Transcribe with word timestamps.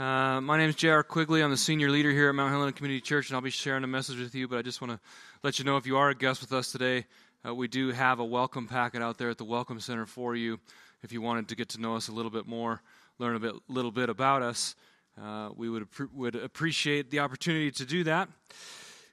Uh, 0.00 0.40
my 0.40 0.56
name 0.56 0.70
is 0.70 0.76
J.R. 0.76 1.02
Quigley. 1.02 1.42
I'm 1.42 1.50
the 1.50 1.58
senior 1.58 1.90
leader 1.90 2.10
here 2.10 2.30
at 2.30 2.34
Mount 2.34 2.50
Helena 2.50 2.72
Community 2.72 3.02
Church, 3.02 3.28
and 3.28 3.36
I'll 3.36 3.42
be 3.42 3.50
sharing 3.50 3.84
a 3.84 3.86
message 3.86 4.18
with 4.18 4.34
you. 4.34 4.48
But 4.48 4.56
I 4.56 4.62
just 4.62 4.80
want 4.80 4.94
to 4.94 5.00
let 5.42 5.58
you 5.58 5.66
know 5.66 5.76
if 5.76 5.86
you 5.86 5.98
are 5.98 6.08
a 6.08 6.14
guest 6.14 6.40
with 6.40 6.54
us 6.54 6.72
today, 6.72 7.04
uh, 7.46 7.54
we 7.54 7.68
do 7.68 7.90
have 7.90 8.18
a 8.18 8.24
welcome 8.24 8.66
packet 8.66 9.02
out 9.02 9.18
there 9.18 9.28
at 9.28 9.36
the 9.36 9.44
Welcome 9.44 9.78
Center 9.78 10.06
for 10.06 10.34
you. 10.34 10.58
If 11.02 11.12
you 11.12 11.20
wanted 11.20 11.48
to 11.48 11.54
get 11.54 11.68
to 11.70 11.80
know 11.82 11.96
us 11.96 12.08
a 12.08 12.12
little 12.12 12.30
bit 12.30 12.46
more, 12.46 12.80
learn 13.18 13.36
a 13.36 13.40
bit, 13.40 13.54
little 13.68 13.90
bit 13.90 14.08
about 14.08 14.40
us, 14.40 14.74
uh, 15.22 15.50
we 15.54 15.68
would 15.68 15.86
would 16.14 16.34
appreciate 16.34 17.10
the 17.10 17.18
opportunity 17.18 17.70
to 17.72 17.84
do 17.84 18.02
that. 18.04 18.30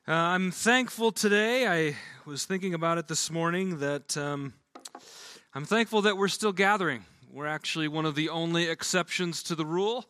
Uh, 0.07 0.13
I'm 0.13 0.51
thankful 0.51 1.11
today. 1.11 1.67
I 1.67 1.97
was 2.25 2.45
thinking 2.45 2.73
about 2.73 2.97
it 2.97 3.09
this 3.09 3.29
morning 3.29 3.79
that 3.79 4.15
um, 4.15 4.53
I'm 5.53 5.65
thankful 5.65 6.03
that 6.03 6.15
we're 6.15 6.29
still 6.29 6.53
gathering. 6.53 7.03
We're 7.29 7.45
actually 7.45 7.89
one 7.89 8.05
of 8.05 8.15
the 8.15 8.29
only 8.29 8.69
exceptions 8.69 9.43
to 9.43 9.55
the 9.55 9.65
rule. 9.65 10.05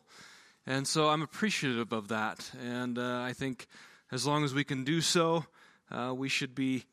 And 0.70 0.86
so 0.86 1.08
I'm 1.08 1.22
appreciative 1.22 1.94
of 1.94 2.08
that. 2.08 2.50
And 2.62 2.98
uh, 2.98 3.22
I 3.22 3.32
think 3.32 3.68
as 4.12 4.26
long 4.26 4.44
as 4.44 4.52
we 4.52 4.64
can 4.64 4.84
do 4.84 5.00
so, 5.00 5.46
uh, 5.90 6.12
we 6.14 6.28
should 6.28 6.54
be 6.54 6.84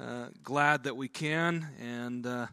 uh, 0.00 0.26
glad 0.44 0.84
that 0.84 0.96
we 0.96 1.08
can. 1.08 1.66
And 1.82 2.24
uh, 2.24 2.46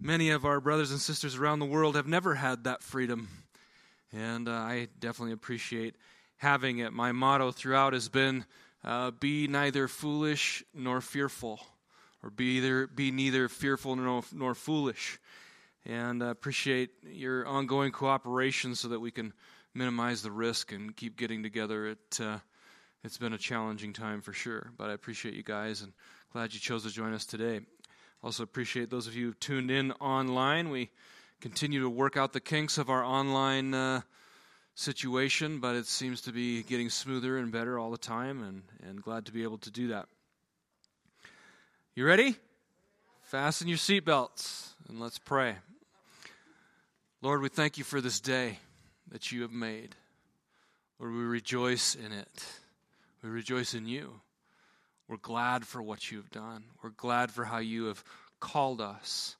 many 0.00 0.30
of 0.30 0.44
our 0.44 0.60
brothers 0.60 0.92
and 0.92 1.00
sisters 1.00 1.34
around 1.34 1.58
the 1.58 1.66
world 1.66 1.96
have 1.96 2.06
never 2.06 2.36
had 2.36 2.62
that 2.64 2.84
freedom. 2.84 3.30
And 4.12 4.48
uh, 4.48 4.52
I 4.52 4.86
definitely 5.00 5.32
appreciate 5.32 5.96
having 6.36 6.78
it. 6.78 6.92
My 6.92 7.10
motto 7.10 7.50
throughout 7.50 7.92
has 7.92 8.08
been 8.08 8.44
uh, 8.84 9.10
be 9.10 9.48
neither 9.48 9.88
foolish 9.88 10.62
nor 10.72 11.00
fearful, 11.00 11.58
or 12.22 12.30
be, 12.30 12.58
either, 12.58 12.86
be 12.86 13.10
neither 13.10 13.48
fearful 13.48 13.96
nor, 13.96 14.22
nor 14.32 14.54
foolish. 14.54 15.18
And 15.84 16.22
I 16.22 16.30
appreciate 16.30 16.90
your 17.10 17.44
ongoing 17.44 17.90
cooperation 17.90 18.76
so 18.76 18.86
that 18.86 19.00
we 19.00 19.10
can 19.10 19.32
minimize 19.74 20.22
the 20.22 20.30
risk 20.30 20.72
and 20.72 20.96
keep 20.96 21.16
getting 21.16 21.42
together. 21.42 21.88
It 21.88 22.20
uh, 22.20 22.38
it's 23.04 23.18
been 23.18 23.32
a 23.32 23.38
challenging 23.38 23.92
time 23.92 24.20
for 24.20 24.32
sure, 24.32 24.70
but 24.76 24.88
I 24.88 24.92
appreciate 24.92 25.34
you 25.34 25.42
guys 25.42 25.82
and 25.82 25.92
glad 26.32 26.54
you 26.54 26.60
chose 26.60 26.84
to 26.84 26.90
join 26.90 27.12
us 27.12 27.26
today. 27.26 27.60
Also 28.22 28.44
appreciate 28.44 28.90
those 28.90 29.08
of 29.08 29.16
you 29.16 29.28
who 29.28 29.34
tuned 29.34 29.70
in 29.70 29.90
online. 29.92 30.70
We 30.70 30.90
continue 31.40 31.80
to 31.80 31.90
work 31.90 32.16
out 32.16 32.32
the 32.32 32.40
kinks 32.40 32.78
of 32.78 32.88
our 32.88 33.02
online 33.02 33.74
uh, 33.74 34.02
situation, 34.76 35.58
but 35.58 35.74
it 35.74 35.86
seems 35.86 36.20
to 36.22 36.32
be 36.32 36.62
getting 36.62 36.90
smoother 36.90 37.38
and 37.38 37.50
better 37.50 37.76
all 37.76 37.90
the 37.90 37.98
time, 37.98 38.42
and, 38.44 38.62
and 38.88 39.02
glad 39.02 39.26
to 39.26 39.32
be 39.32 39.42
able 39.42 39.58
to 39.58 39.70
do 39.72 39.88
that. 39.88 40.06
You 41.96 42.06
ready? 42.06 42.36
Fasten 43.22 43.66
your 43.66 43.78
seatbelts 43.78 44.74
and 44.88 45.00
let's 45.00 45.18
pray. 45.18 45.56
Lord, 47.20 47.42
we 47.42 47.48
thank 47.48 47.78
you 47.78 47.84
for 47.84 48.00
this 48.00 48.20
day 48.20 48.58
that 49.12 49.30
you 49.30 49.42
have 49.42 49.52
made. 49.52 49.94
Lord, 50.98 51.12
we 51.12 51.20
rejoice 51.20 51.94
in 51.94 52.12
it. 52.12 52.44
We 53.22 53.30
rejoice 53.30 53.74
in 53.74 53.86
you. 53.86 54.20
We're 55.08 55.18
glad 55.18 55.66
for 55.66 55.82
what 55.82 56.10
you 56.10 56.18
have 56.18 56.30
done. 56.30 56.64
We're 56.82 56.90
glad 56.90 57.30
for 57.30 57.44
how 57.44 57.58
you 57.58 57.84
have 57.84 58.02
called 58.40 58.80
us. 58.80 59.36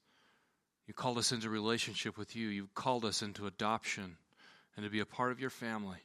You 0.86 0.94
called 0.94 1.18
us 1.18 1.32
into 1.32 1.48
relationship 1.48 2.18
with 2.18 2.36
you. 2.36 2.48
You've 2.48 2.74
called 2.74 3.04
us 3.04 3.22
into 3.22 3.46
adoption 3.46 4.16
and 4.76 4.84
to 4.84 4.90
be 4.90 5.00
a 5.00 5.06
part 5.06 5.32
of 5.32 5.40
your 5.40 5.50
family 5.50 5.98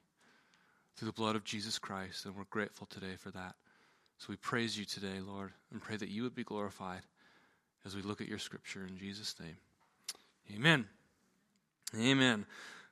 through 0.96 1.08
the 1.08 1.14
blood 1.14 1.36
of 1.36 1.44
Jesus 1.44 1.78
Christ. 1.78 2.26
And 2.26 2.36
we're 2.36 2.46
grateful 2.50 2.88
today 2.88 3.16
for 3.18 3.32
that. 3.32 3.56
So 4.18 4.28
we 4.30 4.38
praise 4.38 4.78
you 4.80 4.86
today, 4.86 5.20
Lord, 5.20 5.52
and 5.72 5.82
pray 5.82 5.98
that 5.98 6.10
you 6.10 6.24
would 6.24 6.36
be 6.36 6.44
glorified 6.44 7.02
as 7.86 7.96
we 7.96 8.02
look 8.02 8.22
at 8.22 8.28
your 8.28 8.40
scripture 8.40 8.86
in 8.88 8.98
Jesus' 8.98 9.36
name. 9.40 9.58
Amen. 10.56 10.86
Amen. 12.00 12.46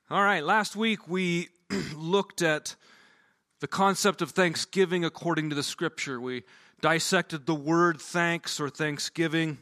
All 0.08 0.22
right, 0.22 0.44
last 0.44 0.76
week 0.76 1.08
we 1.08 1.48
looked 1.96 2.40
at 2.40 2.76
the 3.58 3.66
concept 3.66 4.22
of 4.22 4.30
thanksgiving 4.30 5.04
according 5.04 5.50
to 5.50 5.56
the 5.56 5.64
scripture. 5.64 6.20
We 6.20 6.44
dissected 6.80 7.44
the 7.44 7.56
word 7.56 8.00
thanks 8.00 8.60
or 8.60 8.70
thanksgiving 8.70 9.58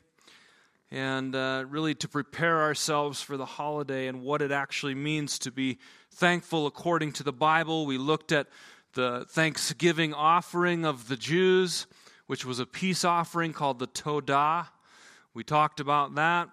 and 0.91 1.35
uh, 1.35 1.65
really 1.67 1.95
to 1.95 2.09
prepare 2.09 2.61
ourselves 2.61 3.23
for 3.23 3.39
the 3.39 3.47
holiday 3.47 4.07
and 4.07 4.21
what 4.21 4.43
it 4.43 4.53
actually 4.53 4.95
means 4.95 5.39
to 5.39 5.51
be 5.51 5.79
thankful 6.11 6.67
according 6.67 7.13
to 7.13 7.23
the 7.23 7.33
Bible. 7.33 7.87
We 7.87 7.97
looked 7.97 8.31
at 8.31 8.49
the 8.93 9.25
thanksgiving 9.31 10.13
offering 10.13 10.85
of 10.85 11.09
the 11.09 11.17
Jews, 11.17 11.87
which 12.27 12.45
was 12.45 12.59
a 12.59 12.67
peace 12.67 13.03
offering 13.03 13.55
called 13.55 13.79
the 13.79 13.87
Todah. 13.87 14.67
We 15.33 15.43
talked 15.43 15.81
about 15.81 16.17
that. 16.17 16.51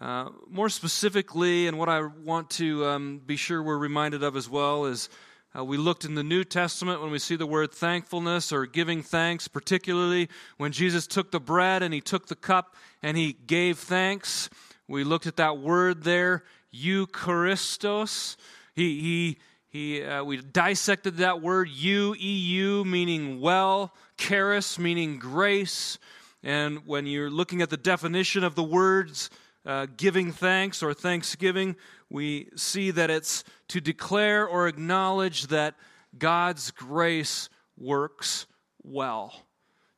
Uh, 0.00 0.30
more 0.48 0.70
specifically, 0.70 1.66
and 1.66 1.78
what 1.78 1.90
I 1.90 2.00
want 2.00 2.48
to 2.52 2.86
um, 2.86 3.20
be 3.26 3.36
sure 3.36 3.62
we're 3.62 3.76
reminded 3.76 4.22
of 4.22 4.34
as 4.34 4.48
well 4.48 4.86
is 4.86 5.10
uh, 5.54 5.62
we 5.62 5.76
looked 5.76 6.06
in 6.06 6.14
the 6.14 6.22
New 6.22 6.42
Testament 6.42 7.02
when 7.02 7.10
we 7.10 7.18
see 7.18 7.36
the 7.36 7.46
word 7.46 7.70
thankfulness 7.70 8.50
or 8.50 8.64
giving 8.64 9.02
thanks, 9.02 9.46
particularly 9.46 10.30
when 10.56 10.72
Jesus 10.72 11.06
took 11.06 11.30
the 11.30 11.38
bread 11.38 11.82
and 11.82 11.92
he 11.92 12.00
took 12.00 12.28
the 12.28 12.34
cup 12.34 12.76
and 13.02 13.14
he 13.14 13.34
gave 13.34 13.78
thanks. 13.78 14.48
We 14.88 15.04
looked 15.04 15.26
at 15.26 15.36
that 15.36 15.58
word 15.58 16.02
there, 16.02 16.44
Eucharistos. 16.74 18.36
He, 18.74 19.00
he, 19.00 19.38
he, 19.68 20.02
uh, 20.02 20.24
we 20.24 20.38
dissected 20.38 21.18
that 21.18 21.42
word, 21.42 21.68
eu, 21.68 22.14
eu, 22.18 22.84
meaning 22.84 23.38
well, 23.42 23.92
charis, 24.16 24.78
meaning 24.78 25.18
grace. 25.18 25.98
And 26.42 26.86
when 26.86 27.04
you're 27.04 27.28
looking 27.28 27.60
at 27.60 27.68
the 27.68 27.76
definition 27.76 28.44
of 28.44 28.54
the 28.54 28.62
words, 28.62 29.28
uh, 29.66 29.86
giving 29.96 30.32
thanks 30.32 30.82
or 30.82 30.94
thanksgiving, 30.94 31.76
we 32.08 32.48
see 32.56 32.90
that 32.90 33.10
it's 33.10 33.44
to 33.68 33.80
declare 33.80 34.46
or 34.46 34.66
acknowledge 34.66 35.48
that 35.48 35.74
God's 36.18 36.70
grace 36.70 37.48
works 37.78 38.46
well. 38.82 39.34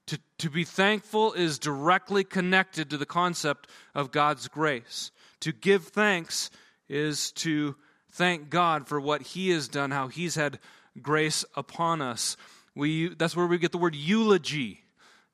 To, 0.06 0.18
to 0.38 0.50
be 0.50 0.64
thankful 0.64 1.32
is 1.32 1.58
directly 1.58 2.24
connected 2.24 2.90
to 2.90 2.98
the 2.98 3.06
concept 3.06 3.68
of 3.94 4.10
God's 4.10 4.48
grace. 4.48 5.10
To 5.40 5.52
give 5.52 5.84
thanks 5.84 6.50
is 6.88 7.32
to 7.32 7.76
thank 8.10 8.50
God 8.50 8.88
for 8.88 9.00
what 9.00 9.22
He 9.22 9.50
has 9.50 9.68
done, 9.68 9.90
how 9.90 10.08
He's 10.08 10.34
had 10.34 10.58
grace 11.00 11.44
upon 11.54 12.02
us. 12.02 12.36
We, 12.74 13.14
that's 13.14 13.36
where 13.36 13.46
we 13.46 13.58
get 13.58 13.72
the 13.72 13.78
word 13.78 13.94
eulogy. 13.94 14.84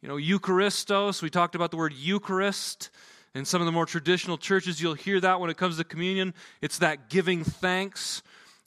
You 0.00 0.08
know, 0.08 0.16
Eucharistos, 0.16 1.22
we 1.22 1.30
talked 1.30 1.54
about 1.54 1.70
the 1.70 1.76
word 1.76 1.92
Eucharist. 1.92 2.90
In 3.34 3.44
some 3.44 3.60
of 3.60 3.66
the 3.66 3.72
more 3.72 3.86
traditional 3.86 4.38
churches, 4.38 4.80
you'll 4.80 4.94
hear 4.94 5.20
that 5.20 5.40
when 5.40 5.50
it 5.50 5.56
comes 5.56 5.76
to 5.76 5.84
communion. 5.84 6.34
It's 6.60 6.78
that 6.78 7.10
giving 7.10 7.44
thanks 7.44 8.22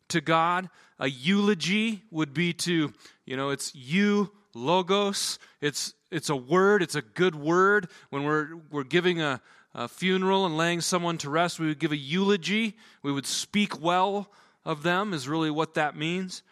to 0.09 0.21
God. 0.21 0.69
A 0.99 1.09
eulogy 1.09 2.03
would 2.11 2.33
be 2.33 2.53
to, 2.53 2.93
eu 3.25 3.37
know, 3.37 3.49
it's 3.49 3.73
you, 3.73 4.31
logos. 4.53 5.39
It's, 5.61 5.93
it's 6.11 6.29
a 6.29 6.35
word, 6.35 6.83
it's 6.83 6.95
a 6.95 7.01
good 7.01 7.35
word. 7.35 7.87
When 8.09 8.23
we're, 8.23 8.49
we're 8.69 8.83
giving 8.83 9.21
a, 9.21 9.41
a 9.73 9.87
funeral 9.87 10.45
and 10.45 10.57
laying 10.57 10.81
someone 10.81 11.17
to 11.19 11.29
rest, 11.29 11.59
we 11.59 11.67
would 11.67 11.79
give 11.79 11.91
a 11.91 11.97
eulogy. 11.97 12.77
We 13.01 13.11
would 13.11 13.25
speak 13.25 13.81
well 13.81 14.31
of 14.63 14.83
them, 14.83 15.13
is 15.13 15.27
really 15.27 15.49
what 15.49 15.73
that 15.73 15.95
means. 15.95 16.43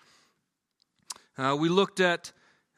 Uh, 1.37 1.55
we 1.57 1.69
looked 1.69 1.99
at 1.99 2.31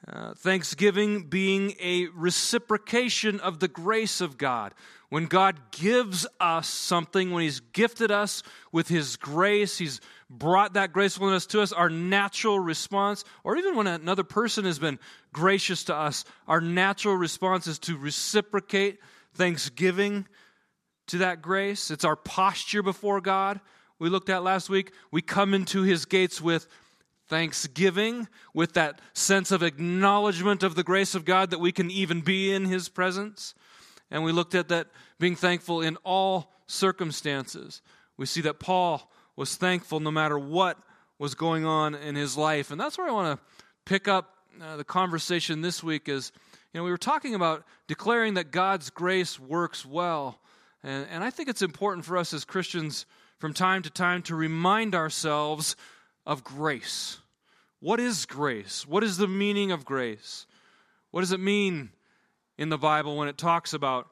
uh, 0.08 0.34
thanksgiving 0.34 1.24
being 1.24 1.76
a 1.80 2.08
reciprocation 2.08 3.40
of 3.40 3.60
the 3.60 3.68
grace 3.68 4.20
of 4.20 4.38
God. 4.38 4.74
When 5.10 5.26
God 5.26 5.60
gives 5.72 6.26
us 6.40 6.68
something, 6.68 7.32
when 7.32 7.44
He's 7.44 7.60
gifted 7.60 8.12
us 8.12 8.42
with 8.72 8.88
His 8.88 9.16
grace, 9.16 9.78
He's 9.78 10.02
brought 10.30 10.74
that 10.74 10.94
gracefulness 10.94 11.46
to 11.48 11.62
us, 11.62 11.72
our 11.72 11.90
natural 11.90 12.60
response, 12.60 13.24
or 13.44 13.58
even 13.58 13.76
when 13.76 13.88
another 13.88 14.24
person 14.24 14.66
has 14.66 14.80
been 14.80 14.98
gracious 15.34 15.84
to 15.84 15.96
us, 15.96 16.26
our 16.48 16.62
natural 16.62 17.16
response 17.16 17.68
is 17.68 17.78
to 17.80 17.98
reciprocate 17.98 19.00
thanksgiving 19.36 20.26
to 21.08 21.20
that 21.20 21.42
grace. 21.42 21.92
It's 21.92 22.06
our 22.06 22.16
posture 22.16 22.82
before 22.82 23.22
God. 23.22 23.60
We 24.00 24.10
looked 24.10 24.30
at 24.30 24.44
last 24.44 24.70
week. 24.70 24.94
We 25.12 25.22
come 25.22 25.54
into 25.54 25.84
His 25.84 26.06
gates 26.06 26.42
with 26.42 26.68
thanksgiving, 27.32 28.28
with 28.54 28.74
that 28.74 29.00
sense 29.14 29.52
of 29.52 29.64
acknowledgement 29.64 30.64
of 30.64 30.76
the 30.76 30.84
grace 30.84 31.16
of 31.16 31.24
God 31.24 31.50
that 31.50 31.62
we 31.62 31.72
can 31.72 31.90
even 31.90 32.20
be 32.20 32.54
in 32.54 32.66
His 32.66 32.90
presence. 32.90 33.56
And 34.12 34.26
we 34.26 34.34
looked 34.34 34.54
at 34.54 34.68
that 34.68 34.88
being 35.18 35.38
thankful 35.38 35.82
in 35.82 35.96
all 36.04 36.52
circumstances. 36.68 37.82
We 38.18 38.26
see 38.26 38.42
that 38.42 38.60
Paul 38.60 39.10
was 39.38 39.56
thankful 39.56 40.02
no 40.02 40.12
matter 40.12 40.38
what 40.38 40.78
was 41.20 41.34
going 41.34 41.66
on 41.66 41.96
in 41.96 42.16
his 42.16 42.36
life. 42.36 42.70
And 42.70 42.80
that's 42.80 42.98
where 42.98 43.08
I 43.08 43.12
want 43.12 43.40
to 43.40 43.46
pick 43.86 44.10
up 44.10 44.36
uh, 44.62 44.76
the 44.76 44.84
conversation 44.84 45.62
this 45.62 45.82
week 45.82 46.10
is, 46.10 46.34
you 46.74 46.80
know, 46.80 46.84
we 46.84 46.92
were 46.92 46.98
talking 46.98 47.34
about 47.34 47.64
declaring 47.88 48.34
that 48.34 48.52
God's 48.52 48.90
grace 48.90 49.40
works 49.40 49.86
well. 49.86 50.40
And, 50.84 51.08
and 51.10 51.24
I 51.24 51.30
think 51.30 51.48
it's 51.48 51.62
important 51.62 52.06
for 52.06 52.18
us 52.18 52.34
as 52.34 52.44
Christians 52.44 53.06
from 53.40 53.54
time 53.54 53.84
to 53.84 53.90
time 53.90 54.22
to 54.24 54.36
remind 54.36 54.96
ourselves 54.96 55.78
of 56.26 56.44
grace. 56.44 57.20
What 57.80 58.00
is 58.00 58.26
grace? 58.26 58.88
What 58.88 59.04
is 59.04 59.18
the 59.18 59.28
meaning 59.28 59.72
of 59.72 59.86
grace? 59.86 60.46
What 61.10 61.22
does 61.22 61.32
it 61.32 61.40
mean 61.40 61.90
in 62.58 62.70
the 62.70 62.78
Bible 62.78 63.18
when 63.18 63.28
it 63.28 63.38
talks 63.38 63.74
about 63.74 64.08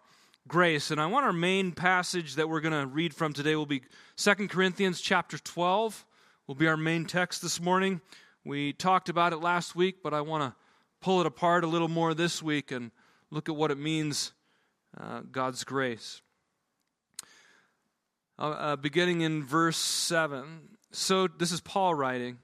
grace. 0.50 0.90
And 0.90 1.00
I 1.00 1.06
want 1.06 1.26
our 1.26 1.32
main 1.32 1.72
passage 1.72 2.36
that 2.36 2.50
we're 2.50 2.60
going 2.60 2.74
to 2.74 2.88
read 2.88 3.14
from 3.14 3.32
today 3.32 3.56
will 3.56 3.68
be 3.68 3.84
2 4.18 4.48
Corinthians 4.48 5.00
chapter 5.00 5.38
12. 5.38 6.06
will 6.48 6.56
be 6.56 6.68
our 6.68 6.76
main 6.76 7.06
text 7.06 7.42
this 7.44 7.62
morning. 7.62 8.02
We 8.44 8.74
talked 8.74 9.10
about 9.10 9.32
it 9.32 9.38
last 9.38 9.76
week, 9.76 9.98
but 10.04 10.14
I 10.14 10.22
want 10.22 10.44
to 10.44 10.56
pull 11.02 11.22
it 11.22 11.28
apart 11.28 11.64
a 11.64 11.68
little 11.68 11.88
more 11.88 12.16
this 12.16 12.42
week 12.42 12.72
and 12.72 12.90
look 13.30 13.48
at 13.48 13.56
what 13.56 13.70
it 13.70 13.78
means 13.78 14.34
uh, 15.00 15.22
God's 15.32 15.64
grace. 15.64 16.22
Uh, 18.40 18.50
uh, 18.50 18.76
beginning 18.76 19.22
in 19.22 19.44
verse 19.44 19.78
7. 19.78 20.79
So, 20.92 21.28
this 21.28 21.52
is 21.52 21.62
Paul 21.62 21.94
writing. 21.94 22.40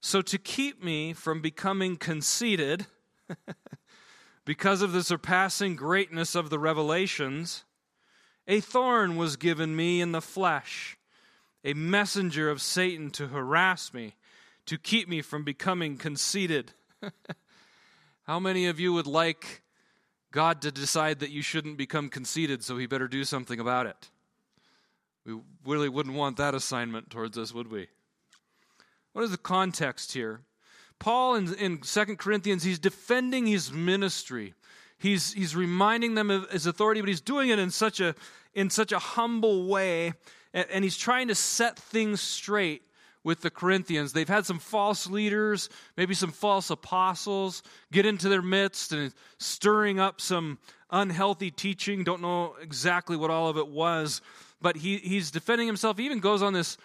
So, 0.00 0.22
to 0.22 0.38
keep 0.38 0.82
me 0.82 1.12
from 1.12 1.40
becoming 1.40 1.96
conceited, 1.96 2.86
because 4.44 4.82
of 4.82 4.92
the 4.92 5.04
surpassing 5.04 5.76
greatness 5.76 6.34
of 6.34 6.50
the 6.50 6.58
revelations, 6.58 7.64
a 8.48 8.60
thorn 8.60 9.16
was 9.16 9.36
given 9.36 9.76
me 9.76 10.00
in 10.00 10.12
the 10.12 10.20
flesh, 10.20 10.98
a 11.64 11.74
messenger 11.74 12.50
of 12.50 12.60
Satan 12.60 13.10
to 13.12 13.28
harass 13.28 13.94
me, 13.94 14.16
to 14.66 14.76
keep 14.76 15.08
me 15.08 15.22
from 15.22 15.44
becoming 15.44 15.96
conceited. 15.96 16.72
How 18.24 18.40
many 18.40 18.66
of 18.66 18.80
you 18.80 18.92
would 18.92 19.06
like 19.06 19.62
God 20.32 20.60
to 20.62 20.72
decide 20.72 21.20
that 21.20 21.30
you 21.30 21.40
shouldn't 21.40 21.78
become 21.78 22.08
conceited, 22.08 22.64
so 22.64 22.76
he 22.78 22.86
better 22.86 23.06
do 23.06 23.22
something 23.22 23.60
about 23.60 23.86
it? 23.86 24.10
We 25.24 25.40
really 25.64 25.88
wouldn't 25.88 26.14
want 26.14 26.36
that 26.36 26.54
assignment 26.54 27.10
towards 27.10 27.38
us, 27.38 27.54
would 27.54 27.70
we? 27.70 27.88
What 29.12 29.22
is 29.22 29.30
the 29.30 29.38
context 29.38 30.12
here? 30.12 30.40
Paul 30.98 31.36
in, 31.36 31.54
in 31.54 31.78
2 31.78 32.16
Corinthians, 32.16 32.62
he's 32.62 32.78
defending 32.78 33.46
his 33.46 33.72
ministry. 33.72 34.54
He's, 34.98 35.32
he's 35.32 35.56
reminding 35.56 36.14
them 36.14 36.30
of 36.30 36.50
his 36.50 36.66
authority, 36.66 37.00
but 37.00 37.08
he's 37.08 37.20
doing 37.20 37.48
it 37.48 37.58
in 37.58 37.70
such 37.70 38.00
a, 38.00 38.14
in 38.54 38.70
such 38.70 38.92
a 38.92 38.98
humble 38.98 39.66
way, 39.66 40.12
and, 40.52 40.66
and 40.70 40.84
he's 40.84 40.96
trying 40.96 41.28
to 41.28 41.34
set 41.34 41.78
things 41.78 42.20
straight 42.20 42.82
with 43.22 43.40
the 43.40 43.50
Corinthians. 43.50 44.12
They've 44.12 44.28
had 44.28 44.44
some 44.44 44.58
false 44.58 45.08
leaders, 45.08 45.70
maybe 45.96 46.14
some 46.14 46.30
false 46.30 46.70
apostles 46.70 47.62
get 47.90 48.04
into 48.04 48.28
their 48.28 48.42
midst 48.42 48.92
and 48.92 49.12
stirring 49.38 49.98
up 49.98 50.20
some 50.20 50.58
unhealthy 50.90 51.50
teaching. 51.50 52.04
Don't 52.04 52.20
know 52.20 52.54
exactly 52.60 53.16
what 53.16 53.30
all 53.30 53.48
of 53.48 53.56
it 53.56 53.68
was 53.68 54.20
but 54.64 54.76
he, 54.78 54.96
he's 54.96 55.30
defending 55.30 55.66
himself. 55.66 55.98
He 55.98 56.06
even 56.06 56.20
goes 56.20 56.40
on 56.40 56.54
this 56.54 56.78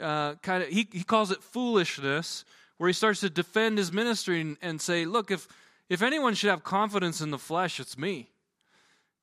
uh, 0.00 0.34
kind 0.42 0.64
of, 0.64 0.68
he, 0.68 0.88
he 0.90 1.04
calls 1.04 1.30
it 1.30 1.40
foolishness, 1.40 2.44
where 2.78 2.88
he 2.88 2.92
starts 2.92 3.20
to 3.20 3.30
defend 3.30 3.78
his 3.78 3.92
ministry 3.92 4.40
and, 4.40 4.56
and 4.60 4.80
say, 4.80 5.04
look, 5.04 5.30
if, 5.30 5.46
if 5.88 6.02
anyone 6.02 6.34
should 6.34 6.50
have 6.50 6.64
confidence 6.64 7.20
in 7.20 7.30
the 7.30 7.38
flesh, 7.38 7.78
it's 7.78 7.96
me. 7.96 8.28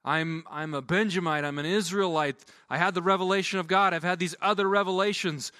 I'm, 0.06 0.46
I'm 0.50 0.74
a 0.74 0.82
Benjamite. 0.82 1.44
I'm 1.44 1.60
an 1.60 1.66
Israelite. 1.66 2.38
I 2.70 2.78
had 2.78 2.94
the 2.94 3.02
revelation 3.02 3.60
of 3.60 3.68
God. 3.68 3.94
I've 3.94 4.02
had 4.02 4.18
these 4.18 4.36
other 4.42 4.70
revelations. 4.70 5.52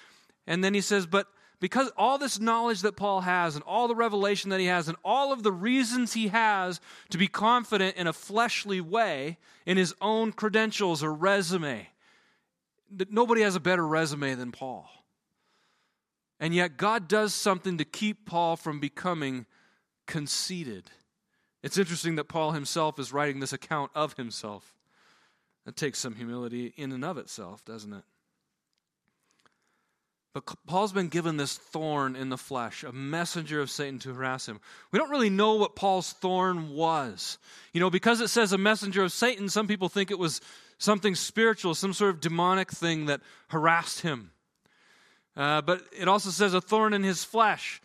And 0.46 0.64
then 0.64 0.72
he 0.72 0.80
says, 0.80 1.04
but 1.04 1.26
because 1.60 1.92
all 1.94 2.16
this 2.16 2.40
knowledge 2.40 2.80
that 2.80 2.96
Paul 2.96 3.20
has 3.20 3.54
and 3.54 3.62
all 3.64 3.86
the 3.86 3.94
revelation 3.94 4.48
that 4.48 4.60
he 4.60 4.66
has 4.66 4.88
and 4.88 4.96
all 5.04 5.30
of 5.30 5.42
the 5.42 5.52
reasons 5.52 6.14
he 6.14 6.28
has 6.28 6.80
to 7.10 7.18
be 7.18 7.28
confident 7.28 7.96
in 7.96 8.06
a 8.06 8.14
fleshly 8.14 8.80
way 8.80 9.36
in 9.66 9.76
his 9.76 9.94
own 10.00 10.32
credentials 10.32 11.04
or 11.04 11.12
resume, 11.12 11.86
nobody 13.10 13.42
has 13.42 13.56
a 13.56 13.60
better 13.60 13.86
resume 13.86 14.34
than 14.34 14.52
Paul. 14.52 14.88
And 16.38 16.54
yet, 16.54 16.76
God 16.76 17.06
does 17.06 17.34
something 17.34 17.78
to 17.78 17.84
keep 17.84 18.26
Paul 18.26 18.56
from 18.56 18.80
becoming 18.80 19.46
conceited. 20.06 20.90
It's 21.62 21.76
interesting 21.76 22.16
that 22.16 22.24
Paul 22.24 22.52
himself 22.52 22.98
is 22.98 23.12
writing 23.12 23.40
this 23.40 23.52
account 23.52 23.90
of 23.94 24.16
himself. 24.16 24.74
That 25.66 25.76
takes 25.76 25.98
some 25.98 26.14
humility 26.14 26.72
in 26.76 26.92
and 26.92 27.04
of 27.04 27.18
itself, 27.18 27.64
doesn't 27.64 27.92
it? 27.92 28.04
But 30.32 30.44
Paul's 30.66 30.92
been 30.92 31.08
given 31.08 31.36
this 31.36 31.56
thorn 31.56 32.14
in 32.14 32.28
the 32.28 32.38
flesh, 32.38 32.84
a 32.84 32.92
messenger 32.92 33.60
of 33.60 33.68
Satan 33.68 33.98
to 34.00 34.14
harass 34.14 34.46
him. 34.46 34.60
We 34.92 34.98
don't 34.98 35.10
really 35.10 35.30
know 35.30 35.54
what 35.54 35.74
Paul's 35.74 36.12
thorn 36.12 36.70
was. 36.70 37.38
You 37.72 37.80
know, 37.80 37.90
because 37.90 38.20
it 38.20 38.28
says 38.28 38.52
a 38.52 38.58
messenger 38.58 39.02
of 39.02 39.10
Satan, 39.10 39.48
some 39.48 39.66
people 39.66 39.88
think 39.88 40.12
it 40.12 40.18
was 40.18 40.40
something 40.78 41.16
spiritual, 41.16 41.74
some 41.74 41.92
sort 41.92 42.10
of 42.10 42.20
demonic 42.20 42.70
thing 42.70 43.06
that 43.06 43.22
harassed 43.48 44.00
him. 44.00 44.30
Uh, 45.36 45.62
but 45.62 45.82
it 45.98 46.06
also 46.06 46.30
says 46.30 46.54
a 46.54 46.60
thorn 46.60 46.92
in 46.92 47.02
his 47.02 47.24
flesh. 47.24 47.82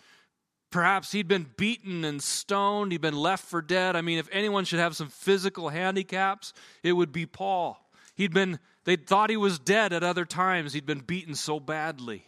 Perhaps 0.69 1.11
he'd 1.13 1.27
been 1.27 1.47
beaten 1.57 2.05
and 2.05 2.21
stoned, 2.21 2.91
he'd 2.91 3.01
been 3.01 3.15
left 3.15 3.45
for 3.45 3.61
dead. 3.61 3.95
I 3.95 4.01
mean, 4.01 4.19
if 4.19 4.29
anyone 4.31 4.65
should 4.65 4.79
have 4.79 4.95
some 4.95 5.07
physical 5.07 5.69
handicaps, 5.69 6.53
it 6.83 6.91
would 6.91 7.11
be 7.11 7.25
Paul. 7.25 7.79
He'd 8.13 8.33
been, 8.33 8.59
they 8.83 8.97
thought 8.97 9.29
he 9.29 9.37
was 9.37 9.57
dead 9.57 9.93
at 9.93 10.03
other 10.03 10.25
times, 10.25 10.73
he'd 10.73 10.85
been 10.85 10.99
beaten 10.99 11.33
so 11.33 11.59
badly. 11.59 12.25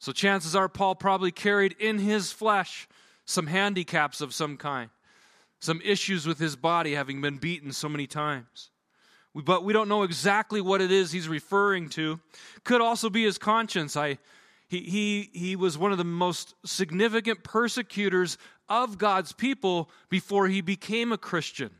So 0.00 0.10
chances 0.10 0.56
are 0.56 0.68
Paul 0.68 0.96
probably 0.96 1.30
carried 1.30 1.76
in 1.78 1.98
his 1.98 2.32
flesh 2.32 2.88
some 3.24 3.46
handicaps 3.46 4.20
of 4.20 4.34
some 4.34 4.56
kind, 4.56 4.90
some 5.60 5.80
issues 5.84 6.26
with 6.26 6.40
his 6.40 6.56
body 6.56 6.94
having 6.94 7.20
been 7.20 7.38
beaten 7.38 7.70
so 7.70 7.88
many 7.88 8.08
times 8.08 8.70
but 9.34 9.64
we 9.64 9.72
don't 9.72 9.88
know 9.88 10.02
exactly 10.02 10.60
what 10.60 10.80
it 10.80 10.90
is 10.90 11.12
he's 11.12 11.28
referring 11.28 11.88
to. 11.90 12.20
Could 12.64 12.80
also 12.80 13.08
be 13.10 13.24
his 13.24 13.38
conscience. 13.38 13.96
I, 13.96 14.18
he, 14.68 14.80
he, 14.80 15.30
he 15.32 15.56
was 15.56 15.78
one 15.78 15.92
of 15.92 15.98
the 15.98 16.04
most 16.04 16.54
significant 16.64 17.44
persecutors 17.44 18.38
of 18.68 18.98
God's 18.98 19.32
people 19.32 19.90
before 20.08 20.48
he 20.48 20.60
became 20.60 21.12
a 21.12 21.18
Christian. 21.18 21.70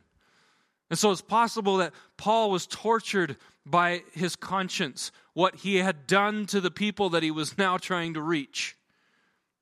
And 0.89 0.99
so 0.99 1.11
it's 1.11 1.21
possible 1.21 1.77
that 1.77 1.93
Paul 2.17 2.51
was 2.51 2.67
tortured 2.67 3.37
by 3.65 4.03
his 4.13 4.35
conscience, 4.35 5.11
what 5.33 5.57
he 5.57 5.77
had 5.77 6.07
done 6.07 6.45
to 6.47 6.59
the 6.59 6.71
people 6.71 7.09
that 7.09 7.23
he 7.23 7.31
was 7.31 7.57
now 7.57 7.77
trying 7.77 8.13
to 8.15 8.21
reach 8.21 8.75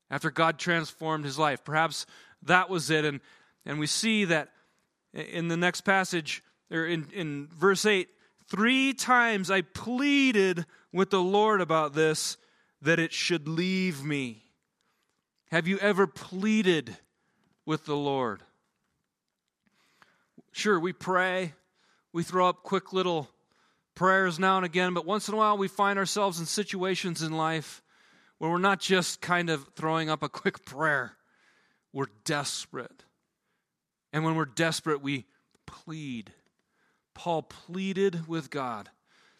after 0.09 0.31
God 0.31 0.57
transformed 0.57 1.25
his 1.25 1.37
life. 1.37 1.63
Perhaps 1.63 2.05
that 2.43 2.69
was 2.69 2.89
it. 2.89 3.05
And, 3.05 3.19
and 3.65 3.79
we 3.79 3.87
see 3.87 4.25
that 4.25 4.49
in 5.13 5.47
the 5.47 5.57
next 5.57 5.81
passage, 5.81 6.43
or 6.71 6.85
in, 6.85 7.07
in 7.13 7.47
verse 7.47 7.85
8, 7.85 8.07
three 8.47 8.93
times 8.93 9.51
I 9.51 9.61
pleaded 9.61 10.65
with 10.91 11.09
the 11.09 11.21
Lord 11.21 11.61
about 11.61 11.93
this, 11.93 12.37
that 12.81 12.99
it 12.99 13.11
should 13.11 13.47
leave 13.47 14.03
me. 14.03 14.43
Have 15.51 15.67
you 15.67 15.77
ever 15.79 16.07
pleaded 16.07 16.97
with 17.65 17.85
the 17.85 17.95
Lord? 17.95 18.41
Sure, 20.51 20.79
we 20.79 20.93
pray, 20.93 21.53
we 22.13 22.23
throw 22.23 22.47
up 22.47 22.63
quick 22.63 22.93
little 22.93 23.29
prayers 23.95 24.39
now 24.39 24.57
and 24.57 24.65
again, 24.65 24.93
but 24.93 25.05
once 25.05 25.27
in 25.27 25.33
a 25.33 25.37
while 25.37 25.57
we 25.57 25.67
find 25.67 25.99
ourselves 25.99 26.39
in 26.39 26.45
situations 26.45 27.21
in 27.21 27.31
life 27.31 27.81
where 28.37 28.49
we're 28.49 28.57
not 28.57 28.79
just 28.79 29.21
kind 29.21 29.49
of 29.49 29.67
throwing 29.75 30.09
up 30.09 30.23
a 30.23 30.29
quick 30.29 30.65
prayer, 30.65 31.13
we're 31.93 32.07
desperate. 32.23 33.03
And 34.11 34.23
when 34.23 34.35
we're 34.35 34.45
desperate, 34.45 35.01
we 35.01 35.25
plead. 35.65 36.31
Paul 37.13 37.43
pleaded 37.43 38.27
with 38.27 38.49
God 38.49 38.89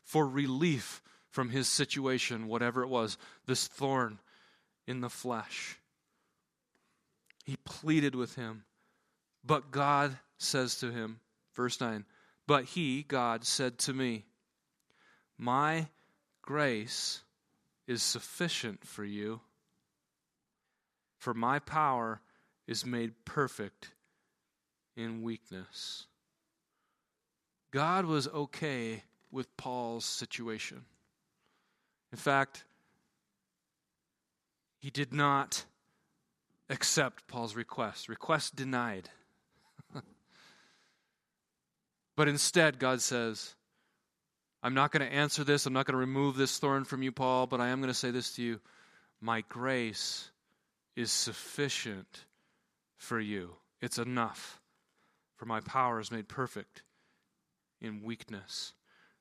for 0.04 0.28
relief 0.28 1.02
from 1.30 1.50
his 1.50 1.68
situation, 1.68 2.48
whatever 2.48 2.84
it 2.84 2.90
was, 2.90 3.18
this 3.46 3.68
thorn 3.68 4.20
in 4.88 5.02
the 5.02 5.10
flesh. 5.10 5.78
He 7.46 7.58
pleaded 7.64 8.16
with 8.16 8.36
him. 8.36 8.64
But 9.44 9.72
God 9.72 10.18
says 10.38 10.76
to 10.80 10.92
him, 10.92 11.20
verse 11.56 11.80
9, 11.80 12.06
But 12.48 12.66
he, 12.66 13.04
God, 13.04 13.46
said 13.46 13.78
to 13.80 13.94
me, 13.94 14.26
My 15.42 15.88
grace 16.42 17.22
is 17.88 18.04
sufficient 18.04 18.86
for 18.86 19.06
you, 19.06 19.40
for 21.18 21.34
my 21.34 21.60
power 21.60 22.20
is 22.68 22.86
made 22.86 23.14
perfect 23.24 23.94
in 24.98 25.24
weakness. 25.24 26.08
God 27.72 28.04
was 28.06 28.28
okay 28.28 29.04
with 29.32 29.56
Paul's 29.56 30.04
situation. 30.04 30.84
In 32.12 32.18
fact, 32.18 32.66
he 34.80 34.90
did 34.90 35.14
not 35.14 35.64
accept 36.70 37.28
Paul's 37.28 37.56
request. 37.56 38.10
Request 38.10 38.58
denied. 38.58 39.10
but 42.18 42.28
instead, 42.28 42.78
God 42.78 43.02
says, 43.02 43.56
I'm 44.62 44.74
not 44.74 44.92
going 44.92 45.08
to 45.08 45.14
answer 45.14 45.44
this. 45.44 45.66
I'm 45.66 45.74
not 45.74 45.86
going 45.86 45.94
to 45.94 46.00
remove 46.00 46.36
this 46.36 46.58
thorn 46.58 46.84
from 46.84 47.02
you, 47.02 47.12
Paul, 47.12 47.48
but 47.48 47.62
I 47.62 47.70
am 47.70 47.80
going 47.80 47.92
to 47.92 47.98
say 47.98 48.12
this 48.12 48.36
to 48.36 48.42
you. 48.42 48.60
My 49.22 49.42
grace 49.48 50.30
is 50.96 51.12
sufficient 51.12 52.26
for 52.98 53.20
you. 53.20 53.52
It's 53.82 53.98
enough. 53.98 54.60
For 55.38 55.46
my 55.46 55.62
power 55.62 56.00
is 56.02 56.12
made 56.12 56.28
perfect 56.28 56.84
in 57.82 58.04
weakness. 58.04 58.74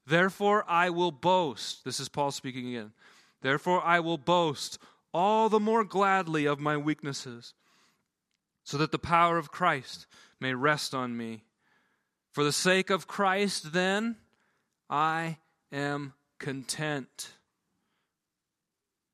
Therefore, 0.04 0.64
I 0.66 0.90
will 0.90 1.12
boast. 1.12 1.84
This 1.84 2.00
is 2.00 2.08
Paul 2.08 2.32
speaking 2.32 2.68
again. 2.68 2.92
Therefore, 3.40 3.84
I 3.84 4.00
will 4.00 4.18
boast 4.18 4.78
all 5.14 5.48
the 5.48 5.60
more 5.60 5.84
gladly 5.84 6.46
of 6.46 6.58
my 6.58 6.76
weaknesses, 6.76 7.54
so 8.64 8.76
that 8.78 8.90
the 8.90 8.98
power 8.98 9.38
of 9.38 9.52
Christ 9.52 10.06
may 10.40 10.54
rest 10.54 10.94
on 10.94 11.16
me. 11.16 11.44
For 12.32 12.42
the 12.42 12.52
sake 12.52 12.90
of 12.90 13.06
Christ, 13.06 13.72
then, 13.72 14.16
I 14.88 15.38
am 15.72 16.14
content 16.38 17.32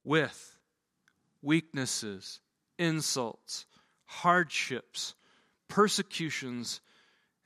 with 0.04 0.57
weaknesses, 1.43 2.40
insults, 2.78 3.66
hardships, 4.04 5.14
persecutions, 5.69 6.81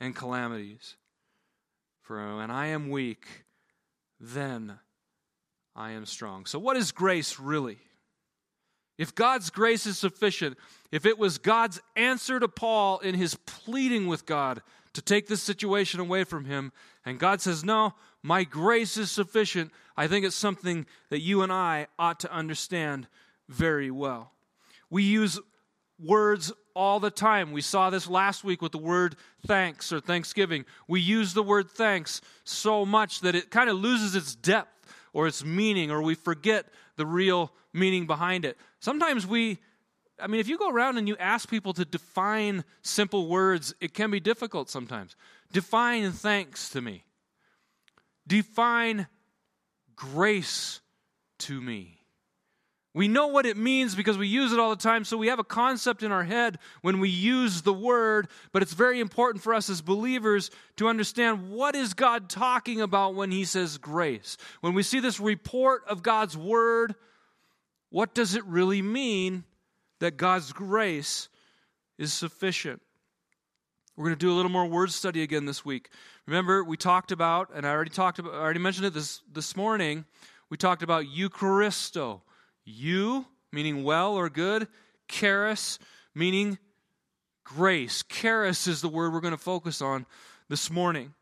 and 0.00 0.14
calamities. 0.14 0.96
For 2.02 2.36
when 2.36 2.50
I 2.50 2.68
am 2.68 2.90
weak, 2.90 3.26
then 4.20 4.78
I 5.76 5.92
am 5.92 6.06
strong. 6.06 6.46
So, 6.46 6.58
what 6.58 6.76
is 6.76 6.92
grace 6.92 7.38
really? 7.38 7.78
If 8.98 9.14
God's 9.14 9.50
grace 9.50 9.86
is 9.86 9.96
sufficient, 9.96 10.58
if 10.90 11.06
it 11.06 11.18
was 11.18 11.38
God's 11.38 11.80
answer 11.94 12.40
to 12.40 12.48
Paul 12.48 12.98
in 12.98 13.14
his 13.14 13.36
pleading 13.46 14.08
with 14.08 14.26
God 14.26 14.60
to 14.94 15.02
take 15.02 15.28
this 15.28 15.40
situation 15.40 16.00
away 16.00 16.24
from 16.24 16.46
him, 16.46 16.72
and 17.04 17.20
God 17.20 17.40
says, 17.40 17.62
No, 17.62 17.94
my 18.22 18.44
grace 18.44 18.96
is 18.96 19.10
sufficient, 19.10 19.70
I 19.96 20.06
think 20.06 20.24
it's 20.24 20.36
something 20.36 20.86
that 21.10 21.20
you 21.20 21.42
and 21.42 21.52
I 21.52 21.86
ought 21.98 22.20
to 22.20 22.32
understand 22.32 23.06
very 23.48 23.90
well. 23.90 24.32
We 24.90 25.02
use 25.02 25.38
words 25.98 26.52
all 26.74 27.00
the 27.00 27.10
time. 27.10 27.52
We 27.52 27.60
saw 27.60 27.90
this 27.90 28.08
last 28.08 28.44
week 28.44 28.62
with 28.62 28.72
the 28.72 28.78
word 28.78 29.16
thanks 29.46 29.92
or 29.92 30.00
thanksgiving. 30.00 30.64
We 30.86 31.00
use 31.00 31.34
the 31.34 31.42
word 31.42 31.70
thanks 31.70 32.20
so 32.44 32.86
much 32.86 33.20
that 33.20 33.34
it 33.34 33.50
kind 33.50 33.68
of 33.68 33.76
loses 33.76 34.14
its 34.14 34.34
depth 34.34 34.94
or 35.12 35.26
its 35.26 35.44
meaning, 35.44 35.90
or 35.90 36.02
we 36.02 36.14
forget 36.14 36.66
the 36.96 37.06
real 37.06 37.52
meaning 37.72 38.06
behind 38.06 38.44
it. 38.44 38.56
Sometimes 38.78 39.26
we, 39.26 39.58
I 40.20 40.26
mean, 40.28 40.40
if 40.40 40.48
you 40.48 40.58
go 40.58 40.70
around 40.70 40.98
and 40.98 41.08
you 41.08 41.16
ask 41.16 41.48
people 41.48 41.72
to 41.74 41.84
define 41.84 42.64
simple 42.82 43.28
words, 43.28 43.74
it 43.80 43.94
can 43.94 44.10
be 44.10 44.20
difficult 44.20 44.70
sometimes. 44.70 45.16
Define 45.52 46.12
thanks 46.12 46.70
to 46.70 46.80
me, 46.80 47.04
define 48.28 49.08
grace 49.96 50.80
to 51.38 51.60
me. 51.60 51.98
We 52.94 53.06
know 53.06 53.28
what 53.28 53.46
it 53.46 53.56
means 53.56 53.94
because 53.94 54.18
we 54.18 54.26
use 54.26 54.52
it 54.52 54.58
all 54.58 54.70
the 54.70 54.82
time, 54.82 55.04
so 55.04 55.16
we 55.16 55.28
have 55.28 55.38
a 55.38 55.44
concept 55.44 56.02
in 56.02 56.10
our 56.10 56.24
head 56.24 56.58
when 56.80 56.98
we 56.98 57.08
use 57.08 57.62
the 57.62 57.72
word, 57.72 58.28
but 58.50 58.62
it's 58.62 58.72
very 58.72 58.98
important 58.98 59.42
for 59.42 59.54
us 59.54 59.70
as 59.70 59.80
believers 59.80 60.50
to 60.76 60.88
understand 60.88 61.50
what 61.50 61.76
is 61.76 61.94
God 61.94 62.28
talking 62.28 62.80
about 62.80 63.14
when 63.14 63.30
he 63.30 63.44
says 63.44 63.78
grace. 63.78 64.36
When 64.62 64.74
we 64.74 64.82
see 64.82 65.00
this 65.00 65.20
report 65.20 65.84
of 65.86 66.02
God's 66.02 66.36
word, 66.36 66.94
what 67.90 68.14
does 68.14 68.34
it 68.34 68.44
really 68.46 68.82
mean 68.82 69.44
that 70.00 70.16
God's 70.16 70.52
grace 70.52 71.28
is 71.98 72.12
sufficient? 72.12 72.82
We're 73.98 74.04
going 74.04 74.16
to 74.16 74.26
do 74.26 74.30
a 74.30 74.36
little 74.36 74.52
more 74.52 74.64
word 74.64 74.92
study 74.92 75.24
again 75.24 75.44
this 75.44 75.64
week. 75.64 75.90
Remember, 76.24 76.62
we 76.62 76.76
talked 76.76 77.10
about, 77.10 77.50
and 77.52 77.66
I 77.66 77.70
already 77.70 77.90
talked 77.90 78.20
about, 78.20 78.32
I 78.32 78.36
already 78.36 78.60
mentioned 78.60 78.86
it 78.86 78.94
this, 78.94 79.22
this 79.32 79.56
morning, 79.56 80.04
we 80.50 80.56
talked 80.56 80.84
about 80.84 81.06
Eucharisto 81.06 82.20
eu, 82.64 83.24
meaning 83.50 83.82
well 83.82 84.14
or 84.14 84.30
good. 84.30 84.68
Charis, 85.08 85.80
meaning 86.14 86.58
grace. 87.42 88.04
Charis 88.08 88.68
is 88.68 88.82
the 88.82 88.88
word 88.88 89.12
we're 89.12 89.20
going 89.20 89.32
to 89.32 89.36
focus 89.36 89.82
on 89.82 90.06
this 90.48 90.70
morning. 90.70 91.12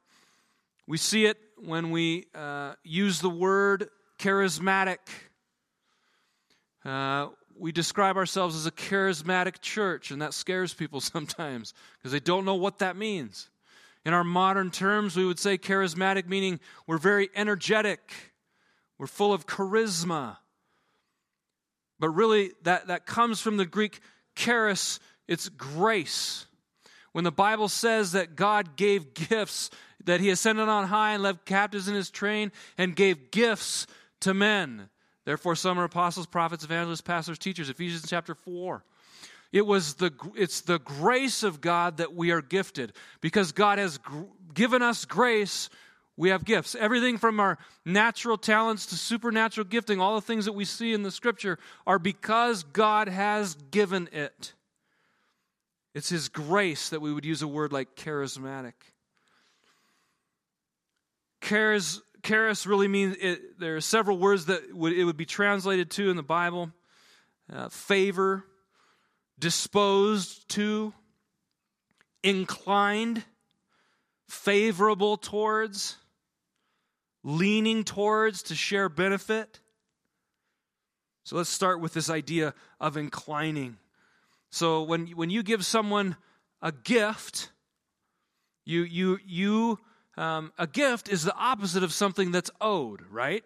We 0.87 0.99
see 0.99 1.25
it 1.25 1.39
when 1.57 1.91
we 1.91 2.27
uh, 2.35 2.75
use 2.85 3.21
the 3.21 3.31
word 3.31 3.89
charismatic. 4.19 4.99
Uh, 6.85 7.29
we 7.59 7.73
describe 7.73 8.17
ourselves 8.17 8.55
as 8.57 8.67
a 8.67 8.71
charismatic 8.71 9.61
church, 9.61 10.11
and 10.11 10.23
that 10.23 10.35
scares 10.35 10.75
people 10.75 11.01
sometimes 11.01 11.75
because 11.99 12.13
they 12.13 12.21
don't 12.21 12.45
know 12.45 12.55
what 12.55 12.79
that 12.79 12.97
means. 12.97 13.51
In 14.05 14.15
our 14.15 14.25
modern 14.25 14.71
terms, 14.71 15.17
we 15.17 15.25
would 15.25 15.39
say 15.39 15.59
charismatic, 15.59 16.29
meaning 16.29 16.61
we're 16.87 16.99
very 16.99 17.29
energetic, 17.35 18.13
we're 18.99 19.09
full 19.09 19.33
of 19.33 19.47
charisma, 19.47 20.37
but 21.99 22.11
really, 22.11 22.53
that, 22.63 22.89
that 22.89 23.07
comes 23.07 23.41
from 23.41 23.57
the 23.57 23.67
Greek 23.67 24.01
charis, 24.35 25.01
it's 25.27 25.49
grace. 25.49 26.47
When 27.13 27.25
the 27.25 27.33
Bible 27.33 27.69
says 27.69 28.13
that 28.13 28.37
God 28.37 28.77
gave 28.77 29.15
gifts, 29.15 29.71
that 30.05 30.21
he 30.21 30.31
ascended 30.31 30.69
on 30.69 30.89
high 30.89 31.15
and 31.15 31.23
left 31.23 31.47
captives 31.47 31.89
in 31.89 31.95
his 31.95 32.11
train 32.11 32.53
and 32.77 32.95
gave 32.95 33.31
gifts 33.31 33.87
to 34.21 34.35
men. 34.35 34.89
Therefore, 35.27 35.57
some 35.57 35.79
are 35.79 35.85
apostles, 35.85 36.25
prophets, 36.25 36.65
evangelists, 36.65 37.03
pastors, 37.03 37.39
teachers. 37.39 37.69
Ephesians 37.69 38.07
chapter 38.09 38.35
4. 38.35 38.83
It 39.53 39.67
was 39.67 39.95
the, 39.95 40.13
it's 40.37 40.61
the 40.63 40.79
grace 40.79 41.43
of 41.43 41.61
God 41.61 41.99
that 41.99 42.15
we 42.15 42.31
are 42.31 42.41
gifted 42.41 42.93
because 43.21 43.53
God 43.53 43.79
has 43.79 43.99
gr- 43.99 44.23
given 44.55 44.83
us 44.83 45.05
grace 45.05 45.69
we 46.17 46.31
have 46.31 46.45
gifts. 46.45 46.75
Everything 46.75 47.19
from 47.19 47.41
our 47.41 47.59
natural 47.85 48.39
talents 48.39 48.87
to 48.87 48.95
supernatural 48.97 49.67
gifting, 49.67 50.01
all 50.01 50.15
the 50.15 50.23
things 50.23 50.47
that 50.47 50.53
we 50.53 50.65
see 50.65 50.95
in 50.95 51.03
the 51.03 51.11
scripture 51.11 51.59
are 51.87 51.99
because 51.99 52.63
God 52.63 53.09
has 53.09 53.55
given 53.71 54.09
it. 54.13 54.55
It's 55.95 56.09
His 56.09 56.29
grace 56.29 56.89
that 56.89 57.01
we 57.01 57.13
would 57.13 57.25
use 57.25 57.43
a 57.43 57.49
word 57.49 57.73
like 57.73 57.97
charismatic. 57.97 58.73
Charis, 61.43 62.01
charis 62.27 62.67
really 62.67 62.89
means 62.89 63.17
it, 63.21 63.59
there 63.61 63.77
are 63.77 63.81
several 63.81 64.19
words 64.19 64.47
that 64.47 64.75
would, 64.75 64.93
it 64.93 65.05
would 65.05 65.17
be 65.17 65.25
translated 65.25 65.91
to 65.93 66.11
in 66.11 66.17
the 66.17 66.23
Bible 66.23 66.73
uh, 67.53 67.69
favor, 67.69 68.45
disposed 69.39 70.49
to, 70.51 70.93
inclined, 72.25 73.23
favorable 74.29 75.17
towards 75.17 75.97
leaning 77.23 77.85
towards 77.85 78.43
to 78.45 78.55
share 78.55 78.89
benefit. 78.89 79.61
So 81.25 81.37
let's 81.37 81.51
start 81.51 81.81
with 81.81 81.93
this 81.93 82.09
idea 82.09 82.55
of 82.81 82.97
inclining. 82.97 83.79
So 84.51 84.83
when, 84.83 85.09
when 85.09 85.31
you 85.31 85.43
give 85.43 85.65
someone 85.65 86.17
a 86.63 86.71
gift, 86.71 87.51
you, 88.65 88.83
you, 88.83 89.19
you, 89.25 89.79
um, 90.17 90.53
a 90.59 90.67
gift 90.67 91.09
is 91.09 91.25
the 91.25 91.35
opposite 91.35 91.83
of 91.83 91.93
something 91.93 92.31
that's 92.31 92.51
owed, 92.61 93.03
right? 93.11 93.45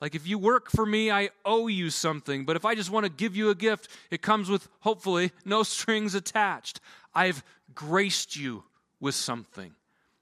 Like 0.00 0.14
if 0.14 0.26
you 0.26 0.38
work 0.38 0.70
for 0.70 0.84
me, 0.84 1.10
I 1.10 1.30
owe 1.44 1.68
you 1.68 1.90
something. 1.90 2.44
But 2.44 2.56
if 2.56 2.64
I 2.64 2.74
just 2.74 2.90
want 2.90 3.04
to 3.04 3.10
give 3.10 3.34
you 3.34 3.50
a 3.50 3.54
gift, 3.54 3.88
it 4.10 4.22
comes 4.22 4.48
with, 4.48 4.68
hopefully, 4.80 5.32
no 5.44 5.62
strings 5.62 6.14
attached. 6.14 6.80
I've 7.14 7.42
graced 7.74 8.36
you 8.36 8.64
with 9.00 9.14
something. 9.14 9.72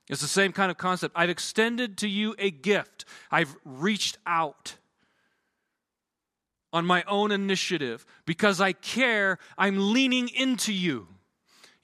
It's 0.09 0.21
the 0.21 0.29
same 0.29 0.53
kind 0.53 0.71
of 0.71 0.77
concept. 0.77 1.15
I've 1.17 1.31
extended 1.31 1.99
to 1.99 2.09
you 2.09 2.35
a 2.39 2.51
gift, 2.51 3.05
I've 3.31 3.57
reached 3.65 4.19
out 4.27 4.77
on 6.73 6.85
my 6.85 7.05
own 7.07 7.31
initiative. 7.31 8.05
Because 8.27 8.61
I 8.61 8.73
care, 8.73 9.39
I'm 9.57 9.93
leaning 9.93 10.29
into 10.29 10.73
you. 10.73 11.09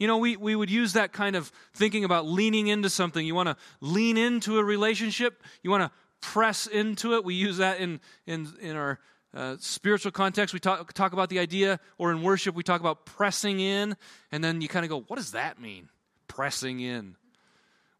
You 0.00 0.06
know, 0.06 0.16
we, 0.16 0.38
we 0.38 0.56
would 0.56 0.70
use 0.70 0.94
that 0.94 1.12
kind 1.12 1.36
of 1.36 1.52
thinking 1.74 2.04
about 2.04 2.26
leaning 2.26 2.68
into 2.68 2.88
something. 2.88 3.24
You 3.24 3.34
want 3.34 3.50
to 3.50 3.56
lean 3.82 4.16
into 4.16 4.56
a 4.56 4.64
relationship, 4.64 5.42
you 5.62 5.70
want 5.70 5.82
to 5.82 5.90
press 6.26 6.66
into 6.66 7.14
it. 7.16 7.24
We 7.24 7.34
use 7.34 7.58
that 7.58 7.80
in, 7.80 8.00
in, 8.26 8.48
in 8.62 8.76
our 8.76 8.98
uh, 9.34 9.56
spiritual 9.60 10.10
context. 10.10 10.54
We 10.54 10.58
talk, 10.58 10.90
talk 10.94 11.12
about 11.12 11.28
the 11.28 11.38
idea, 11.38 11.80
or 11.98 12.12
in 12.12 12.22
worship, 12.22 12.54
we 12.54 12.62
talk 12.62 12.80
about 12.80 13.04
pressing 13.04 13.60
in, 13.60 13.94
and 14.32 14.42
then 14.42 14.62
you 14.62 14.68
kind 14.68 14.86
of 14.86 14.88
go, 14.88 15.02
what 15.06 15.16
does 15.16 15.32
that 15.32 15.60
mean? 15.60 15.90
Pressing 16.28 16.80
in. 16.80 17.16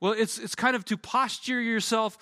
Well, 0.01 0.13
it's, 0.13 0.39
it's 0.39 0.55
kind 0.55 0.75
of 0.75 0.87
to 0.87 0.97
posture 0.97 1.61
yourself 1.61 2.17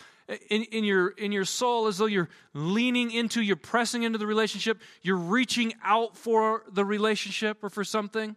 in, 0.51 0.65
in, 0.65 0.83
your, 0.83 1.11
in 1.11 1.31
your 1.31 1.45
soul 1.45 1.87
as 1.87 1.99
though 1.99 2.07
you're 2.07 2.29
leaning 2.53 3.13
into, 3.13 3.41
you're 3.41 3.55
pressing 3.55 4.03
into 4.03 4.19
the 4.19 4.27
relationship, 4.27 4.81
you're 5.03 5.17
reaching 5.17 5.73
out 5.85 6.17
for 6.17 6.65
the 6.69 6.85
relationship 6.85 7.63
or 7.63 7.71
for 7.71 7.85
something. 7.85 8.35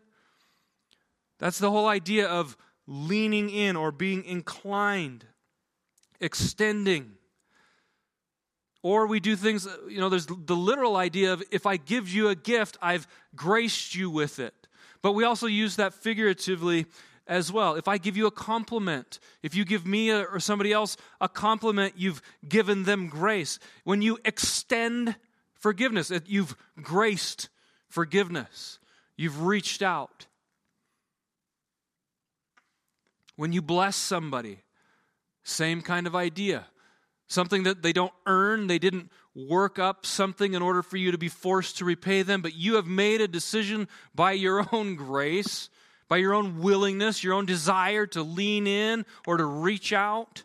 That's 1.41 1.57
the 1.57 1.71
whole 1.71 1.87
idea 1.87 2.27
of 2.27 2.55
leaning 2.85 3.49
in 3.49 3.75
or 3.75 3.91
being 3.91 4.23
inclined, 4.25 5.25
extending. 6.19 7.13
Or 8.83 9.07
we 9.07 9.19
do 9.19 9.35
things, 9.35 9.67
you 9.89 9.99
know, 9.99 10.07
there's 10.07 10.27
the 10.27 10.55
literal 10.55 10.95
idea 10.95 11.33
of 11.33 11.43
if 11.51 11.65
I 11.65 11.77
give 11.77 12.09
you 12.09 12.29
a 12.29 12.35
gift, 12.35 12.77
I've 12.79 13.07
graced 13.35 13.95
you 13.95 14.11
with 14.11 14.37
it. 14.37 14.53
But 15.01 15.13
we 15.13 15.23
also 15.23 15.47
use 15.47 15.77
that 15.77 15.95
figuratively 15.95 16.85
as 17.25 17.51
well. 17.51 17.73
If 17.73 17.87
I 17.87 17.97
give 17.97 18.15
you 18.15 18.27
a 18.27 18.31
compliment, 18.31 19.17
if 19.41 19.55
you 19.55 19.65
give 19.65 19.87
me 19.87 20.11
a, 20.11 20.21
or 20.21 20.39
somebody 20.39 20.71
else 20.71 20.95
a 21.19 21.27
compliment, 21.27 21.95
you've 21.97 22.21
given 22.47 22.83
them 22.83 23.07
grace. 23.07 23.57
When 23.83 24.03
you 24.03 24.19
extend 24.25 25.15
forgiveness, 25.55 26.11
you've 26.27 26.55
graced 26.83 27.49
forgiveness, 27.89 28.77
you've 29.17 29.41
reached 29.41 29.81
out. 29.81 30.27
When 33.35 33.53
you 33.53 33.61
bless 33.61 33.95
somebody, 33.95 34.59
same 35.43 35.81
kind 35.81 36.07
of 36.07 36.15
idea. 36.15 36.67
Something 37.27 37.63
that 37.63 37.81
they 37.81 37.93
don't 37.93 38.13
earn, 38.25 38.67
they 38.67 38.79
didn't 38.79 39.09
work 39.33 39.79
up 39.79 40.05
something 40.05 40.53
in 40.53 40.61
order 40.61 40.83
for 40.83 40.97
you 40.97 41.11
to 41.11 41.17
be 41.17 41.29
forced 41.29 41.77
to 41.77 41.85
repay 41.85 42.21
them, 42.21 42.41
but 42.41 42.55
you 42.55 42.75
have 42.75 42.87
made 42.87 43.21
a 43.21 43.27
decision 43.27 43.87
by 44.13 44.33
your 44.33 44.67
own 44.73 44.95
grace 44.95 45.69
by 46.11 46.17
your 46.17 46.33
own 46.33 46.59
willingness, 46.59 47.23
your 47.23 47.33
own 47.33 47.45
desire 47.45 48.05
to 48.05 48.21
lean 48.21 48.67
in 48.67 49.05
or 49.25 49.37
to 49.37 49.45
reach 49.45 49.93
out. 49.93 50.43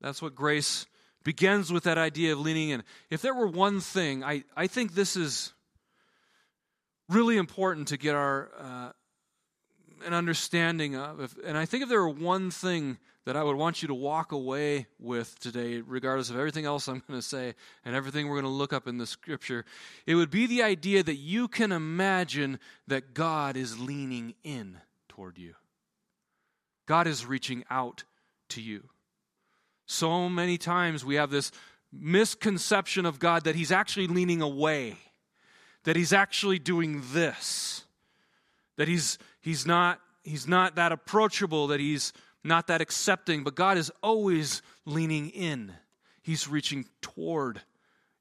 That's 0.00 0.22
what 0.22 0.34
grace 0.34 0.86
begins 1.22 1.70
with 1.70 1.84
that 1.84 1.98
idea 1.98 2.32
of 2.32 2.40
leaning 2.40 2.70
in. 2.70 2.82
If 3.10 3.20
there 3.20 3.34
were 3.34 3.46
one 3.46 3.80
thing, 3.80 4.24
I, 4.24 4.44
I 4.56 4.68
think 4.68 4.94
this 4.94 5.16
is 5.16 5.52
really 7.10 7.36
important 7.36 7.88
to 7.88 7.98
get 7.98 8.14
our 8.14 8.50
uh, 8.58 8.92
an 10.04 10.14
understanding 10.14 10.96
of. 10.96 11.20
If, 11.20 11.36
and 11.44 11.56
I 11.56 11.66
think 11.66 11.82
if 11.82 11.88
there 11.88 12.00
were 12.00 12.08
one 12.08 12.50
thing 12.50 12.98
that 13.24 13.36
I 13.36 13.42
would 13.42 13.56
want 13.56 13.82
you 13.82 13.88
to 13.88 13.94
walk 13.94 14.32
away 14.32 14.86
with 14.98 15.38
today, 15.40 15.80
regardless 15.80 16.30
of 16.30 16.36
everything 16.36 16.66
else 16.66 16.88
I'm 16.88 17.02
going 17.08 17.18
to 17.18 17.26
say 17.26 17.54
and 17.84 17.96
everything 17.96 18.28
we're 18.28 18.40
going 18.40 18.44
to 18.44 18.50
look 18.50 18.72
up 18.72 18.86
in 18.86 18.98
the 18.98 19.06
scripture, 19.06 19.64
it 20.06 20.14
would 20.14 20.30
be 20.30 20.46
the 20.46 20.62
idea 20.62 21.02
that 21.02 21.16
you 21.16 21.48
can 21.48 21.72
imagine 21.72 22.58
that 22.86 23.14
God 23.14 23.56
is 23.56 23.78
leaning 23.78 24.34
in 24.44 24.78
toward 25.08 25.38
you. 25.38 25.54
God 26.86 27.06
is 27.06 27.24
reaching 27.24 27.64
out 27.70 28.04
to 28.50 28.60
you. 28.60 28.84
So 29.86 30.28
many 30.28 30.58
times 30.58 31.04
we 31.04 31.14
have 31.14 31.30
this 31.30 31.50
misconception 31.92 33.06
of 33.06 33.18
God 33.18 33.44
that 33.44 33.54
He's 33.54 33.72
actually 33.72 34.06
leaning 34.06 34.42
away, 34.42 34.96
that 35.84 35.96
He's 35.96 36.12
actually 36.12 36.58
doing 36.58 37.02
this, 37.12 37.83
that 38.76 38.88
He's, 38.88 39.18
he's, 39.40 39.66
not, 39.66 40.00
he's 40.22 40.46
not 40.46 40.76
that 40.76 40.92
approachable, 40.92 41.68
that 41.68 41.80
He's 41.80 42.12
not 42.42 42.66
that 42.66 42.80
accepting, 42.80 43.44
but 43.44 43.54
God 43.54 43.78
is 43.78 43.90
always 44.02 44.62
leaning 44.84 45.30
in. 45.30 45.72
He's 46.22 46.48
reaching 46.48 46.86
toward 47.00 47.60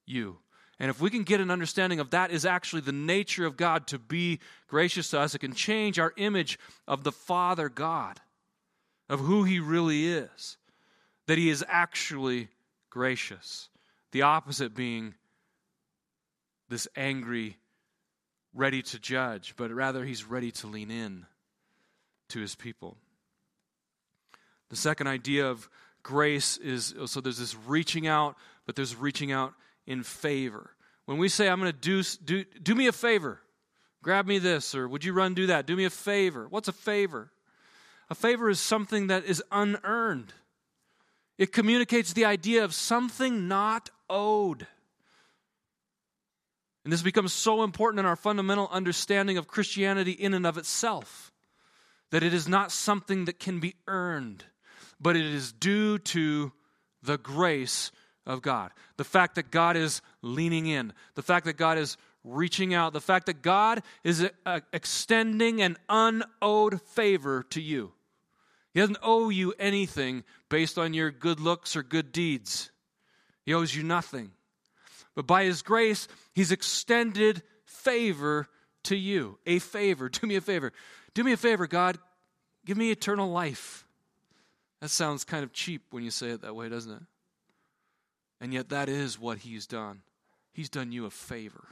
you. 0.05 0.37
And 0.79 0.89
if 0.89 0.99
we 0.99 1.09
can 1.09 1.23
get 1.23 1.39
an 1.39 1.51
understanding 1.51 1.99
of 1.99 2.09
that 2.11 2.31
is 2.31 2.45
actually 2.45 2.81
the 2.81 2.91
nature 2.91 3.45
of 3.45 3.57
God 3.57 3.87
to 3.87 3.99
be 3.99 4.39
gracious 4.67 5.09
to 5.09 5.19
us, 5.19 5.35
it 5.35 5.39
can 5.39 5.53
change 5.53 5.99
our 5.99 6.13
image 6.17 6.57
of 6.87 7.03
the 7.03 7.11
Father 7.11 7.69
God, 7.69 8.19
of 9.09 9.19
who 9.19 9.43
He 9.43 9.59
really 9.59 10.07
is 10.07 10.57
that 11.27 11.37
he 11.37 11.49
is 11.49 11.63
actually 11.67 12.49
gracious. 12.89 13.69
The 14.11 14.23
opposite 14.23 14.75
being 14.75 15.15
this 16.69 16.87
angry, 16.95 17.57
ready 18.53 18.81
to 18.81 18.99
judge, 18.99 19.55
but 19.57 19.71
rather 19.71 20.05
he's 20.05 20.23
ready 20.23 20.51
to 20.51 20.67
lean 20.67 20.91
in 20.91 21.25
to 22.29 22.39
his 22.39 22.55
people. 22.55 22.97
The 24.69 24.75
second 24.75 25.07
idea 25.07 25.49
of 25.49 25.69
grace 26.01 26.57
is 26.57 26.93
oh, 26.99 27.05
so 27.05 27.21
there's 27.21 27.37
this 27.37 27.55
reaching 27.67 28.07
out, 28.07 28.35
but 28.65 28.75
there's 28.75 28.95
reaching 28.95 29.31
out 29.31 29.53
in 29.85 30.03
favor. 30.03 30.71
When 31.05 31.17
we 31.17 31.29
say, 31.29 31.49
I'm 31.49 31.59
going 31.59 31.71
to 31.71 31.77
do, 31.77 32.01
do, 32.23 32.45
do 32.61 32.75
me 32.75 32.87
a 32.87 32.91
favor, 32.91 33.39
grab 34.01 34.25
me 34.25 34.39
this, 34.39 34.73
or 34.73 34.87
would 34.87 35.03
you 35.03 35.13
run 35.13 35.33
do 35.33 35.47
that? 35.47 35.65
Do 35.65 35.75
me 35.75 35.85
a 35.85 35.89
favor. 35.89 36.47
What's 36.49 36.67
a 36.67 36.73
favor? 36.73 37.31
A 38.09 38.15
favor 38.15 38.49
is 38.49 38.59
something 38.59 39.07
that 39.07 39.25
is 39.25 39.43
unearned. 39.51 40.33
It 41.37 41.51
communicates 41.51 42.13
the 42.13 42.25
idea 42.25 42.63
of 42.63 42.73
something 42.73 43.47
not 43.47 43.89
owed. 44.09 44.67
And 46.83 46.91
this 46.91 47.01
becomes 47.01 47.31
so 47.33 47.63
important 47.63 47.99
in 47.99 48.05
our 48.05 48.15
fundamental 48.15 48.67
understanding 48.71 49.37
of 49.37 49.47
Christianity 49.47 50.11
in 50.11 50.33
and 50.33 50.45
of 50.45 50.57
itself 50.57 51.31
that 52.11 52.23
it 52.23 52.33
is 52.33 52.47
not 52.47 52.71
something 52.71 53.25
that 53.25 53.39
can 53.39 53.59
be 53.59 53.75
earned, 53.87 54.43
but 54.99 55.15
it 55.15 55.25
is 55.25 55.51
due 55.51 55.97
to 55.97 56.51
the 57.01 57.17
grace 57.17 57.91
of 58.25 58.41
God. 58.41 58.71
The 58.97 59.03
fact 59.03 59.35
that 59.35 59.49
God 59.49 59.75
is 59.75 60.01
leaning 60.21 60.67
in, 60.67 60.93
the 61.15 61.23
fact 61.23 61.45
that 61.45 61.57
God 61.57 61.77
is 61.77 61.97
reaching 62.23 62.73
out, 62.73 62.93
the 62.93 63.01
fact 63.01 63.25
that 63.25 63.41
God 63.41 63.81
is 64.03 64.29
uh, 64.45 64.59
extending 64.71 65.61
an 65.61 65.77
unowed 65.89 66.81
favor 66.81 67.43
to 67.49 67.61
you. 67.61 67.93
He 68.73 68.79
doesn't 68.79 68.97
owe 69.01 69.29
you 69.29 69.53
anything 69.59 70.23
based 70.49 70.77
on 70.77 70.93
your 70.93 71.11
good 71.11 71.39
looks 71.39 71.75
or 71.75 71.83
good 71.83 72.11
deeds. 72.11 72.71
He 73.45 73.53
owes 73.53 73.75
you 73.75 73.83
nothing. 73.83 74.31
But 75.15 75.27
by 75.27 75.43
His 75.43 75.61
grace, 75.61 76.07
He's 76.33 76.51
extended 76.51 77.43
favor 77.65 78.47
to 78.83 78.95
you. 78.95 79.39
A 79.45 79.59
favor. 79.59 80.09
Do 80.09 80.27
me 80.27 80.35
a 80.35 80.41
favor. 80.41 80.71
Do 81.13 81.23
me 81.23 81.33
a 81.33 81.37
favor, 81.37 81.67
God. 81.67 81.97
Give 82.65 82.77
me 82.77 82.91
eternal 82.91 83.29
life. 83.29 83.85
That 84.81 84.89
sounds 84.89 85.23
kind 85.23 85.43
of 85.43 85.53
cheap 85.53 85.83
when 85.91 86.03
you 86.03 86.11
say 86.11 86.31
it 86.31 86.41
that 86.41 86.55
way, 86.55 86.69
doesn't 86.69 86.91
it? 86.91 87.03
And 88.41 88.53
yet, 88.53 88.69
that 88.69 88.89
is 88.89 89.19
what 89.19 89.39
He's 89.39 89.65
done. 89.65 90.01
He's 90.51 90.69
done 90.69 90.91
you 90.91 91.05
a 91.05 91.09
favor, 91.09 91.65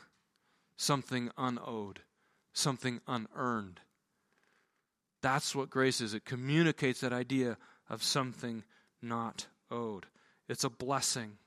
something 0.76 1.30
unowed, 1.38 2.00
something 2.54 3.00
unearned. 3.08 3.80
That's 5.22 5.56
what 5.56 5.70
grace 5.70 6.02
is. 6.02 6.14
It 6.14 6.26
communicates 6.26 7.02
that 7.02 7.14
idea 7.14 7.58
of 7.90 8.02
something 8.02 8.64
not 9.02 9.48
owed. 9.70 10.08
It's 10.50 10.64
a 10.64 10.70
blessing. 10.70 11.38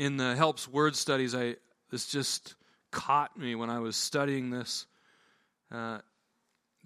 In 0.00 0.16
the 0.16 0.34
Helps 0.34 0.66
Word 0.66 0.96
Studies, 0.96 1.34
I 1.34 1.56
this 1.90 2.06
just 2.06 2.54
caught 2.90 3.38
me 3.38 3.54
when 3.54 3.68
I 3.68 3.80
was 3.80 3.96
studying 3.96 4.48
this. 4.48 4.86
Uh, 5.70 5.98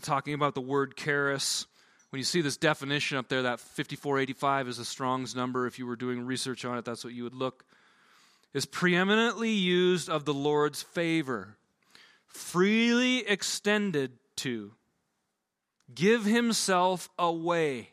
talking 0.03 0.35
about 0.35 0.57
the 0.57 0.61
word 0.61 0.97
charis. 0.97 1.69
When 2.11 2.19
you 2.19 2.25
see 2.25 2.41
this 2.41 2.57
definition 2.57 3.17
up 3.17 3.29
there, 3.29 3.43
that 3.43 3.61
5485 3.61 4.67
is 4.67 4.79
a 4.81 4.85
Strong's 4.85 5.37
number. 5.37 5.69
If 5.69 5.79
you 5.79 5.87
were 5.87 5.95
doing 5.95 6.27
research 6.27 6.65
on 6.65 6.77
it, 6.77 6.85
that's 6.85 7.05
what 7.05 7.13
you 7.13 7.23
would 7.23 7.37
look. 7.37 7.65
Is 8.53 8.67
preeminently 8.67 9.51
used 9.51 10.11
of 10.11 10.25
the 10.25 10.35
Lord's 10.35 10.83
favor 10.83 11.57
freely 12.27 13.19
extended 13.29 14.19
to, 14.39 14.73
give 15.95 16.25
himself 16.25 17.09
away 17.17 17.91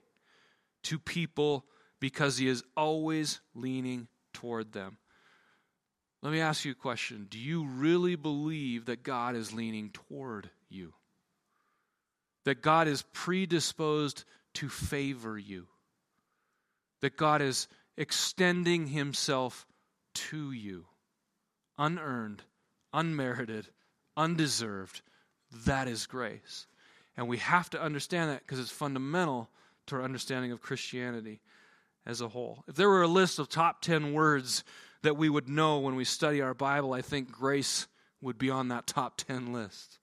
to 0.81 0.97
people 0.97 1.67
because 1.99 2.39
he 2.39 2.47
is 2.47 2.63
always 2.75 3.39
leaning 3.53 4.07
toward 4.33 4.73
them. 4.73 4.97
Let 6.21 6.31
me 6.31 6.39
ask 6.39 6.65
you 6.65 6.71
a 6.71 6.75
question. 6.75 7.27
Do 7.29 7.39
you 7.39 7.65
really 7.65 8.15
believe 8.15 8.85
that 8.85 9.03
God 9.03 9.35
is 9.35 9.53
leaning 9.53 9.89
toward 9.89 10.49
you? 10.69 10.93
That 12.45 12.61
God 12.61 12.87
is 12.87 13.03
predisposed 13.13 14.23
to 14.55 14.69
favor 14.69 15.37
you? 15.37 15.67
That 17.01 17.17
God 17.17 17.41
is 17.41 17.67
extending 17.97 18.87
himself 18.87 19.65
to 20.13 20.51
you? 20.51 20.85
Unearned, 21.77 22.43
unmerited, 22.93 23.67
undeserved. 24.15 25.01
That 25.65 25.87
is 25.87 26.05
grace. 26.05 26.67
And 27.17 27.27
we 27.27 27.37
have 27.37 27.69
to 27.71 27.81
understand 27.81 28.29
that 28.29 28.41
because 28.41 28.59
it's 28.59 28.71
fundamental 28.71 29.49
to 29.87 29.95
our 29.95 30.03
understanding 30.03 30.51
of 30.51 30.61
Christianity 30.61 31.41
as 32.05 32.21
a 32.21 32.29
whole. 32.29 32.63
If 32.67 32.75
there 32.75 32.89
were 32.89 33.01
a 33.01 33.07
list 33.07 33.39
of 33.39 33.49
top 33.49 33.81
10 33.81 34.13
words 34.13 34.63
that 35.03 35.17
we 35.17 35.29
would 35.29 35.49
know 35.49 35.79
when 35.79 35.95
we 35.95 36.05
study 36.05 36.41
our 36.41 36.53
Bible, 36.53 36.93
I 36.93 37.01
think 37.01 37.31
grace 37.31 37.87
would 38.21 38.37
be 38.37 38.49
on 38.49 38.67
that 38.67 38.87
top 38.87 39.17
10 39.17 39.51
list. 39.51 39.99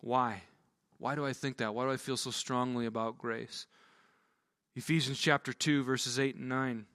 Why? 0.00 0.42
Why 0.98 1.14
do 1.14 1.24
I 1.24 1.32
think 1.32 1.58
that? 1.58 1.74
Why 1.74 1.84
do 1.84 1.90
I 1.90 1.96
feel 1.96 2.16
so 2.16 2.30
strongly 2.30 2.86
about 2.86 3.18
grace? 3.18 3.66
Ephesians 4.76 5.18
chapter 5.18 5.52
2, 5.52 5.82
verses 5.82 6.18
8 6.18 6.36
and 6.36 6.48
9. 6.48 6.86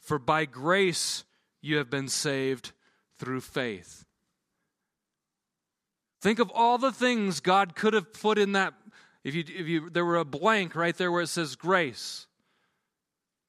For 0.00 0.18
by 0.18 0.44
grace 0.44 1.24
you 1.60 1.76
have 1.76 1.88
been 1.88 2.08
saved 2.08 2.72
through 3.18 3.40
faith. 3.40 4.04
Think 6.20 6.38
of 6.38 6.50
all 6.54 6.78
the 6.78 6.92
things 6.92 7.40
God 7.40 7.74
could 7.74 7.94
have 7.94 8.12
put 8.12 8.38
in 8.38 8.52
that. 8.52 8.74
If 9.24 9.34
you, 9.34 9.44
if 9.46 9.66
you, 9.66 9.90
there 9.90 10.04
were 10.04 10.16
a 10.16 10.24
blank 10.24 10.74
right 10.74 10.96
there 10.96 11.10
where 11.10 11.22
it 11.22 11.28
says 11.28 11.56
grace. 11.56 12.26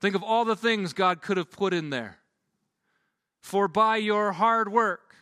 Think 0.04 0.16
of 0.16 0.24
all 0.24 0.44
the 0.44 0.58
things 0.58 0.92
God 0.92 1.22
could 1.22 1.38
have 1.38 1.50
put 1.50 1.74
in 1.74 1.90
there. 1.90 2.18
For 3.40 3.70
by 3.70 3.96
your 3.96 4.34
hard 4.34 4.70
work, 4.70 5.16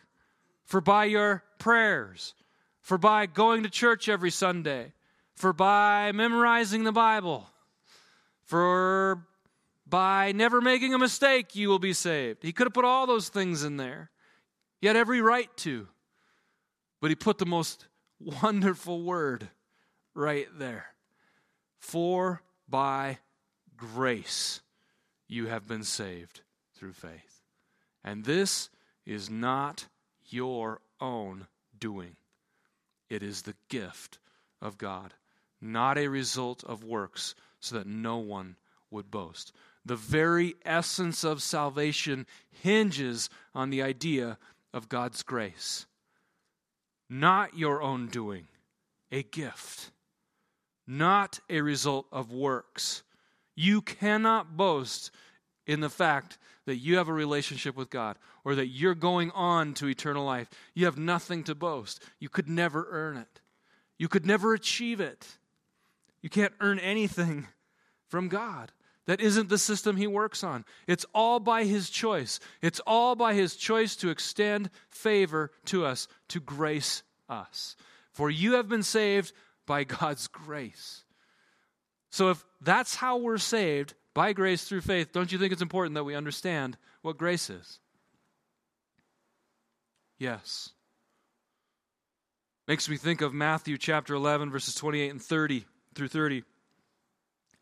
for 0.64 0.80
by 0.80 1.04
your 1.04 1.44
prayers, 1.60 2.34
for 2.80 2.98
by 2.98 3.26
going 3.26 3.62
to 3.62 3.70
church 3.70 4.08
every 4.08 4.32
Sunday, 4.32 4.92
for 5.36 5.52
by 5.52 6.10
memorizing 6.10 6.82
the 6.82 6.90
Bible, 6.90 7.46
for 8.42 9.24
by 9.86 10.32
never 10.32 10.60
making 10.60 10.94
a 10.94 10.98
mistake, 10.98 11.54
you 11.54 11.68
will 11.68 11.78
be 11.78 11.92
saved. 11.92 12.42
He 12.42 12.52
could 12.52 12.66
have 12.66 12.74
put 12.74 12.84
all 12.84 13.06
those 13.06 13.28
things 13.28 13.62
in 13.62 13.76
there. 13.76 14.10
He 14.80 14.88
had 14.88 14.96
every 14.96 15.20
right 15.20 15.56
to. 15.58 15.86
But 17.00 17.12
he 17.12 17.14
put 17.14 17.38
the 17.38 17.46
most 17.46 17.86
wonderful 18.42 19.00
word 19.04 19.48
right 20.12 20.48
there. 20.58 20.86
For 21.78 22.42
by 22.68 23.18
grace 23.76 24.60
you 25.32 25.46
have 25.46 25.66
been 25.66 25.82
saved 25.82 26.42
through 26.76 26.92
faith. 26.92 27.42
And 28.04 28.24
this 28.24 28.68
is 29.06 29.30
not 29.30 29.86
your 30.26 30.80
own 31.00 31.46
doing, 31.78 32.16
it 33.10 33.22
is 33.22 33.42
the 33.42 33.56
gift 33.68 34.18
of 34.60 34.78
God, 34.78 35.14
not 35.60 35.98
a 35.98 36.08
result 36.08 36.62
of 36.64 36.84
works, 36.84 37.34
so 37.60 37.76
that 37.76 37.86
no 37.86 38.18
one 38.18 38.56
would 38.90 39.10
boast. 39.10 39.52
The 39.84 39.96
very 39.96 40.54
essence 40.64 41.24
of 41.24 41.42
salvation 41.42 42.26
hinges 42.50 43.28
on 43.54 43.70
the 43.70 43.82
idea 43.82 44.38
of 44.72 44.88
God's 44.88 45.22
grace. 45.22 45.86
Not 47.10 47.58
your 47.58 47.82
own 47.82 48.06
doing, 48.06 48.46
a 49.10 49.22
gift. 49.22 49.90
Not 50.86 51.40
a 51.50 51.60
result 51.60 52.06
of 52.12 52.32
works. 52.32 53.02
You 53.54 53.82
cannot 53.82 54.56
boast 54.56 55.10
in 55.66 55.80
the 55.80 55.90
fact 55.90 56.38
that 56.66 56.76
you 56.76 56.96
have 56.96 57.08
a 57.08 57.12
relationship 57.12 57.76
with 57.76 57.90
God 57.90 58.16
or 58.44 58.54
that 58.54 58.68
you're 58.68 58.94
going 58.94 59.30
on 59.32 59.74
to 59.74 59.88
eternal 59.88 60.24
life. 60.24 60.48
You 60.74 60.86
have 60.86 60.98
nothing 60.98 61.44
to 61.44 61.54
boast. 61.54 62.02
You 62.18 62.28
could 62.28 62.48
never 62.48 62.86
earn 62.90 63.16
it, 63.16 63.40
you 63.98 64.08
could 64.08 64.26
never 64.26 64.54
achieve 64.54 65.00
it. 65.00 65.26
You 66.22 66.30
can't 66.30 66.54
earn 66.60 66.78
anything 66.78 67.48
from 68.06 68.28
God. 68.28 68.70
That 69.06 69.20
isn't 69.20 69.48
the 69.48 69.58
system 69.58 69.96
he 69.96 70.06
works 70.06 70.44
on. 70.44 70.64
It's 70.86 71.04
all 71.12 71.40
by 71.40 71.64
his 71.64 71.90
choice. 71.90 72.38
It's 72.60 72.80
all 72.86 73.16
by 73.16 73.34
his 73.34 73.56
choice 73.56 73.96
to 73.96 74.10
extend 74.10 74.70
favor 74.88 75.50
to 75.64 75.84
us, 75.84 76.06
to 76.28 76.38
grace 76.38 77.02
us. 77.28 77.74
For 78.12 78.30
you 78.30 78.52
have 78.52 78.68
been 78.68 78.84
saved 78.84 79.32
by 79.66 79.82
God's 79.82 80.28
grace. 80.28 81.01
So 82.12 82.28
if 82.28 82.44
that's 82.60 82.94
how 82.94 83.16
we're 83.16 83.38
saved, 83.38 83.94
by 84.14 84.34
grace 84.34 84.64
through 84.64 84.82
faith, 84.82 85.12
don't 85.12 85.32
you 85.32 85.38
think 85.38 85.52
it's 85.52 85.62
important 85.62 85.94
that 85.94 86.04
we 86.04 86.14
understand 86.14 86.76
what 87.00 87.16
grace 87.16 87.48
is? 87.48 87.80
Yes. 90.18 90.70
Makes 92.68 92.90
me 92.90 92.98
think 92.98 93.22
of 93.22 93.32
Matthew 93.32 93.78
chapter 93.78 94.14
11, 94.14 94.50
verses 94.50 94.74
28 94.74 95.10
and 95.10 95.22
30 95.22 95.64
through 95.94 96.08
30. 96.08 96.44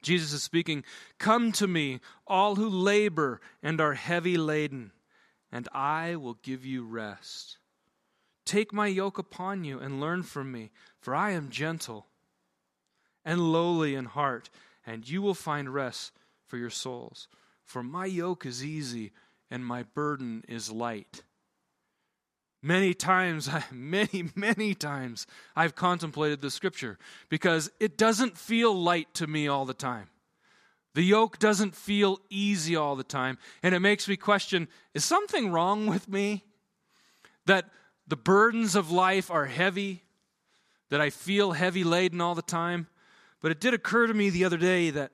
Jesus 0.03 0.33
is 0.33 0.43
speaking, 0.43 0.83
Come 1.19 1.53
to 1.53 1.69
me, 1.69 2.01
all 2.27 2.57
who 2.57 2.69
labor 2.69 3.41
and 3.63 3.81
are 3.81 3.95
heavy 3.95 4.37
laden, 4.37 4.91
and 5.53 5.69
I 5.73 6.17
will 6.17 6.39
give 6.43 6.67
you 6.67 6.85
rest. 6.85 7.59
Take 8.45 8.73
my 8.73 8.89
yoke 8.89 9.19
upon 9.19 9.63
you 9.63 9.79
and 9.79 10.01
learn 10.01 10.25
from 10.25 10.51
me, 10.51 10.73
for 11.01 11.15
I 11.15 11.31
am 11.31 11.51
gentle 11.51 12.07
and 13.25 13.53
lowly 13.53 13.95
in 13.95 14.07
heart, 14.07 14.51
and 14.87 15.09
you 15.09 15.23
will 15.23 15.35
find 15.35 15.73
rest 15.73 16.13
for 16.47 16.57
your 16.57 16.71
souls. 16.71 17.29
For 17.65 17.83
my 17.83 18.07
yoke 18.07 18.45
is 18.45 18.65
easy 18.65 19.13
and 19.51 19.65
my 19.65 19.83
burden 19.83 20.45
is 20.49 20.71
light. 20.71 21.23
Many 22.63 22.95
times, 22.95 23.49
many, 23.71 24.31
many 24.35 24.75
times, 24.75 25.27
I've 25.57 25.75
contemplated 25.75 26.41
the 26.41 26.51
scripture 26.51 26.99
because 27.29 27.71
it 27.81 27.97
doesn't 27.97 28.37
feel 28.37 28.75
light 28.75 29.13
to 29.15 29.27
me 29.27 29.49
all 29.49 29.65
the 29.65 29.75
time. 29.75 30.09
The 30.95 31.03
yoke 31.03 31.39
doesn't 31.39 31.77
feel 31.77 32.19
easy 32.29 32.75
all 32.75 32.97
the 32.97 33.05
time, 33.05 33.39
and 33.63 33.75
it 33.75 33.81
makes 33.81 34.09
me 34.09 34.17
question 34.17 34.69
is 34.93 35.05
something 35.05 35.53
wrong 35.53 35.87
with 35.87 36.09
me? 36.09 36.45
That 37.47 37.71
the 38.07 38.17
burdens 38.17 38.75
of 38.75 38.91
life 38.91 39.31
are 39.31 39.47
heavy, 39.47 40.03
that 40.91 41.01
I 41.01 41.11
feel 41.11 41.53
heavy 41.53 41.85
laden 41.85 42.21
all 42.21 42.35
the 42.35 42.43
time. 42.43 42.89
But 43.41 43.53
it 43.53 43.61
did 43.61 43.75
occur 43.75 44.07
to 44.07 44.15
me 44.15 44.31
the 44.31 44.45
other 44.45 44.57
day 44.57 44.91
that 44.91 45.13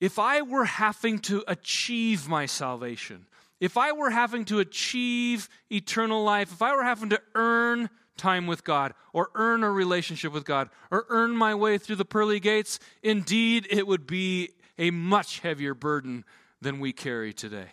if 0.00 0.18
I 0.18 0.42
were 0.42 0.64
having 0.64 1.20
to 1.20 1.44
achieve 1.46 2.28
my 2.28 2.46
salvation, 2.46 3.26
if 3.60 3.76
I 3.76 3.92
were 3.92 4.10
having 4.10 4.44
to 4.46 4.58
achieve 4.58 5.48
eternal 5.70 6.24
life, 6.24 6.52
if 6.52 6.60
I 6.60 6.74
were 6.74 6.82
having 6.82 7.10
to 7.10 7.20
earn 7.34 7.88
time 8.16 8.46
with 8.46 8.64
God 8.64 8.94
or 9.12 9.30
earn 9.34 9.62
a 9.62 9.70
relationship 9.70 10.32
with 10.32 10.44
God 10.44 10.68
or 10.90 11.06
earn 11.08 11.36
my 11.36 11.54
way 11.54 11.78
through 11.78 11.96
the 11.96 12.04
pearly 12.04 12.40
gates, 12.40 12.78
indeed 13.02 13.66
it 13.70 13.86
would 13.86 14.06
be 14.06 14.50
a 14.78 14.90
much 14.90 15.38
heavier 15.40 15.74
burden 15.74 16.24
than 16.60 16.80
we 16.80 16.92
carry 16.92 17.32
today. 17.32 17.68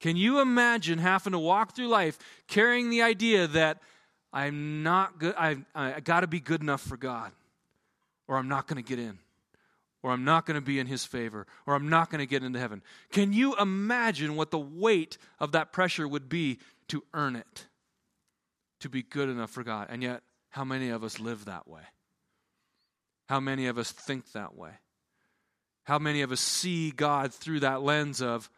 Can 0.00 0.16
you 0.16 0.40
imagine 0.40 0.98
having 0.98 1.32
to 1.32 1.38
walk 1.38 1.74
through 1.74 1.88
life 1.88 2.18
carrying 2.46 2.90
the 2.90 3.00
idea 3.00 3.46
that 3.46 3.80
I'm 4.34 4.82
not 4.82 5.18
good, 5.18 5.34
I, 5.38 5.56
I 5.74 6.00
got 6.00 6.20
to 6.20 6.26
be 6.26 6.40
good 6.40 6.60
enough 6.60 6.82
for 6.82 6.98
God, 6.98 7.32
or 8.28 8.36
I'm 8.36 8.48
not 8.48 8.66
going 8.66 8.82
to 8.82 8.86
get 8.86 8.98
in? 8.98 9.18
or 10.04 10.10
I'm 10.10 10.24
not 10.24 10.44
going 10.44 10.56
to 10.56 10.60
be 10.60 10.78
in 10.78 10.86
his 10.86 11.06
favor, 11.06 11.46
or 11.66 11.74
I'm 11.74 11.88
not 11.88 12.10
going 12.10 12.18
to 12.18 12.26
get 12.26 12.44
into 12.44 12.58
heaven. 12.58 12.82
Can 13.10 13.32
you 13.32 13.56
imagine 13.56 14.36
what 14.36 14.50
the 14.50 14.58
weight 14.58 15.16
of 15.40 15.52
that 15.52 15.72
pressure 15.72 16.06
would 16.06 16.28
be 16.28 16.58
to 16.88 17.02
earn 17.14 17.36
it, 17.36 17.66
to 18.80 18.90
be 18.90 19.02
good 19.02 19.30
enough 19.30 19.50
for 19.50 19.64
God? 19.64 19.86
And 19.88 20.02
yet, 20.02 20.20
how 20.50 20.62
many 20.62 20.90
of 20.90 21.04
us 21.04 21.18
live 21.18 21.46
that 21.46 21.66
way? 21.66 21.80
How 23.30 23.40
many 23.40 23.66
of 23.66 23.78
us 23.78 23.92
think 23.92 24.30
that 24.32 24.54
way? 24.54 24.72
How 25.84 25.98
many 25.98 26.20
of 26.20 26.32
us 26.32 26.40
see 26.40 26.90
God 26.90 27.32
through 27.32 27.60
that 27.60 27.80
lens 27.80 28.20
of, 28.20 28.50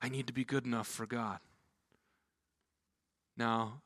I 0.00 0.08
need 0.10 0.28
to 0.28 0.32
be 0.32 0.44
good 0.44 0.64
enough 0.64 0.86
for 0.86 1.06
God? 1.06 1.40
Now, 3.36 3.82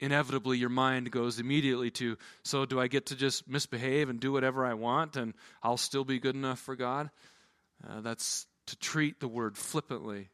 inevitably 0.00 0.58
your 0.58 0.68
mind 0.68 1.10
goes 1.10 1.38
immediately 1.38 1.90
to 1.90 2.16
so 2.42 2.64
do 2.64 2.80
I 2.80 2.88
get 2.88 3.06
to 3.06 3.16
just 3.16 3.48
misbehave 3.48 4.08
and 4.08 4.20
do 4.20 4.32
whatever 4.32 4.64
I 4.64 4.74
want 4.74 5.16
and 5.16 5.34
I'll 5.62 5.76
still 5.76 6.04
be 6.04 6.18
good 6.18 6.34
enough 6.34 6.58
for 6.58 6.76
God? 6.76 7.10
Uh, 7.88 8.00
that's 8.00 8.46
to 8.66 8.76
treat 8.76 9.20
the 9.20 9.28
word 9.28 9.56
flippantly. 9.56 10.28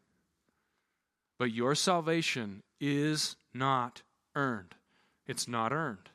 But 1.38 1.52
your 1.52 1.74
salvation 1.74 2.62
is 2.80 3.36
not 3.52 4.02
earned. 4.34 4.74
It's 5.26 5.48
not 5.48 5.72
earned. 5.72 6.10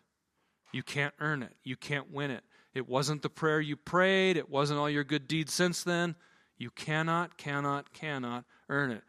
You 0.72 0.84
can't 0.84 1.14
earn 1.20 1.44
it. 1.44 1.56
You 1.64 1.76
can't 1.76 2.12
win 2.12 2.32
it. 2.32 2.44
It 2.74 2.88
wasn't 2.88 3.22
the 3.22 3.30
prayer 3.30 3.60
you 3.60 3.76
prayed. 3.76 4.38
It 4.38 4.50
wasn't 4.50 4.80
all 4.80 4.90
your 4.90 5.04
good 5.04 5.28
deeds 5.28 5.54
since 5.54 5.84
then. 5.84 6.16
You 6.58 6.70
cannot, 6.70 7.38
cannot, 7.38 7.94
cannot 7.94 8.46
earn 8.70 8.92
it. 8.92 9.04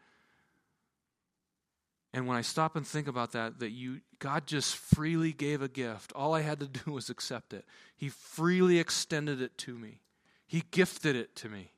And 2.13 2.27
when 2.27 2.35
I 2.37 2.41
stop 2.41 2.75
and 2.75 2.85
think 2.85 3.07
about 3.07 3.31
that, 3.31 3.59
that 3.59 3.69
you 3.71 4.01
God 4.19 4.45
just 4.45 4.75
freely 4.75 5.31
gave 5.31 5.61
a 5.61 5.69
gift. 5.69 6.11
All 6.13 6.33
I 6.33 6.41
had 6.41 6.59
to 6.59 6.67
do 6.85 6.91
was 6.91 7.09
accept 7.09 7.53
it. 7.53 7.65
He 7.95 8.09
freely 8.09 8.79
extended 8.79 9.41
it 9.41 9.57
to 9.59 9.77
me. 9.77 10.01
He 10.45 10.63
gifted 10.71 11.15
it 11.15 11.35
to 11.37 11.49
me. 11.49 11.71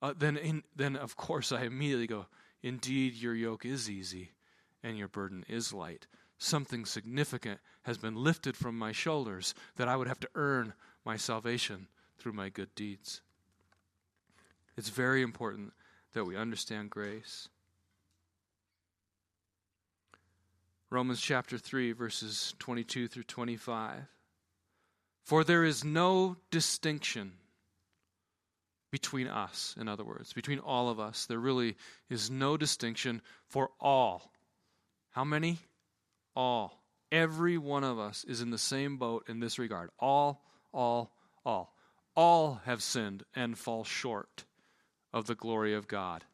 Uh, 0.00 0.14
then, 0.16 0.36
in, 0.36 0.62
then 0.74 0.96
of 0.96 1.16
course, 1.16 1.52
I 1.52 1.64
immediately 1.64 2.06
go, 2.06 2.26
Indeed, 2.62 3.14
your 3.14 3.34
yoke 3.34 3.64
is 3.66 3.90
easy 3.90 4.30
and 4.82 4.96
your 4.96 5.08
burden 5.08 5.44
is 5.48 5.72
light. 5.72 6.06
Something 6.38 6.84
significant 6.84 7.60
has 7.82 7.98
been 7.98 8.14
lifted 8.14 8.56
from 8.56 8.78
my 8.78 8.92
shoulders 8.92 9.54
that 9.76 9.88
I 9.88 9.96
would 9.96 10.08
have 10.08 10.20
to 10.20 10.30
earn 10.34 10.72
my 11.04 11.16
salvation 11.16 11.88
through 12.18 12.32
my 12.32 12.48
good 12.48 12.74
deeds. 12.74 13.20
It's 14.76 14.88
very 14.88 15.22
important 15.22 15.72
that 16.12 16.24
we 16.24 16.36
understand 16.36 16.90
grace. 16.90 17.48
Romans 20.90 21.20
chapter 21.20 21.58
3, 21.58 21.92
verses 21.92 22.54
22 22.58 23.08
through 23.08 23.24
25. 23.24 24.04
For 25.24 25.44
there 25.44 25.64
is 25.64 25.84
no 25.84 26.36
distinction 26.50 27.32
between 28.90 29.28
us, 29.28 29.74
in 29.78 29.86
other 29.86 30.04
words, 30.04 30.32
between 30.32 30.58
all 30.58 30.88
of 30.88 30.98
us. 30.98 31.26
There 31.26 31.38
really 31.38 31.76
is 32.08 32.30
no 32.30 32.56
distinction 32.56 33.20
for 33.46 33.70
all. 33.78 34.32
How 35.10 35.24
many? 35.24 35.58
All. 36.34 36.82
Every 37.12 37.58
one 37.58 37.84
of 37.84 37.98
us 37.98 38.24
is 38.24 38.40
in 38.40 38.50
the 38.50 38.56
same 38.56 38.96
boat 38.96 39.26
in 39.28 39.40
this 39.40 39.58
regard. 39.58 39.90
All, 39.98 40.42
all, 40.72 41.12
all. 41.44 41.74
All 42.16 42.62
have 42.64 42.82
sinned 42.82 43.24
and 43.34 43.58
fall 43.58 43.84
short 43.84 44.44
of 45.12 45.26
the 45.26 45.34
glory 45.34 45.74
of 45.74 45.86
God. 45.86 46.24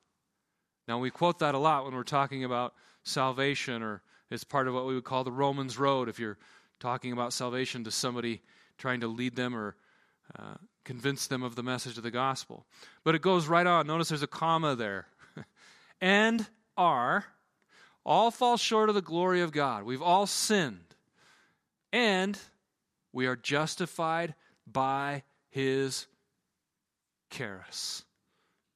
Now, 0.86 0.98
we 0.98 1.10
quote 1.10 1.40
that 1.40 1.56
a 1.56 1.58
lot 1.58 1.84
when 1.84 1.94
we're 1.94 2.04
talking 2.04 2.44
about 2.44 2.74
salvation 3.02 3.82
or 3.82 4.02
it's 4.30 4.44
part 4.44 4.68
of 4.68 4.74
what 4.74 4.86
we 4.86 4.94
would 4.94 5.04
call 5.04 5.24
the 5.24 5.32
Romans 5.32 5.78
Road 5.78 6.08
if 6.08 6.18
you're 6.18 6.38
talking 6.80 7.12
about 7.12 7.32
salvation 7.32 7.84
to 7.84 7.90
somebody 7.90 8.42
trying 8.78 9.00
to 9.00 9.08
lead 9.08 9.36
them 9.36 9.54
or 9.54 9.76
uh, 10.38 10.54
convince 10.84 11.26
them 11.26 11.42
of 11.42 11.54
the 11.56 11.62
message 11.62 11.96
of 11.96 12.02
the 12.02 12.10
gospel. 12.10 12.66
But 13.04 13.14
it 13.14 13.22
goes 13.22 13.46
right 13.46 13.66
on. 13.66 13.86
Notice 13.86 14.08
there's 14.08 14.22
a 14.22 14.26
comma 14.26 14.74
there. 14.74 15.06
and 16.00 16.46
are 16.76 17.24
all 18.04 18.30
fall 18.30 18.56
short 18.56 18.88
of 18.88 18.94
the 18.94 19.02
glory 19.02 19.40
of 19.40 19.52
God. 19.52 19.84
We've 19.84 20.02
all 20.02 20.26
sinned. 20.26 20.94
And 21.92 22.38
we 23.12 23.26
are 23.26 23.36
justified 23.36 24.34
by 24.66 25.22
his 25.50 26.06
charis, 27.30 28.04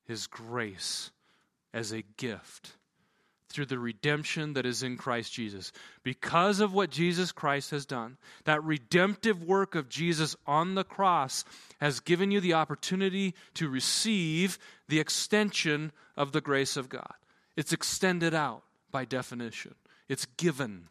his 0.07 0.27
grace 0.27 1.11
as 1.75 1.93
a 1.93 2.03
gift 2.17 2.78
through 3.49 3.67
the 3.67 3.79
redemption 3.79 4.53
that 4.53 4.67
is 4.67 4.83
in 4.83 4.97
Christ 4.97 5.33
Jesus. 5.33 5.73
Because 6.03 6.61
of 6.61 6.75
what 6.75 6.91
Jesus 6.91 7.33
Christ 7.33 7.71
has 7.71 7.87
done, 7.87 8.19
that 8.45 8.63
redemptive 8.63 9.43
work 9.43 9.75
of 9.75 9.89
Jesus 9.89 10.37
on 10.47 10.75
the 10.75 10.85
cross 10.85 11.45
has 11.81 12.01
given 12.01 12.31
you 12.31 12.41
the 12.41 12.55
opportunity 12.55 13.35
to 13.55 13.69
receive 13.69 14.59
the 14.89 15.01
extension 15.01 15.93
of 16.17 16.33
the 16.33 16.41
grace 16.41 16.77
of 16.77 16.89
God. 16.89 17.15
It's 17.57 17.73
extended 17.73 18.35
out 18.35 18.63
by 18.91 19.05
definition, 19.05 19.75
it's 20.09 20.27
given 20.37 20.89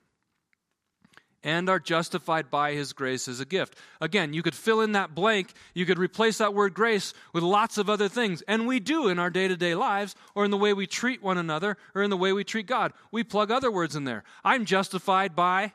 and 1.47 1.69
are 1.69 1.79
justified 1.79 2.51
by 2.51 2.73
his 2.73 2.91
grace 2.91 3.29
as 3.29 3.39
a 3.39 3.45
gift. 3.45 3.77
Again, 4.01 4.33
you 4.33 4.43
could 4.43 4.53
fill 4.53 4.81
in 4.81 4.91
that 4.91 5.15
blank, 5.15 5.53
you 5.73 5.85
could 5.85 5.97
replace 5.97 6.39
that 6.39 6.53
word 6.53 6.73
grace 6.73 7.13
with 7.31 7.41
lots 7.41 7.77
of 7.77 7.89
other 7.89 8.09
things, 8.09 8.43
and 8.49 8.67
we 8.67 8.81
do 8.81 9.07
in 9.07 9.17
our 9.17 9.29
day 9.29 9.47
to 9.47 9.55
day 9.55 9.73
lives, 9.73 10.13
or 10.35 10.43
in 10.43 10.51
the 10.51 10.57
way 10.57 10.73
we 10.73 10.85
treat 10.85 11.23
one 11.23 11.37
another, 11.37 11.77
or 11.95 12.03
in 12.03 12.09
the 12.09 12.17
way 12.17 12.33
we 12.33 12.43
treat 12.43 12.67
God. 12.67 12.91
We 13.13 13.23
plug 13.23 13.49
other 13.49 13.71
words 13.71 13.95
in 13.95 14.03
there. 14.03 14.25
I'm 14.43 14.65
justified 14.65 15.37
by 15.37 15.71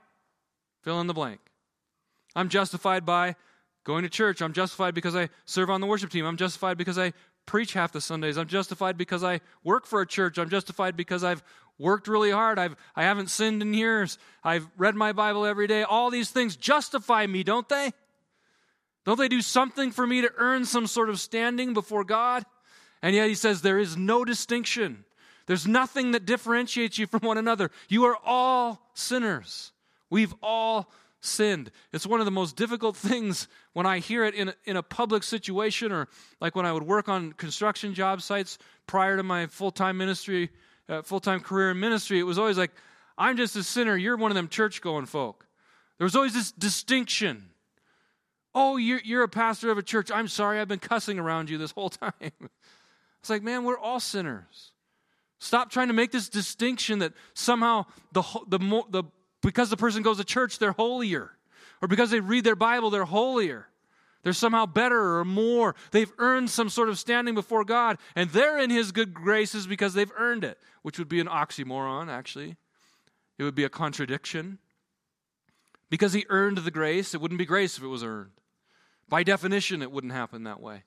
fill 0.82 1.00
in 1.00 1.06
the 1.06 1.14
blank. 1.14 1.40
I'm 2.36 2.50
justified 2.50 3.06
by 3.06 3.34
going 3.84 4.02
to 4.02 4.10
church. 4.10 4.42
I'm 4.42 4.52
justified 4.52 4.94
because 4.94 5.16
I 5.16 5.30
serve 5.46 5.70
on 5.70 5.80
the 5.80 5.86
worship 5.86 6.10
team. 6.10 6.26
I'm 6.26 6.36
justified 6.36 6.76
because 6.76 6.98
I 6.98 7.14
preach 7.46 7.72
half 7.72 7.92
the 7.92 8.00
Sundays. 8.00 8.36
I'm 8.36 8.46
justified 8.46 8.96
because 8.96 9.24
I 9.24 9.40
work 9.64 9.86
for 9.86 10.00
a 10.00 10.06
church. 10.06 10.38
I'm 10.38 10.50
justified 10.50 10.96
because 10.96 11.24
I've 11.24 11.42
worked 11.78 12.08
really 12.08 12.30
hard. 12.30 12.58
I've, 12.58 12.76
I 12.94 13.04
haven't 13.04 13.30
sinned 13.30 13.62
in 13.62 13.74
years. 13.74 14.18
I've 14.44 14.66
read 14.76 14.94
my 14.94 15.12
Bible 15.12 15.44
every 15.44 15.66
day. 15.66 15.82
All 15.82 16.10
these 16.10 16.30
things 16.30 16.56
justify 16.56 17.26
me, 17.26 17.42
don't 17.42 17.68
they? 17.68 17.92
Don't 19.04 19.18
they 19.18 19.28
do 19.28 19.40
something 19.40 19.90
for 19.90 20.06
me 20.06 20.20
to 20.22 20.32
earn 20.36 20.64
some 20.64 20.86
sort 20.86 21.10
of 21.10 21.18
standing 21.18 21.74
before 21.74 22.04
God? 22.04 22.44
And 23.02 23.16
yet 23.16 23.28
he 23.28 23.34
says 23.34 23.62
there 23.62 23.80
is 23.80 23.96
no 23.96 24.24
distinction. 24.24 25.04
There's 25.46 25.66
nothing 25.66 26.12
that 26.12 26.24
differentiates 26.24 26.98
you 26.98 27.06
from 27.06 27.20
one 27.20 27.38
another. 27.38 27.70
You 27.88 28.04
are 28.04 28.16
all 28.24 28.90
sinners. 28.94 29.72
We've 30.08 30.34
all 30.40 30.90
sinned. 31.20 31.70
It's 31.92 32.06
one 32.06 32.20
of 32.20 32.26
the 32.26 32.32
most 32.32 32.56
difficult 32.56 32.96
things 32.96 33.48
when 33.72 33.86
I 33.86 33.98
hear 33.98 34.24
it 34.24 34.34
in 34.34 34.48
a, 34.48 34.54
in 34.64 34.76
a 34.76 34.82
public 34.82 35.22
situation 35.22 35.90
or 35.90 36.08
like 36.40 36.54
when 36.54 36.66
I 36.66 36.72
would 36.72 36.82
work 36.82 37.08
on 37.08 37.32
construction 37.32 37.94
job 37.94 38.22
sites 38.22 38.58
prior 38.86 39.16
to 39.16 39.22
my 39.22 39.46
full 39.46 39.70
time 39.70 39.96
ministry, 39.96 40.50
uh, 40.92 41.02
full 41.02 41.20
time 41.20 41.40
career 41.40 41.70
in 41.70 41.80
ministry. 41.80 42.18
It 42.18 42.24
was 42.24 42.38
always 42.38 42.58
like, 42.58 42.70
I'm 43.16 43.36
just 43.36 43.56
a 43.56 43.62
sinner. 43.62 43.96
You're 43.96 44.16
one 44.16 44.30
of 44.30 44.34
them 44.34 44.48
church 44.48 44.80
going 44.80 45.06
folk. 45.06 45.46
There 45.98 46.04
was 46.04 46.16
always 46.16 46.34
this 46.34 46.52
distinction. 46.52 47.50
Oh, 48.54 48.76
you're, 48.76 49.00
you're 49.04 49.22
a 49.22 49.28
pastor 49.28 49.70
of 49.70 49.78
a 49.78 49.82
church. 49.82 50.10
I'm 50.10 50.28
sorry, 50.28 50.60
I've 50.60 50.68
been 50.68 50.78
cussing 50.78 51.18
around 51.18 51.48
you 51.48 51.58
this 51.58 51.70
whole 51.72 51.90
time. 51.90 52.32
It's 53.20 53.30
like, 53.30 53.42
man, 53.42 53.64
we're 53.64 53.78
all 53.78 54.00
sinners. 54.00 54.72
Stop 55.38 55.70
trying 55.70 55.88
to 55.88 55.94
make 55.94 56.12
this 56.12 56.28
distinction 56.28 57.00
that 57.00 57.12
somehow 57.34 57.86
the, 58.12 58.22
the, 58.46 58.58
the, 58.90 59.04
because 59.42 59.70
the 59.70 59.76
person 59.76 60.02
goes 60.02 60.18
to 60.18 60.24
church, 60.24 60.58
they're 60.58 60.72
holier. 60.72 61.30
Or 61.80 61.88
because 61.88 62.10
they 62.10 62.20
read 62.20 62.44
their 62.44 62.56
Bible, 62.56 62.90
they're 62.90 63.04
holier. 63.04 63.66
They're 64.22 64.32
somehow 64.32 64.66
better 64.66 65.18
or 65.18 65.24
more. 65.24 65.74
They've 65.90 66.12
earned 66.18 66.48
some 66.50 66.68
sort 66.68 66.88
of 66.88 66.98
standing 66.98 67.34
before 67.34 67.64
God, 67.64 67.98
and 68.14 68.30
they're 68.30 68.58
in 68.58 68.70
His 68.70 68.92
good 68.92 69.12
graces 69.12 69.66
because 69.66 69.94
they've 69.94 70.12
earned 70.16 70.44
it, 70.44 70.58
which 70.82 70.98
would 70.98 71.08
be 71.08 71.20
an 71.20 71.26
oxymoron, 71.26 72.08
actually. 72.08 72.56
It 73.38 73.44
would 73.44 73.54
be 73.54 73.64
a 73.64 73.68
contradiction. 73.68 74.58
Because 75.90 76.12
He 76.12 76.24
earned 76.28 76.58
the 76.58 76.70
grace, 76.70 77.14
it 77.14 77.20
wouldn't 77.20 77.38
be 77.38 77.44
grace 77.44 77.76
if 77.76 77.82
it 77.82 77.88
was 77.88 78.04
earned. 78.04 78.30
By 79.08 79.24
definition, 79.24 79.82
it 79.82 79.90
wouldn't 79.90 80.12
happen 80.12 80.44
that 80.44 80.60
way. 80.60 80.84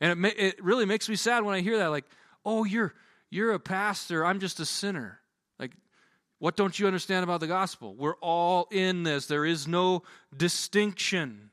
And 0.00 0.12
it, 0.12 0.18
ma- 0.18 0.28
it 0.36 0.62
really 0.62 0.86
makes 0.86 1.08
me 1.08 1.16
sad 1.16 1.44
when 1.44 1.54
I 1.54 1.60
hear 1.60 1.78
that, 1.78 1.88
like, 1.88 2.06
oh, 2.44 2.64
you're, 2.64 2.94
you're 3.30 3.52
a 3.52 3.60
pastor, 3.60 4.24
I'm 4.24 4.38
just 4.38 4.60
a 4.60 4.64
sinner. 4.64 5.20
Like, 5.58 5.72
what 6.38 6.56
don't 6.56 6.78
you 6.78 6.86
understand 6.86 7.24
about 7.24 7.40
the 7.40 7.48
gospel? 7.48 7.94
We're 7.96 8.16
all 8.16 8.68
in 8.70 9.02
this. 9.02 9.26
There 9.26 9.44
is 9.44 9.66
no 9.66 10.04
distinction 10.34 11.49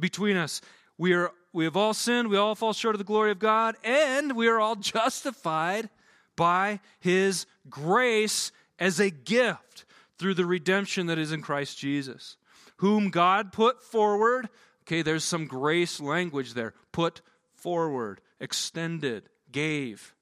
between 0.00 0.36
us. 0.36 0.60
We, 0.96 1.12
are, 1.12 1.32
we 1.52 1.64
have 1.64 1.76
all 1.76 1.94
sinned, 1.94 2.28
we 2.28 2.36
all 2.36 2.54
fall 2.54 2.72
short 2.72 2.94
of 2.94 2.98
the 2.98 3.04
glory 3.04 3.30
of 3.30 3.38
God, 3.38 3.76
and 3.84 4.36
we 4.36 4.48
are 4.48 4.60
all 4.60 4.76
justified 4.76 5.88
by 6.36 6.80
His 7.00 7.46
grace 7.68 8.52
as 8.78 9.00
a 9.00 9.10
gift 9.10 9.84
through 10.18 10.34
the 10.34 10.46
redemption 10.46 11.06
that 11.06 11.18
is 11.18 11.32
in 11.32 11.42
Christ 11.42 11.78
Jesus, 11.78 12.36
whom 12.76 13.10
God 13.10 13.52
put 13.52 13.82
forward. 13.82 14.48
Okay, 14.82 15.02
there's 15.02 15.24
some 15.24 15.46
grace 15.46 16.00
language 16.00 16.54
there. 16.54 16.74
Put 16.92 17.20
forward, 17.54 18.20
extended, 18.40 19.28
gave. 19.50 20.14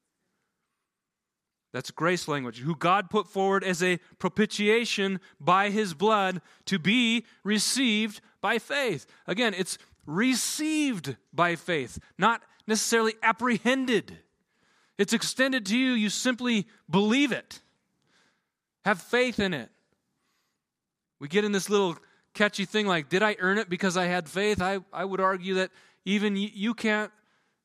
That's 1.72 1.90
grace 1.90 2.26
language. 2.26 2.60
Who 2.60 2.74
God 2.74 3.10
put 3.10 3.28
forward 3.28 3.62
as 3.62 3.82
a 3.82 3.98
propitiation 4.18 5.20
by 5.38 5.68
his 5.68 5.92
blood 5.92 6.40
to 6.64 6.78
be 6.78 7.26
received 7.44 8.22
by 8.46 8.60
faith. 8.60 9.08
Again, 9.26 9.54
it's 9.54 9.76
received 10.06 11.16
by 11.32 11.56
faith, 11.56 11.98
not 12.16 12.42
necessarily 12.68 13.14
apprehended. 13.20 14.18
It's 14.98 15.12
extended 15.12 15.66
to 15.66 15.76
you. 15.76 15.94
You 15.94 16.10
simply 16.10 16.68
believe 16.88 17.32
it, 17.32 17.60
have 18.84 19.02
faith 19.02 19.40
in 19.40 19.52
it. 19.52 19.68
We 21.18 21.26
get 21.26 21.44
in 21.44 21.50
this 21.50 21.68
little 21.68 21.96
catchy 22.34 22.66
thing 22.66 22.86
like, 22.86 23.08
did 23.08 23.20
I 23.20 23.34
earn 23.40 23.58
it 23.58 23.68
because 23.68 23.96
I 23.96 24.04
had 24.04 24.28
faith? 24.28 24.62
I, 24.62 24.78
I 24.92 25.04
would 25.04 25.20
argue 25.20 25.54
that 25.54 25.72
even 26.04 26.36
you, 26.36 26.48
you 26.54 26.72
can't 26.72 27.10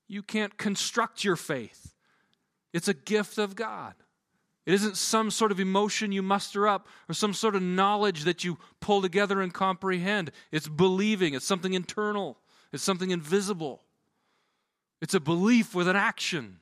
you 0.08 0.24
can't 0.24 0.58
construct 0.58 1.24
your 1.24 1.36
faith. 1.36 1.94
It's 2.74 2.88
a 2.88 2.96
gift 2.96 3.38
of 3.38 3.56
God. 3.56 3.94
It 4.65 4.74
isn't 4.76 4.97
some 4.97 5.32
sort 5.32 5.52
of 5.52 5.60
emotion 5.60 6.12
you 6.12 6.21
muster 6.21 6.67
up 6.67 6.88
or 7.10 7.13
some 7.13 7.34
sort 7.34 7.56
of 7.56 7.63
knowledge 7.63 8.26
that 8.26 8.43
you 8.43 8.60
pull 8.80 9.02
together 9.02 9.41
and 9.41 9.54
comprehend. 9.54 10.32
It's 10.52 10.67
believing, 10.67 11.34
it's 11.34 11.45
something 11.45 11.74
internal, 11.74 12.38
it's 12.71 12.84
something 12.84 13.10
invisible. 13.12 13.82
It's 15.02 15.15
a 15.15 15.19
belief 15.19 15.74
with 15.74 15.88
an 15.88 15.95
action, 15.95 16.60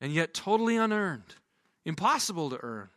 and 0.00 0.12
yet 0.12 0.32
totally 0.32 0.76
unearned, 0.76 1.34
impossible 1.84 2.50
to 2.50 2.58
earn. 2.62 2.88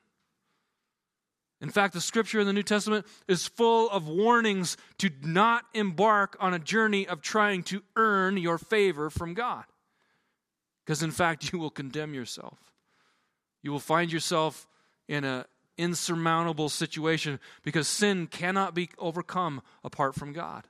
In 1.61 1.69
fact, 1.69 1.93
the 1.93 2.01
scripture 2.01 2.39
in 2.39 2.47
the 2.47 2.53
New 2.53 2.63
Testament 2.63 3.07
is 3.27 3.47
full 3.47 3.89
of 3.89 4.07
warnings 4.07 4.77
to 4.99 5.09
not 5.23 5.65
embark 5.73 6.35
on 6.39 6.53
a 6.53 6.59
journey 6.59 7.07
of 7.07 7.21
trying 7.21 7.63
to 7.63 7.83
earn 7.95 8.37
your 8.37 8.59
favor 8.59 9.09
from 9.09 9.33
God. 9.33 9.65
Because 10.85 11.01
in 11.01 11.11
fact, 11.11 11.51
you 11.53 11.59
will 11.59 11.69
condemn 11.71 12.13
yourself. 12.13 12.70
You 13.63 13.71
will 13.71 13.79
find 13.79 14.11
yourself 14.11 14.67
in 15.07 15.23
an 15.23 15.45
insurmountable 15.77 16.69
situation 16.69 17.39
because 17.63 17.87
sin 17.87 18.27
cannot 18.27 18.73
be 18.73 18.89
overcome 18.97 19.61
apart 19.83 20.15
from 20.15 20.33
God. 20.33 20.67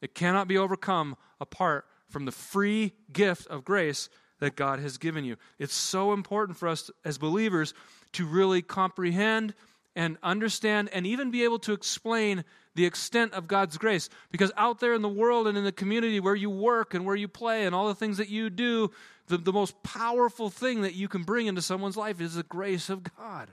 It 0.00 0.14
cannot 0.14 0.48
be 0.48 0.58
overcome 0.58 1.16
apart 1.40 1.86
from 2.08 2.24
the 2.24 2.32
free 2.32 2.92
gift 3.12 3.46
of 3.46 3.64
grace 3.64 4.08
that 4.40 4.56
God 4.56 4.80
has 4.80 4.98
given 4.98 5.24
you. 5.24 5.36
It's 5.58 5.74
so 5.74 6.12
important 6.12 6.58
for 6.58 6.68
us 6.68 6.90
as 7.04 7.16
believers 7.16 7.74
to 8.12 8.26
really 8.26 8.60
comprehend 8.60 9.54
and 9.94 10.16
understand 10.22 10.88
and 10.92 11.06
even 11.06 11.30
be 11.30 11.44
able 11.44 11.58
to 11.60 11.72
explain 11.72 12.44
the 12.74 12.86
extent 12.86 13.34
of 13.34 13.46
God's 13.46 13.76
grace. 13.76 14.08
Because 14.30 14.52
out 14.56 14.80
there 14.80 14.94
in 14.94 15.02
the 15.02 15.08
world 15.08 15.46
and 15.46 15.58
in 15.58 15.64
the 15.64 15.72
community 15.72 16.20
where 16.20 16.34
you 16.34 16.50
work 16.50 16.94
and 16.94 17.04
where 17.04 17.16
you 17.16 17.28
play 17.28 17.66
and 17.66 17.74
all 17.74 17.88
the 17.88 17.94
things 17.94 18.16
that 18.16 18.28
you 18.28 18.50
do, 18.50 18.90
the, 19.28 19.36
the 19.36 19.52
most 19.52 19.82
powerful 19.82 20.50
thing 20.50 20.82
that 20.82 20.94
you 20.94 21.08
can 21.08 21.22
bring 21.22 21.46
into 21.46 21.62
someone's 21.62 21.96
life 21.96 22.20
is 22.20 22.34
the 22.34 22.42
grace 22.42 22.88
of 22.88 23.02
God. 23.16 23.50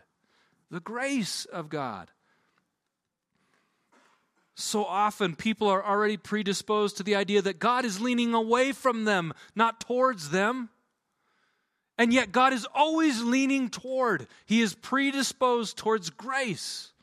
The 0.71 0.80
grace 0.80 1.45
of 1.45 1.69
God. 1.69 2.12
So 4.56 4.84
often, 4.84 5.36
people 5.36 5.69
are 5.69 5.84
already 5.84 6.17
predisposed 6.17 6.97
to 6.97 7.04
the 7.04 7.15
idea 7.15 7.41
that 7.41 7.60
God 7.60 7.86
is 7.86 8.02
leaning 8.02 8.34
away 8.34 8.73
from 8.73 9.06
them, 9.06 9.34
not 9.56 9.80
towards 9.80 10.32
them. 10.32 10.69
And 11.99 12.13
yet, 12.13 12.31
God 12.31 12.53
is 12.53 12.65
always 12.73 13.21
leaning 13.21 13.69
toward. 13.69 14.27
He 14.45 14.62
is 14.62 14.73
predisposed 14.73 15.77
towards 15.77 16.09
grace. 16.09 16.93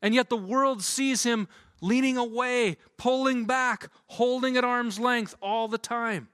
And 0.00 0.14
yet, 0.14 0.30
the 0.30 0.36
world 0.36 0.82
sees 0.82 1.22
him 1.22 1.46
leaning 1.82 2.16
away, 2.16 2.78
pulling 2.96 3.44
back, 3.44 3.90
holding 4.06 4.56
at 4.56 4.64
arm's 4.64 4.98
length 4.98 5.34
all 5.42 5.68
the 5.68 5.76
time. 5.76 6.28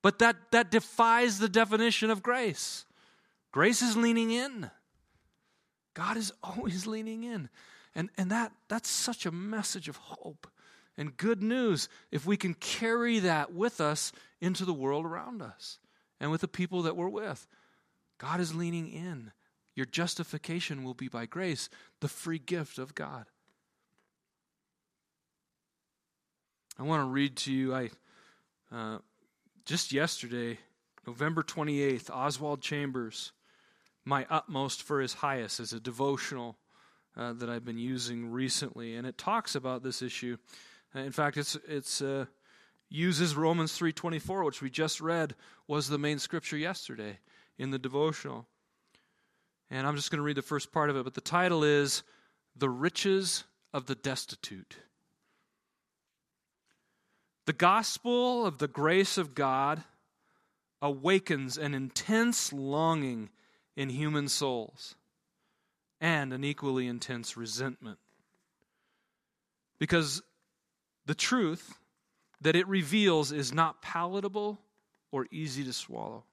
But 0.00 0.20
that, 0.20 0.36
that 0.52 0.70
defies 0.70 1.38
the 1.38 1.50
definition 1.50 2.08
of 2.08 2.22
grace. 2.22 2.86
Grace 3.52 3.82
is 3.82 3.94
leaning 3.94 4.30
in. 4.30 4.70
God 5.92 6.16
is 6.16 6.32
always 6.42 6.86
leaning 6.86 7.24
in. 7.24 7.50
And, 7.94 8.08
and 8.16 8.30
that, 8.30 8.52
that's 8.68 8.88
such 8.88 9.26
a 9.26 9.30
message 9.30 9.88
of 9.88 9.96
hope 9.96 10.46
and 10.96 11.14
good 11.14 11.42
news 11.42 11.90
if 12.10 12.24
we 12.24 12.38
can 12.38 12.54
carry 12.54 13.18
that 13.18 13.52
with 13.52 13.82
us 13.82 14.12
into 14.40 14.64
the 14.64 14.72
world 14.72 15.04
around 15.04 15.42
us 15.42 15.78
and 16.20 16.30
with 16.30 16.40
the 16.40 16.48
people 16.48 16.82
that 16.82 16.96
we're 16.96 17.08
with. 17.08 17.46
God 18.18 18.40
is 18.40 18.54
leaning 18.54 18.88
in. 18.88 19.32
Your 19.74 19.86
justification 19.86 20.82
will 20.82 20.94
be 20.94 21.08
by 21.08 21.26
grace, 21.26 21.68
the 22.00 22.08
free 22.08 22.40
gift 22.40 22.78
of 22.78 22.94
God. 22.94 23.26
I 26.78 26.82
want 26.82 27.00
to 27.02 27.08
read 27.08 27.36
to 27.38 27.52
you. 27.52 27.74
I 27.74 27.90
uh, 28.72 28.98
just 29.64 29.92
yesterday, 29.92 30.58
November 31.06 31.42
twenty 31.42 31.80
eighth, 31.80 32.10
Oswald 32.10 32.60
Chambers, 32.60 33.32
"My 34.04 34.26
Utmost 34.28 34.82
for 34.82 35.00
His 35.00 35.14
Highest" 35.14 35.60
is 35.60 35.72
a 35.72 35.80
devotional 35.80 36.56
uh, 37.16 37.32
that 37.34 37.48
I've 37.48 37.64
been 37.64 37.78
using 37.78 38.30
recently, 38.30 38.96
and 38.96 39.06
it 39.06 39.18
talks 39.18 39.54
about 39.54 39.82
this 39.82 40.02
issue. 40.02 40.36
In 40.94 41.12
fact, 41.12 41.36
it's 41.36 41.56
it's 41.68 42.00
uh, 42.00 42.26
uses 42.88 43.36
Romans 43.36 43.76
3:24 43.76 44.44
which 44.44 44.62
we 44.62 44.70
just 44.70 45.00
read 45.00 45.34
was 45.66 45.88
the 45.88 45.98
main 45.98 46.18
scripture 46.18 46.56
yesterday 46.56 47.18
in 47.58 47.70
the 47.70 47.78
devotional. 47.78 48.46
And 49.70 49.86
I'm 49.86 49.96
just 49.96 50.10
going 50.10 50.18
to 50.18 50.24
read 50.24 50.36
the 50.36 50.42
first 50.42 50.72
part 50.72 50.88
of 50.88 50.96
it, 50.96 51.04
but 51.04 51.14
the 51.14 51.20
title 51.20 51.62
is 51.62 52.02
The 52.56 52.70
Riches 52.70 53.44
of 53.72 53.86
the 53.86 53.94
Destitute. 53.94 54.78
The 57.44 57.52
gospel 57.52 58.46
of 58.46 58.58
the 58.58 58.68
grace 58.68 59.18
of 59.18 59.34
God 59.34 59.82
awakens 60.80 61.58
an 61.58 61.74
intense 61.74 62.52
longing 62.52 63.30
in 63.76 63.90
human 63.90 64.28
souls 64.28 64.94
and 66.00 66.32
an 66.32 66.44
equally 66.44 66.86
intense 66.86 67.36
resentment. 67.36 67.98
Because 69.78 70.22
the 71.06 71.14
truth 71.14 71.78
that 72.40 72.56
it 72.56 72.66
reveals 72.68 73.32
is 73.32 73.52
not 73.52 73.82
palatable 73.82 74.58
or 75.10 75.26
easy 75.30 75.64
to 75.64 75.72
swallow. 75.72 76.24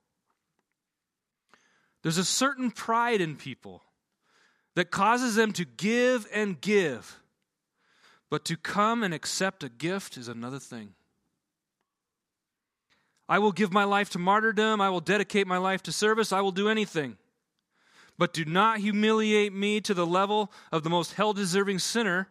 There's 2.03 2.17
a 2.17 2.25
certain 2.25 2.69
pride 2.69 3.21
in 3.21 3.35
people 3.35 3.81
that 4.75 4.91
causes 4.91 5.35
them 5.35 5.51
to 5.53 5.65
give 5.65 6.27
and 6.31 6.59
give, 6.61 7.19
but 8.29 8.45
to 8.45 8.57
come 8.57 9.03
and 9.03 9.13
accept 9.13 9.63
a 9.63 9.69
gift 9.69 10.17
is 10.17 10.27
another 10.27 10.59
thing. 10.59 10.93
I 13.27 13.39
will 13.39 13.51
give 13.51 13.73
my 13.73 13.85
life 13.85 14.11
to 14.11 14.19
martyrdom. 14.19 14.81
I 14.81 14.89
will 14.89 14.99
dedicate 14.99 15.47
my 15.47 15.57
life 15.57 15.81
to 15.83 15.91
service. 15.91 16.31
I 16.31 16.41
will 16.41 16.51
do 16.51 16.69
anything. 16.69 17.17
But 18.17 18.33
do 18.33 18.45
not 18.45 18.79
humiliate 18.79 19.51
me 19.51 19.81
to 19.81 19.93
the 19.93 20.05
level 20.05 20.51
of 20.71 20.83
the 20.83 20.89
most 20.89 21.13
hell 21.13 21.33
deserving 21.33 21.79
sinner 21.79 22.27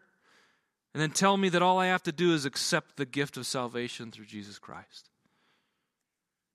and 0.94 1.02
then 1.02 1.10
tell 1.10 1.36
me 1.36 1.48
that 1.48 1.62
all 1.62 1.80
I 1.80 1.86
have 1.86 2.04
to 2.04 2.12
do 2.12 2.32
is 2.32 2.44
accept 2.44 2.96
the 2.96 3.04
gift 3.04 3.36
of 3.36 3.46
salvation 3.46 4.12
through 4.12 4.26
Jesus 4.26 4.60
Christ. 4.60 5.10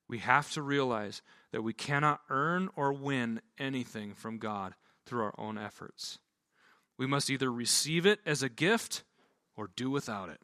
We 0.07 0.19
have 0.19 0.49
to 0.53 0.61
realize 0.61 1.21
that 1.51 1.61
we 1.61 1.73
cannot 1.73 2.21
earn 2.29 2.69
or 2.75 2.93
win 2.93 3.41
anything 3.59 4.13
from 4.13 4.37
God 4.37 4.73
through 5.05 5.23
our 5.23 5.35
own 5.37 5.57
efforts. 5.57 6.19
We 6.97 7.05
must 7.05 7.29
either 7.29 7.51
receive 7.51 8.05
it 8.05 8.19
as 8.25 8.41
a 8.41 8.49
gift 8.49 9.03
or 9.57 9.69
do 9.75 9.89
without 9.89 10.29
it. 10.29 10.39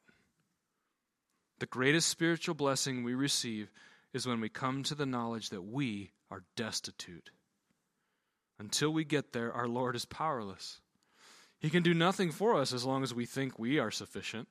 The 1.59 1.65
greatest 1.65 2.09
spiritual 2.09 2.53
blessing 2.53 3.03
we 3.03 3.15
receive 3.15 3.71
is 4.13 4.27
when 4.27 4.41
we 4.41 4.49
come 4.49 4.83
to 4.83 4.95
the 4.95 5.05
knowledge 5.05 5.49
that 5.49 5.63
we 5.63 6.11
are 6.29 6.43
destitute. 6.57 7.29
Until 8.59 8.91
we 8.91 9.05
get 9.05 9.31
there, 9.31 9.53
our 9.53 9.67
Lord 9.67 9.95
is 9.95 10.05
powerless. 10.05 10.81
He 11.65 11.71
can 11.71 11.81
do 11.81 11.95
nothing 11.95 12.29
for 12.29 12.55
us 12.55 12.73
as 12.73 12.85
long 12.85 13.01
as 13.01 13.11
we 13.11 13.25
think 13.25 13.57
we 13.57 13.79
are 13.79 13.89
sufficient 13.89 14.47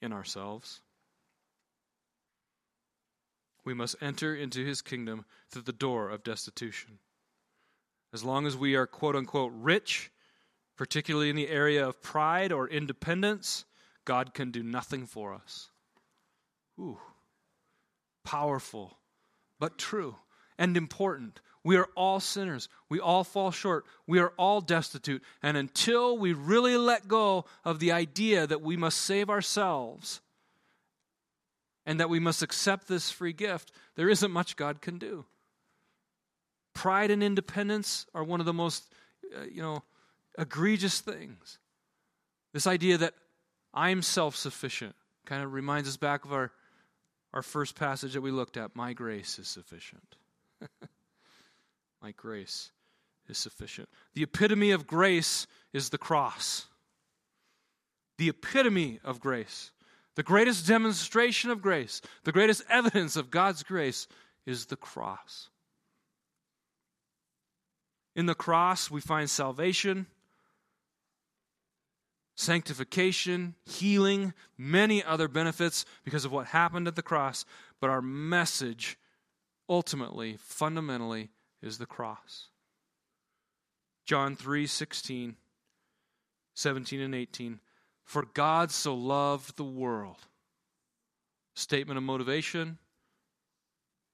in 0.00 0.10
ourselves. 0.10 0.80
We 3.62 3.74
must 3.74 3.96
enter 4.00 4.34
into 4.34 4.64
his 4.64 4.80
kingdom 4.80 5.26
through 5.50 5.64
the 5.64 5.74
door 5.74 6.08
of 6.08 6.24
destitution. 6.24 6.98
As 8.14 8.24
long 8.24 8.46
as 8.46 8.56
we 8.56 8.74
are 8.74 8.86
quote 8.86 9.16
unquote 9.16 9.52
rich, 9.54 10.10
particularly 10.78 11.28
in 11.28 11.36
the 11.36 11.50
area 11.50 11.86
of 11.86 12.00
pride 12.00 12.52
or 12.52 12.66
independence, 12.66 13.66
God 14.06 14.32
can 14.32 14.50
do 14.50 14.62
nothing 14.62 15.04
for 15.04 15.34
us. 15.34 15.68
Ooh, 16.78 17.00
powerful, 18.24 18.96
but 19.58 19.76
true 19.76 20.16
and 20.56 20.74
important. 20.74 21.42
We 21.62 21.76
are 21.76 21.88
all 21.94 22.20
sinners. 22.20 22.68
We 22.88 23.00
all 23.00 23.22
fall 23.22 23.50
short. 23.50 23.84
We 24.06 24.18
are 24.18 24.32
all 24.38 24.60
destitute. 24.60 25.22
And 25.42 25.56
until 25.56 26.16
we 26.16 26.32
really 26.32 26.76
let 26.76 27.06
go 27.06 27.44
of 27.64 27.78
the 27.78 27.92
idea 27.92 28.46
that 28.46 28.62
we 28.62 28.76
must 28.76 28.98
save 29.02 29.28
ourselves 29.28 30.20
and 31.84 32.00
that 32.00 32.08
we 32.08 32.18
must 32.18 32.42
accept 32.42 32.88
this 32.88 33.10
free 33.10 33.34
gift, 33.34 33.72
there 33.96 34.08
isn't 34.08 34.30
much 34.30 34.56
God 34.56 34.80
can 34.80 34.98
do. 34.98 35.26
Pride 36.72 37.10
and 37.10 37.22
independence 37.22 38.06
are 38.14 38.24
one 38.24 38.40
of 38.40 38.46
the 38.46 38.54
most, 38.54 38.84
uh, 39.36 39.42
you 39.42 39.60
know, 39.60 39.82
egregious 40.38 41.00
things. 41.00 41.58
This 42.54 42.66
idea 42.66 42.96
that 42.98 43.14
I'm 43.74 44.02
self 44.02 44.34
sufficient 44.34 44.94
kind 45.26 45.42
of 45.42 45.52
reminds 45.52 45.88
us 45.88 45.96
back 45.96 46.24
of 46.24 46.32
our, 46.32 46.52
our 47.34 47.42
first 47.42 47.74
passage 47.76 48.14
that 48.14 48.22
we 48.22 48.30
looked 48.30 48.56
at 48.56 48.74
my 48.74 48.94
grace 48.94 49.38
is 49.38 49.46
sufficient. 49.46 50.16
My 52.02 52.12
grace 52.12 52.70
is 53.28 53.38
sufficient. 53.38 53.88
The 54.14 54.22
epitome 54.22 54.70
of 54.70 54.86
grace 54.86 55.46
is 55.72 55.90
the 55.90 55.98
cross. 55.98 56.66
The 58.18 58.28
epitome 58.28 59.00
of 59.04 59.20
grace. 59.20 59.70
The 60.16 60.22
greatest 60.22 60.66
demonstration 60.66 61.50
of 61.50 61.62
grace, 61.62 62.02
the 62.24 62.32
greatest 62.32 62.62
evidence 62.68 63.16
of 63.16 63.30
God's 63.30 63.62
grace 63.62 64.06
is 64.44 64.66
the 64.66 64.76
cross. 64.76 65.48
In 68.16 68.26
the 68.26 68.34
cross, 68.34 68.90
we 68.90 69.00
find 69.00 69.30
salvation, 69.30 70.06
sanctification, 72.34 73.54
healing, 73.64 74.34
many 74.58 75.02
other 75.02 75.28
benefits 75.28 75.84
because 76.04 76.24
of 76.24 76.32
what 76.32 76.46
happened 76.46 76.88
at 76.88 76.96
the 76.96 77.02
cross. 77.02 77.44
But 77.80 77.90
our 77.90 78.02
message, 78.02 78.98
ultimately, 79.68 80.36
fundamentally, 80.38 81.30
is 81.62 81.78
the 81.78 81.86
cross. 81.86 82.48
John 84.04 84.34
3 84.36 84.66
16, 84.66 85.36
17, 86.54 87.00
and 87.00 87.14
18. 87.14 87.60
For 88.04 88.24
God 88.34 88.70
so 88.70 88.94
loved 88.94 89.56
the 89.56 89.64
world. 89.64 90.16
Statement 91.54 91.98
of 91.98 92.02
motivation. 92.02 92.78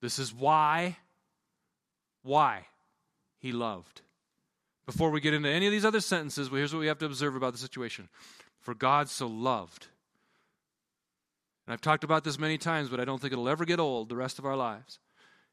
This 0.03 0.19
is 0.19 0.35
why. 0.35 0.97
Why 2.23 2.67
he 3.39 3.53
loved. 3.53 4.03
Before 4.85 5.11
we 5.11 5.21
get 5.21 5.35
into 5.35 5.49
any 5.49 5.67
of 5.67 5.73
these 5.73 5.85
other 5.85 6.01
sentences, 6.01 6.51
well, 6.51 6.59
here's 6.59 6.73
what 6.73 6.81
we 6.81 6.87
have 6.87 6.99
to 6.99 7.07
observe 7.07 7.35
about 7.35 7.53
the 7.53 7.59
situation. 7.59 8.09
For 8.61 8.75
God 8.75 9.09
so 9.09 9.27
loved. 9.27 9.87
And 11.67 11.73
I've 11.73 11.81
talked 11.81 12.05
about 12.05 12.23
this 12.23 12.39
many 12.39 12.59
times, 12.59 12.89
but 12.89 13.01
I 13.01 13.05
don't 13.05 13.21
think 13.21 13.33
it'll 13.33 13.49
ever 13.49 13.65
get 13.65 13.81
old 13.81 14.09
the 14.09 14.17
rest 14.17 14.39
of 14.39 14.47
our 14.47 14.57
lives. 14.57 14.99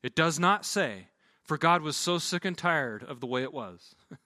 It 0.03 0.15
does 0.15 0.39
not 0.39 0.65
say 0.65 1.07
for 1.43 1.57
God 1.57 1.81
was 1.81 1.97
so 1.97 2.17
sick 2.17 2.45
and 2.45 2.57
tired 2.57 3.03
of 3.03 3.19
the 3.19 3.27
way 3.27 3.43
it 3.43 3.53
was. 3.53 3.95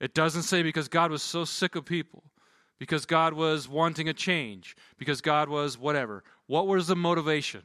it 0.00 0.14
doesn't 0.14 0.42
say 0.42 0.62
because 0.62 0.88
God 0.88 1.10
was 1.10 1.22
so 1.22 1.44
sick 1.44 1.76
of 1.76 1.84
people, 1.84 2.24
because 2.78 3.04
God 3.06 3.34
was 3.34 3.68
wanting 3.68 4.08
a 4.08 4.14
change, 4.14 4.76
because 4.96 5.20
God 5.20 5.48
was 5.48 5.78
whatever. 5.78 6.24
What 6.46 6.66
was 6.66 6.86
the 6.86 6.96
motivation? 6.96 7.62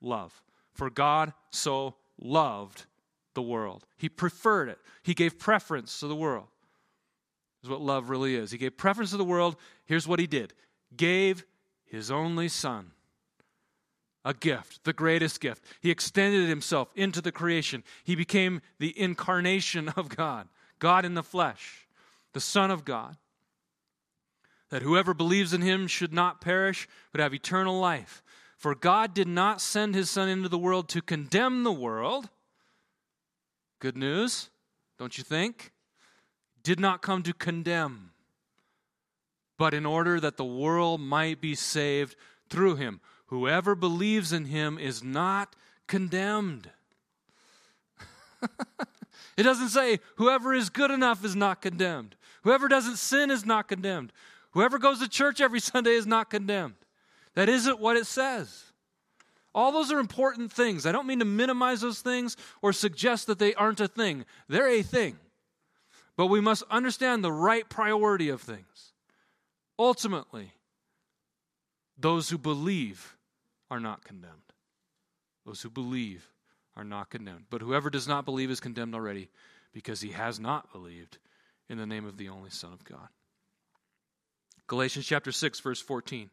Love. 0.00 0.42
For 0.72 0.90
God 0.90 1.32
so 1.50 1.94
loved 2.20 2.86
the 3.34 3.42
world. 3.42 3.86
He 3.96 4.08
preferred 4.08 4.68
it, 4.68 4.78
He 5.02 5.14
gave 5.14 5.38
preference 5.38 6.00
to 6.00 6.08
the 6.08 6.16
world. 6.16 6.48
Is 7.62 7.68
what 7.68 7.82
love 7.82 8.08
really 8.08 8.36
is. 8.36 8.50
He 8.50 8.58
gave 8.58 8.78
preference 8.78 9.10
to 9.10 9.18
the 9.18 9.24
world. 9.24 9.56
Here's 9.84 10.08
what 10.08 10.18
He 10.18 10.26
did 10.26 10.54
gave 10.96 11.44
His 11.84 12.10
only 12.10 12.48
Son 12.48 12.92
a 14.24 14.34
gift, 14.34 14.84
the 14.84 14.92
greatest 14.92 15.40
gift. 15.40 15.64
He 15.80 15.90
extended 15.90 16.48
himself 16.48 16.88
into 16.94 17.20
the 17.20 17.32
creation. 17.32 17.82
He 18.04 18.14
became 18.14 18.60
the 18.78 18.98
incarnation 18.98 19.88
of 19.90 20.08
God, 20.08 20.48
God 20.78 21.04
in 21.04 21.14
the 21.14 21.22
flesh, 21.22 21.88
the 22.32 22.40
Son 22.40 22.70
of 22.70 22.84
God. 22.84 23.16
That 24.70 24.82
whoever 24.82 25.14
believes 25.14 25.52
in 25.52 25.62
him 25.62 25.86
should 25.86 26.12
not 26.12 26.40
perish, 26.40 26.86
but 27.12 27.20
have 27.20 27.34
eternal 27.34 27.80
life. 27.80 28.22
For 28.56 28.74
God 28.74 29.14
did 29.14 29.26
not 29.26 29.60
send 29.60 29.94
his 29.94 30.10
Son 30.10 30.28
into 30.28 30.48
the 30.48 30.58
world 30.58 30.88
to 30.90 31.00
condemn 31.00 31.64
the 31.64 31.72
world. 31.72 32.28
Good 33.78 33.96
news, 33.96 34.50
don't 34.98 35.16
you 35.16 35.24
think? 35.24 35.72
Did 36.62 36.78
not 36.78 37.00
come 37.00 37.22
to 37.22 37.32
condemn, 37.32 38.10
but 39.56 39.72
in 39.72 39.86
order 39.86 40.20
that 40.20 40.36
the 40.36 40.44
world 40.44 41.00
might 41.00 41.40
be 41.40 41.54
saved 41.54 42.14
through 42.50 42.76
him. 42.76 43.00
Whoever 43.30 43.76
believes 43.76 44.32
in 44.32 44.46
him 44.46 44.76
is 44.76 45.04
not 45.04 45.54
condemned. 45.86 46.68
it 49.36 49.44
doesn't 49.44 49.68
say 49.68 50.00
whoever 50.16 50.52
is 50.52 50.68
good 50.68 50.90
enough 50.90 51.24
is 51.24 51.36
not 51.36 51.62
condemned. 51.62 52.16
Whoever 52.42 52.66
doesn't 52.66 52.96
sin 52.96 53.30
is 53.30 53.46
not 53.46 53.68
condemned. 53.68 54.12
Whoever 54.50 54.80
goes 54.80 54.98
to 54.98 55.08
church 55.08 55.40
every 55.40 55.60
Sunday 55.60 55.92
is 55.92 56.08
not 56.08 56.28
condemned. 56.28 56.74
That 57.34 57.48
isn't 57.48 57.78
what 57.78 57.96
it 57.96 58.06
says. 58.06 58.64
All 59.54 59.70
those 59.70 59.92
are 59.92 60.00
important 60.00 60.50
things. 60.50 60.84
I 60.84 60.90
don't 60.90 61.06
mean 61.06 61.20
to 61.20 61.24
minimize 61.24 61.82
those 61.82 62.00
things 62.02 62.36
or 62.62 62.72
suggest 62.72 63.28
that 63.28 63.38
they 63.38 63.54
aren't 63.54 63.80
a 63.80 63.86
thing. 63.86 64.24
They're 64.48 64.68
a 64.68 64.82
thing. 64.82 65.16
But 66.16 66.26
we 66.26 66.40
must 66.40 66.64
understand 66.68 67.22
the 67.22 67.32
right 67.32 67.68
priority 67.68 68.28
of 68.28 68.40
things. 68.40 68.92
Ultimately, 69.78 70.50
those 71.96 72.28
who 72.28 72.36
believe 72.36 73.16
are 73.70 73.80
not 73.80 74.04
condemned. 74.04 74.52
Those 75.46 75.62
who 75.62 75.70
believe 75.70 76.28
are 76.76 76.84
not 76.84 77.10
condemned. 77.10 77.44
But 77.50 77.62
whoever 77.62 77.90
does 77.90 78.08
not 78.08 78.24
believe 78.24 78.50
is 78.50 78.60
condemned 78.60 78.94
already 78.94 79.28
because 79.72 80.00
he 80.00 80.10
has 80.10 80.40
not 80.40 80.72
believed 80.72 81.18
in 81.68 81.78
the 81.78 81.86
name 81.86 82.04
of 82.04 82.16
the 82.16 82.28
only 82.28 82.50
Son 82.50 82.72
of 82.72 82.84
God. 82.84 83.08
Galatians 84.66 85.06
chapter 85.06 85.32
6, 85.32 85.60
verse 85.60 85.80
14. 85.80 86.30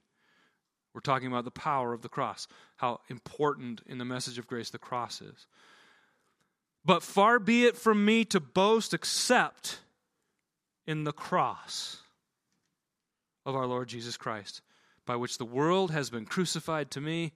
We're 0.93 1.01
talking 1.01 1.27
about 1.27 1.45
the 1.45 1.51
power 1.51 1.93
of 1.93 2.01
the 2.01 2.09
cross, 2.09 2.47
how 2.77 3.01
important 3.07 3.81
in 3.85 3.99
the 3.99 4.05
message 4.05 4.39
of 4.39 4.47
grace 4.47 4.71
the 4.71 4.79
cross 4.79 5.21
is. 5.21 5.45
But 6.83 7.03
far 7.03 7.37
be 7.37 7.65
it 7.65 7.77
from 7.77 8.03
me 8.03 8.25
to 8.25 8.39
boast 8.39 8.93
except 8.93 9.79
in 10.87 11.03
the 11.03 11.11
cross 11.11 11.97
of 13.45 13.55
our 13.55 13.65
Lord 13.65 13.89
Jesus 13.89 14.17
Christ 14.17 14.61
by 15.07 15.15
which 15.15 15.39
the 15.39 15.45
world 15.45 15.89
has 15.89 16.11
been 16.11 16.25
crucified 16.25 16.91
to 16.91 17.01
me 17.01 17.33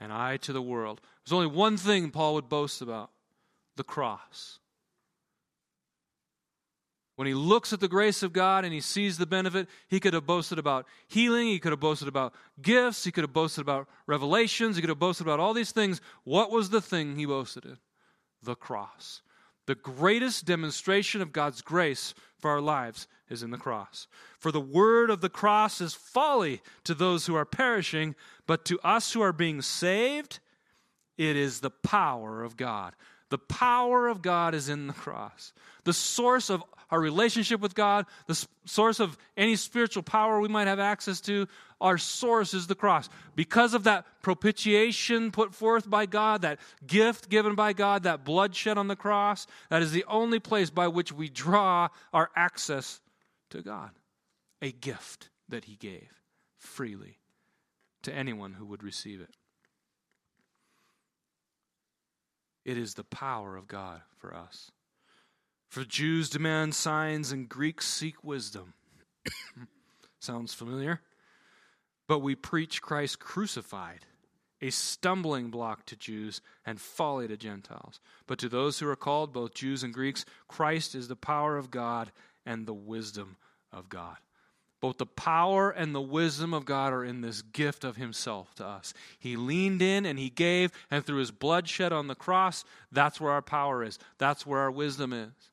and 0.00 0.12
I 0.12 0.38
to 0.38 0.52
the 0.52 0.62
world. 0.62 1.00
There's 1.24 1.34
only 1.34 1.46
one 1.46 1.76
thing 1.76 2.10
Paul 2.10 2.34
would 2.34 2.48
boast 2.48 2.82
about 2.82 3.10
the 3.76 3.84
cross. 3.84 4.58
When 7.14 7.26
he 7.26 7.34
looks 7.34 7.74
at 7.74 7.80
the 7.80 7.88
grace 7.88 8.22
of 8.22 8.32
God 8.32 8.64
and 8.64 8.72
he 8.72 8.80
sees 8.80 9.18
the 9.18 9.26
benefit, 9.26 9.68
he 9.88 10.00
could 10.00 10.14
have 10.14 10.26
boasted 10.26 10.58
about 10.58 10.86
healing, 11.06 11.48
he 11.48 11.58
could 11.58 11.72
have 11.72 11.78
boasted 11.78 12.08
about 12.08 12.34
gifts, 12.62 13.04
he 13.04 13.12
could 13.12 13.24
have 13.24 13.34
boasted 13.34 13.60
about 13.60 13.88
revelations, 14.06 14.76
he 14.76 14.80
could 14.80 14.88
have 14.88 14.98
boasted 14.98 15.26
about 15.26 15.38
all 15.38 15.52
these 15.52 15.70
things. 15.70 16.00
What 16.24 16.50
was 16.50 16.70
the 16.70 16.80
thing 16.80 17.16
he 17.16 17.26
boasted 17.26 17.66
in? 17.66 17.76
The 18.42 18.54
cross. 18.54 19.20
The 19.70 19.76
greatest 19.76 20.46
demonstration 20.46 21.22
of 21.22 21.32
God's 21.32 21.62
grace 21.62 22.12
for 22.40 22.50
our 22.50 22.60
lives 22.60 23.06
is 23.28 23.44
in 23.44 23.52
the 23.52 23.56
cross. 23.56 24.08
For 24.36 24.50
the 24.50 24.60
word 24.60 25.10
of 25.10 25.20
the 25.20 25.28
cross 25.28 25.80
is 25.80 25.94
folly 25.94 26.60
to 26.82 26.92
those 26.92 27.26
who 27.26 27.36
are 27.36 27.44
perishing, 27.44 28.16
but 28.48 28.64
to 28.64 28.80
us 28.80 29.12
who 29.12 29.20
are 29.20 29.32
being 29.32 29.62
saved, 29.62 30.40
it 31.16 31.36
is 31.36 31.60
the 31.60 31.70
power 31.70 32.42
of 32.42 32.56
God. 32.56 32.96
The 33.28 33.38
power 33.38 34.08
of 34.08 34.22
God 34.22 34.56
is 34.56 34.68
in 34.68 34.88
the 34.88 34.92
cross. 34.92 35.52
The 35.84 35.92
source 35.92 36.50
of 36.50 36.64
our 36.90 37.00
relationship 37.00 37.60
with 37.60 37.74
God, 37.74 38.06
the 38.26 38.46
source 38.64 39.00
of 39.00 39.16
any 39.36 39.56
spiritual 39.56 40.02
power 40.02 40.40
we 40.40 40.48
might 40.48 40.66
have 40.66 40.80
access 40.80 41.20
to, 41.22 41.46
our 41.80 41.96
source 41.98 42.52
is 42.52 42.66
the 42.66 42.74
cross. 42.74 43.08
Because 43.34 43.74
of 43.74 43.84
that 43.84 44.06
propitiation 44.22 45.30
put 45.30 45.54
forth 45.54 45.88
by 45.88 46.06
God, 46.06 46.42
that 46.42 46.58
gift 46.86 47.28
given 47.28 47.54
by 47.54 47.72
God, 47.72 48.02
that 48.02 48.24
bloodshed 48.24 48.76
on 48.76 48.88
the 48.88 48.96
cross, 48.96 49.46
that 49.70 49.82
is 49.82 49.92
the 49.92 50.04
only 50.04 50.40
place 50.40 50.70
by 50.70 50.88
which 50.88 51.12
we 51.12 51.28
draw 51.28 51.88
our 52.12 52.30
access 52.36 53.00
to 53.50 53.62
God. 53.62 53.90
A 54.60 54.72
gift 54.72 55.30
that 55.48 55.64
He 55.64 55.76
gave 55.76 56.10
freely 56.58 57.18
to 58.02 58.14
anyone 58.14 58.52
who 58.52 58.66
would 58.66 58.82
receive 58.82 59.20
it. 59.20 59.30
It 62.64 62.76
is 62.76 62.94
the 62.94 63.04
power 63.04 63.56
of 63.56 63.66
God 63.66 64.02
for 64.18 64.34
us. 64.34 64.70
For 65.70 65.84
Jews 65.84 66.28
demand 66.28 66.74
signs 66.74 67.30
and 67.30 67.48
Greeks 67.48 67.86
seek 67.86 68.24
wisdom. 68.24 68.74
Sounds 70.18 70.52
familiar? 70.52 71.00
But 72.08 72.18
we 72.18 72.34
preach 72.34 72.82
Christ 72.82 73.20
crucified, 73.20 74.04
a 74.60 74.70
stumbling 74.70 75.50
block 75.50 75.86
to 75.86 75.96
Jews 75.96 76.40
and 76.66 76.80
folly 76.80 77.28
to 77.28 77.36
Gentiles. 77.36 78.00
But 78.26 78.40
to 78.40 78.48
those 78.48 78.80
who 78.80 78.88
are 78.88 78.96
called, 78.96 79.32
both 79.32 79.54
Jews 79.54 79.84
and 79.84 79.94
Greeks, 79.94 80.24
Christ 80.48 80.96
is 80.96 81.06
the 81.06 81.14
power 81.14 81.56
of 81.56 81.70
God 81.70 82.10
and 82.44 82.66
the 82.66 82.74
wisdom 82.74 83.36
of 83.72 83.88
God. 83.88 84.16
Both 84.80 84.98
the 84.98 85.06
power 85.06 85.70
and 85.70 85.94
the 85.94 86.00
wisdom 86.00 86.52
of 86.52 86.64
God 86.64 86.92
are 86.92 87.04
in 87.04 87.20
this 87.20 87.42
gift 87.42 87.84
of 87.84 87.94
Himself 87.94 88.56
to 88.56 88.66
us. 88.66 88.92
He 89.20 89.36
leaned 89.36 89.82
in 89.82 90.04
and 90.04 90.18
He 90.18 90.30
gave, 90.30 90.72
and 90.90 91.06
through 91.06 91.18
His 91.18 91.30
blood 91.30 91.68
shed 91.68 91.92
on 91.92 92.08
the 92.08 92.16
cross, 92.16 92.64
that's 92.90 93.20
where 93.20 93.30
our 93.30 93.42
power 93.42 93.84
is. 93.84 94.00
That's 94.18 94.44
where 94.44 94.58
our 94.58 94.70
wisdom 94.72 95.12
is. 95.12 95.49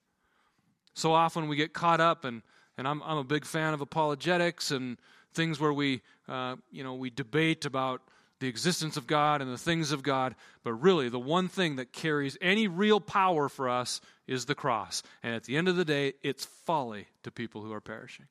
So 0.97 1.13
often 1.13 1.47
we 1.47 1.55
get 1.57 1.73
caught 1.73 2.01
up, 2.01 2.25
and, 2.25 2.41
and 2.75 2.87
I'm, 2.87 3.03
I'm 3.03 3.19
a 3.19 3.23
big 3.23 3.45
fan 3.45 3.75
of 3.75 3.81
apologetics 3.81 4.71
and 4.71 4.97
things 5.31 5.59
where 5.59 5.71
we, 5.71 6.01
uh, 6.27 6.55
you 6.71 6.83
know, 6.83 6.95
we 6.95 7.11
debate 7.11 7.65
about 7.65 8.01
the 8.39 8.47
existence 8.47 8.97
of 8.97 9.05
God 9.05 9.43
and 9.43 9.53
the 9.53 9.59
things 9.59 9.91
of 9.91 10.01
God, 10.01 10.33
but 10.63 10.73
really 10.73 11.09
the 11.09 11.19
one 11.19 11.49
thing 11.49 11.75
that 11.75 11.93
carries 11.93 12.35
any 12.41 12.67
real 12.67 12.99
power 12.99 13.47
for 13.47 13.69
us 13.69 14.01
is 14.25 14.45
the 14.45 14.55
cross. 14.55 15.03
And 15.21 15.35
at 15.35 15.43
the 15.43 15.55
end 15.55 15.67
of 15.67 15.75
the 15.75 15.85
day, 15.85 16.13
it's 16.23 16.45
folly 16.65 17.05
to 17.21 17.29
people 17.29 17.61
who 17.61 17.73
are 17.73 17.81
perishing. 17.81 18.25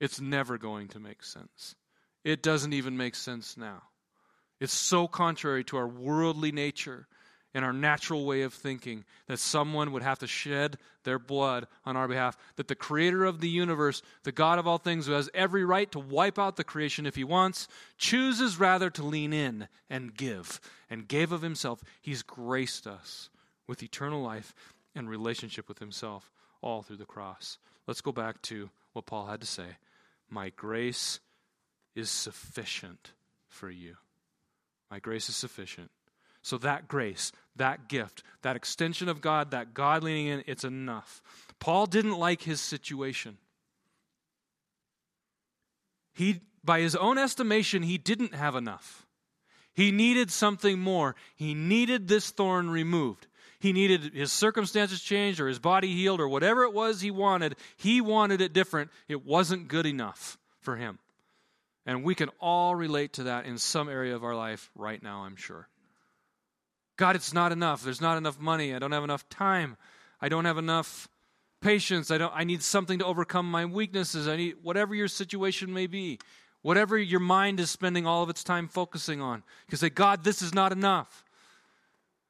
It's 0.00 0.20
never 0.20 0.58
going 0.58 0.88
to 0.88 0.98
make 0.98 1.22
sense. 1.22 1.76
It 2.24 2.42
doesn't 2.42 2.72
even 2.72 2.96
make 2.96 3.14
sense 3.14 3.56
now. 3.56 3.82
It's 4.58 4.72
so 4.74 5.06
contrary 5.06 5.62
to 5.64 5.76
our 5.76 5.86
worldly 5.86 6.50
nature 6.50 7.06
in 7.54 7.64
our 7.64 7.72
natural 7.72 8.24
way 8.24 8.42
of 8.42 8.52
thinking 8.52 9.04
that 9.26 9.38
someone 9.38 9.92
would 9.92 10.02
have 10.02 10.18
to 10.18 10.26
shed 10.26 10.76
their 11.04 11.18
blood 11.18 11.66
on 11.84 11.96
our 11.96 12.06
behalf. 12.06 12.36
That 12.56 12.68
the 12.68 12.74
creator 12.74 13.24
of 13.24 13.40
the 13.40 13.48
universe, 13.48 14.02
the 14.24 14.32
God 14.32 14.58
of 14.58 14.66
all 14.66 14.78
things, 14.78 15.06
who 15.06 15.12
has 15.12 15.30
every 15.32 15.64
right 15.64 15.90
to 15.92 15.98
wipe 15.98 16.38
out 16.38 16.56
the 16.56 16.64
creation 16.64 17.06
if 17.06 17.16
he 17.16 17.24
wants, 17.24 17.68
chooses 17.96 18.60
rather 18.60 18.90
to 18.90 19.02
lean 19.02 19.32
in 19.32 19.68
and 19.88 20.14
give, 20.14 20.60
and 20.90 21.08
gave 21.08 21.32
of 21.32 21.42
himself. 21.42 21.82
He's 22.02 22.22
graced 22.22 22.86
us 22.86 23.30
with 23.66 23.82
eternal 23.82 24.22
life 24.22 24.54
and 24.94 25.08
relationship 25.08 25.68
with 25.68 25.78
himself 25.78 26.30
all 26.60 26.82
through 26.82 26.96
the 26.96 27.04
cross. 27.04 27.58
Let's 27.86 28.00
go 28.00 28.12
back 28.12 28.42
to 28.42 28.70
what 28.92 29.06
Paul 29.06 29.26
had 29.26 29.40
to 29.40 29.46
say 29.46 29.76
My 30.28 30.50
grace 30.50 31.20
is 31.94 32.10
sufficient 32.10 33.12
for 33.48 33.70
you. 33.70 33.96
My 34.90 34.98
grace 34.98 35.28
is 35.28 35.36
sufficient. 35.36 35.90
So 36.46 36.58
that 36.58 36.86
grace, 36.86 37.32
that 37.56 37.88
gift, 37.88 38.22
that 38.42 38.54
extension 38.54 39.08
of 39.08 39.20
God, 39.20 39.50
that 39.50 39.74
God 39.74 40.04
leaning 40.04 40.28
in, 40.28 40.44
it's 40.46 40.62
enough. 40.62 41.20
Paul 41.58 41.86
didn't 41.86 42.20
like 42.20 42.42
his 42.42 42.60
situation. 42.60 43.38
He, 46.12 46.42
by 46.62 46.82
his 46.82 46.94
own 46.94 47.18
estimation, 47.18 47.82
he 47.82 47.98
didn't 47.98 48.32
have 48.32 48.54
enough. 48.54 49.08
He 49.74 49.90
needed 49.90 50.30
something 50.30 50.78
more. 50.78 51.16
He 51.34 51.52
needed 51.52 52.06
this 52.06 52.30
thorn 52.30 52.70
removed. 52.70 53.26
He 53.58 53.72
needed 53.72 54.14
his 54.14 54.30
circumstances 54.30 55.02
changed 55.02 55.40
or 55.40 55.48
his 55.48 55.58
body 55.58 55.92
healed 55.94 56.20
or 56.20 56.28
whatever 56.28 56.62
it 56.62 56.72
was 56.72 57.00
he 57.00 57.10
wanted. 57.10 57.56
He 57.76 58.00
wanted 58.00 58.40
it 58.40 58.52
different. 58.52 58.92
It 59.08 59.26
wasn't 59.26 59.66
good 59.66 59.84
enough 59.84 60.38
for 60.60 60.76
him. 60.76 61.00
And 61.84 62.04
we 62.04 62.14
can 62.14 62.28
all 62.38 62.76
relate 62.76 63.14
to 63.14 63.24
that 63.24 63.46
in 63.46 63.58
some 63.58 63.88
area 63.88 64.14
of 64.14 64.22
our 64.22 64.36
life 64.36 64.70
right 64.76 65.02
now, 65.02 65.24
I'm 65.24 65.34
sure. 65.34 65.66
God, 66.96 67.16
it's 67.16 67.34
not 67.34 67.52
enough. 67.52 67.82
There's 67.82 68.00
not 68.00 68.16
enough 68.16 68.40
money. 68.40 68.74
I 68.74 68.78
don't 68.78 68.92
have 68.92 69.04
enough 69.04 69.28
time. 69.28 69.76
I 70.20 70.28
don't 70.28 70.46
have 70.46 70.58
enough 70.58 71.08
patience. 71.60 72.10
I 72.10 72.18
don't 72.18 72.32
I 72.34 72.44
need 72.44 72.62
something 72.62 72.98
to 73.00 73.04
overcome 73.04 73.50
my 73.50 73.64
weaknesses. 73.64 74.28
I 74.28 74.36
need 74.36 74.56
whatever 74.62 74.94
your 74.94 75.08
situation 75.08 75.72
may 75.72 75.86
be. 75.86 76.18
Whatever 76.62 76.98
your 76.98 77.20
mind 77.20 77.60
is 77.60 77.70
spending 77.70 78.06
all 78.06 78.22
of 78.22 78.30
its 78.30 78.42
time 78.42 78.66
focusing 78.66 79.20
on. 79.20 79.38
You 79.38 79.70
can 79.70 79.78
say, 79.78 79.90
God, 79.90 80.24
this 80.24 80.42
is 80.42 80.54
not 80.54 80.72
enough. 80.72 81.24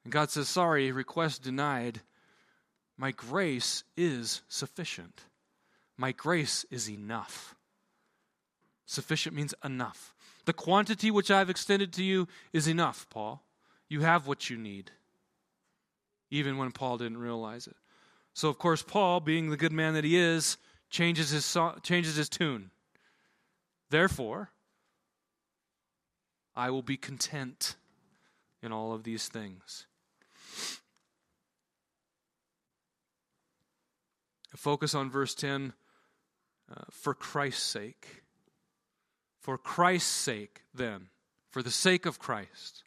And 0.05 0.13
God 0.13 0.31
says, 0.31 0.49
Sorry, 0.49 0.93
request 0.93 1.43
denied. 1.43 2.01
My 2.99 3.13
grace 3.13 3.85
is 3.97 4.43
sufficient. 4.49 5.23
My 5.97 6.13
grace 6.13 6.65
is 6.71 6.91
enough. 6.91 7.55
Sufficient 8.85 9.35
means 9.35 9.55
enough. 9.65 10.15
The 10.45 10.53
quantity 10.53 11.11
which 11.11 11.31
I've 11.31 11.51
extended 11.51 11.93
to 11.95 12.05
you 12.05 12.29
is 12.53 12.69
enough, 12.69 13.07
Paul. 13.11 13.43
You 13.89 14.01
have 14.01 14.27
what 14.27 14.51
you 14.51 14.57
need, 14.57 14.91
even 16.31 16.57
when 16.59 16.73
Paul 16.73 16.99
didn't 16.99 17.19
realize 17.19 17.67
it. 17.67 17.77
So, 18.35 18.49
of 18.49 18.59
course, 18.59 18.83
Paul, 18.83 19.21
being 19.21 19.51
the 19.51 19.57
good 19.57 19.73
man 19.73 19.95
that 19.95 20.05
he 20.05 20.17
is, 20.17 20.59
changes 20.91 21.31
his, 21.31 21.45
song, 21.45 21.79
changes 21.83 22.17
his 22.17 22.29
tune. 22.29 22.71
Therefore, 23.91 24.51
I 26.55 26.71
will 26.71 26.83
be 26.83 26.97
content 26.97 27.77
in 28.63 28.73
all 28.73 28.93
of 28.93 29.05
these 29.05 29.29
things. 29.29 29.87
Focus 34.57 34.95
on 34.95 35.11
verse 35.11 35.35
10 35.35 35.75
uh, 36.71 36.83
for 36.91 37.15
Christ's 37.15 37.63
sake. 37.63 38.23
For 39.41 39.59
Christ's 39.59 40.11
sake, 40.11 40.63
then, 40.75 41.09
for 41.51 41.63
the 41.63 41.71
sake 41.71 42.05
of 42.05 42.19
Christ, 42.19 42.83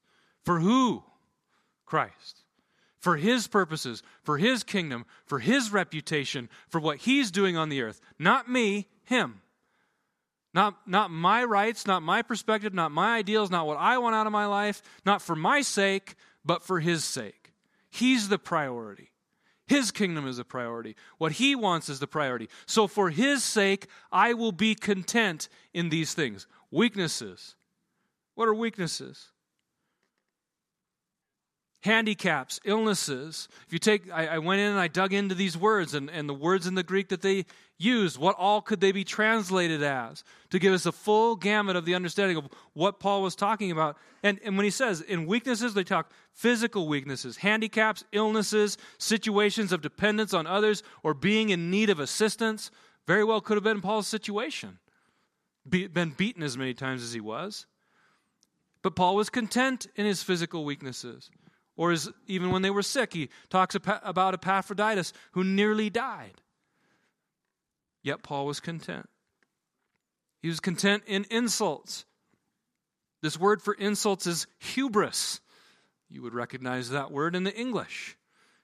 for 0.50 0.62
who? 0.62 1.04
Christ. 1.86 2.42
For 2.98 3.18
his 3.18 3.46
purposes, 3.46 4.02
for 4.24 4.40
his 4.40 4.64
kingdom, 4.64 5.06
for 5.28 5.38
his 5.38 5.72
reputation, 5.72 6.50
for 6.70 6.82
what 6.82 6.98
he's 6.98 7.30
doing 7.30 7.56
on 7.56 7.70
the 7.70 7.84
earth. 7.84 8.02
Not 8.18 8.50
me, 8.50 8.88
him. 9.04 9.44
Not, 10.52 10.88
not 10.88 11.12
my 11.12 11.44
rights, 11.44 11.86
not 11.86 12.02
my 12.02 12.24
perspective, 12.24 12.74
not 12.74 12.92
my 12.92 13.18
ideals, 13.18 13.52
not 13.52 13.68
what 13.68 13.78
I 13.78 14.00
want 14.00 14.16
out 14.16 14.26
of 14.26 14.34
my 14.34 14.48
life, 14.48 14.82
not 15.06 15.22
for 15.22 15.36
my 15.36 15.62
sake, 15.62 16.16
but 16.44 16.64
for 16.64 16.80
his 16.80 17.04
sake. 17.04 17.54
He's 17.92 18.30
the 18.30 18.40
priority. 18.40 19.12
His 19.68 19.92
kingdom 19.92 20.28
is 20.28 20.40
a 20.40 20.44
priority. 20.44 20.96
What 21.20 21.34
he 21.34 21.56
wants 21.56 21.90
is 21.90 22.00
the 22.00 22.08
priority. 22.08 22.50
So, 22.66 22.88
for 22.88 23.12
his 23.12 23.44
sake, 23.44 23.86
I 24.12 24.34
will 24.34 24.52
be 24.52 24.74
content 24.74 25.48
in 25.76 25.90
these 25.90 26.16
things. 26.16 26.48
Weaknesses. 26.72 27.56
What 28.34 28.48
are 28.48 28.56
weaknesses? 28.56 29.28
Handicaps, 31.82 32.60
illnesses. 32.66 33.48
If 33.66 33.74
you 33.74 33.80
take, 33.80 34.12
I, 34.12 34.28
I, 34.28 34.38
went 34.40 34.60
in 34.60 34.68
and 34.72 34.80
I 34.80 34.88
dug 34.88 35.14
into 35.14 35.34
these 35.34 35.58
words 35.58 35.94
and, 35.94 36.10
and 36.10 36.28
the 36.28 36.34
words 36.34 36.68
in 36.68 36.76
the 36.76 36.84
Greek 36.84 37.10
that 37.10 37.22
they 37.22 37.46
used, 37.78 38.18
what 38.18 38.36
all 38.38 38.62
could 38.62 38.82
they 38.82 38.92
be 38.92 39.06
translated 39.06 39.82
as 39.82 40.24
to 40.50 40.60
give 40.60 40.74
us 40.74 40.86
a 40.86 40.92
full 40.92 41.38
gamut 41.38 41.78
of 41.78 41.86
the 41.86 41.96
understanding 41.96 42.36
of 42.36 42.50
what 42.74 43.00
Paul 43.00 43.22
was 43.22 43.36
talking 43.36 43.72
about. 43.72 43.98
And, 44.24 44.40
and 44.44 44.58
when 44.58 44.66
he 44.66 44.70
says 44.70 45.00
in 45.00 45.26
weaknesses, 45.26 45.74
they 45.74 45.86
talk 45.86 46.12
physical 46.34 46.88
weaknesses, 46.88 47.38
handicaps, 47.38 48.04
illnesses, 48.12 48.78
situations 48.98 49.72
of 49.72 49.82
dependence 49.82 50.34
on 50.34 50.46
others, 50.46 50.84
or 51.02 51.14
being 51.14 51.50
in 51.50 51.72
need 51.72 51.90
of 51.90 52.02
assistance. 52.02 52.72
Very 53.08 53.24
well 53.24 53.40
could 53.40 53.56
have 53.56 53.64
been 53.64 53.82
Paul's 53.82 54.08
situation. 54.08 54.80
Be, 55.68 55.88
been 55.88 56.10
beaten 56.10 56.44
as 56.44 56.58
many 56.58 56.74
times 56.74 57.02
as 57.04 57.14
he 57.14 57.22
was. 57.22 57.66
But 58.82 58.96
Paul 58.96 59.16
was 59.16 59.30
content 59.30 59.88
in 59.96 60.06
his 60.06 60.24
physical 60.24 60.66
weaknesses 60.66 61.30
or 61.80 61.94
as 61.94 62.10
even 62.28 62.52
when 62.52 62.62
they 62.62 62.70
were 62.70 62.84
sick, 62.84 63.14
he 63.14 63.30
talks 63.50 63.74
about 63.74 64.34
Epaphroditus 64.34 65.14
who 65.32 65.46
nearly 65.46 65.90
died. 65.90 66.42
Yet 68.04 68.22
Paul 68.22 68.46
was 68.46 68.60
content. 68.60 69.08
He 70.42 70.50
was 70.50 70.60
content 70.60 71.04
in 71.08 71.26
insults. 71.32 72.04
This 73.22 73.40
word 73.40 73.62
for 73.62 73.74
insults 73.76 74.28
is 74.28 74.46
hubris. 74.60 75.40
You 76.10 76.22
would 76.22 76.34
recognize 76.34 76.90
that 76.90 77.12
word 77.12 77.34
in 77.34 77.46
the 77.46 77.56
English. 77.56 78.18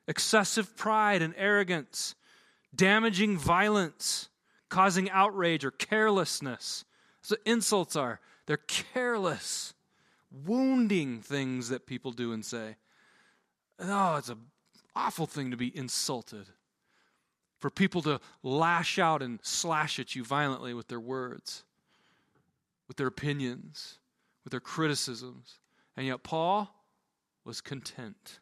Excessive 0.09 0.75
pride 0.75 1.21
and 1.21 1.33
arrogance, 1.37 2.15
damaging 2.75 3.37
violence, 3.37 4.27
causing 4.67 5.09
outrage 5.09 5.63
or 5.63 5.71
carelessness. 5.71 6.83
So 7.21 7.37
insults 7.45 7.95
are. 7.95 8.19
They're 8.45 8.57
careless, 8.57 9.73
wounding 10.45 11.21
things 11.21 11.69
that 11.69 11.87
people 11.87 12.11
do 12.11 12.33
and 12.33 12.43
say. 12.43 12.75
Oh, 13.79 14.15
it's 14.15 14.29
an 14.29 14.39
awful 14.95 15.25
thing 15.25 15.51
to 15.51 15.57
be 15.57 15.75
insulted. 15.75 16.47
For 17.59 17.69
people 17.69 18.01
to 18.03 18.19
lash 18.43 18.99
out 18.99 19.21
and 19.21 19.39
slash 19.41 19.99
at 19.99 20.15
you 20.15 20.23
violently 20.23 20.73
with 20.73 20.87
their 20.87 20.99
words, 20.99 21.63
with 22.87 22.97
their 22.97 23.07
opinions, 23.07 23.99
with 24.43 24.51
their 24.51 24.59
criticisms. 24.59 25.59
And 25.97 26.05
yet, 26.05 26.23
Paul 26.23 26.69
was 27.43 27.61
content 27.61 28.39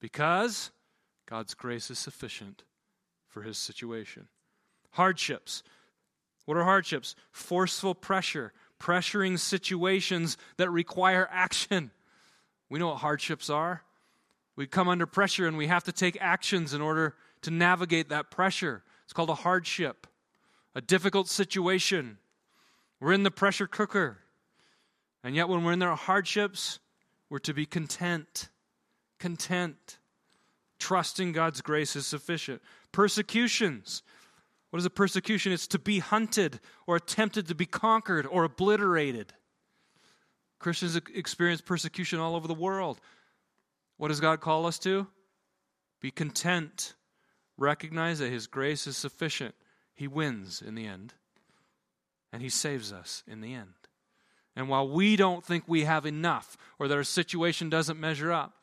because 0.00 0.70
God's 1.28 1.54
grace 1.54 1.90
is 1.90 1.98
sufficient 1.98 2.62
for 3.26 3.42
his 3.42 3.58
situation. 3.58 4.28
Hardships. 4.92 5.62
What 6.46 6.56
are 6.56 6.64
hardships? 6.64 7.14
Forceful 7.30 7.94
pressure, 7.94 8.52
pressuring 8.80 9.38
situations 9.38 10.38
that 10.56 10.70
require 10.70 11.28
action. 11.30 11.90
We 12.70 12.78
know 12.78 12.88
what 12.88 12.98
hardships 12.98 13.50
are. 13.50 13.82
We 14.58 14.66
come 14.66 14.88
under 14.88 15.06
pressure 15.06 15.46
and 15.46 15.56
we 15.56 15.68
have 15.68 15.84
to 15.84 15.92
take 15.92 16.18
actions 16.20 16.74
in 16.74 16.80
order 16.80 17.14
to 17.42 17.52
navigate 17.52 18.08
that 18.08 18.28
pressure. 18.28 18.82
It's 19.04 19.12
called 19.12 19.30
a 19.30 19.36
hardship, 19.36 20.08
a 20.74 20.80
difficult 20.80 21.28
situation. 21.28 22.18
We're 22.98 23.12
in 23.12 23.22
the 23.22 23.30
pressure 23.30 23.68
cooker. 23.68 24.18
And 25.22 25.36
yet, 25.36 25.48
when 25.48 25.62
we're 25.62 25.74
in 25.74 25.82
our 25.82 25.94
hardships, 25.94 26.80
we're 27.30 27.38
to 27.38 27.54
be 27.54 27.66
content. 27.66 28.48
Content. 29.20 29.98
Trusting 30.80 31.30
God's 31.30 31.60
grace 31.60 31.94
is 31.94 32.08
sufficient. 32.08 32.60
Persecutions. 32.90 34.02
What 34.70 34.80
is 34.80 34.86
a 34.86 34.90
persecution? 34.90 35.52
It's 35.52 35.68
to 35.68 35.78
be 35.78 36.00
hunted 36.00 36.58
or 36.88 36.96
attempted 36.96 37.46
to 37.46 37.54
be 37.54 37.64
conquered 37.64 38.26
or 38.26 38.42
obliterated. 38.42 39.32
Christians 40.58 40.96
experience 41.14 41.60
persecution 41.60 42.18
all 42.18 42.34
over 42.34 42.48
the 42.48 42.54
world. 42.54 43.00
What 43.98 44.08
does 44.08 44.20
God 44.20 44.40
call 44.40 44.66
us 44.66 44.78
to? 44.80 45.06
Be 46.00 46.10
content. 46.10 46.94
Recognize 47.56 48.20
that 48.20 48.30
His 48.30 48.46
grace 48.46 48.86
is 48.86 48.96
sufficient. 48.96 49.54
He 49.94 50.08
wins 50.08 50.62
in 50.62 50.76
the 50.76 50.86
end, 50.86 51.14
and 52.32 52.40
He 52.40 52.48
saves 52.48 52.92
us 52.92 53.24
in 53.26 53.40
the 53.40 53.52
end. 53.52 53.74
And 54.56 54.68
while 54.68 54.88
we 54.88 55.16
don't 55.16 55.44
think 55.44 55.64
we 55.66 55.84
have 55.84 56.06
enough 56.06 56.56
or 56.78 56.88
that 56.88 56.96
our 56.96 57.04
situation 57.04 57.68
doesn't 57.68 58.00
measure 58.00 58.32
up, 58.32 58.54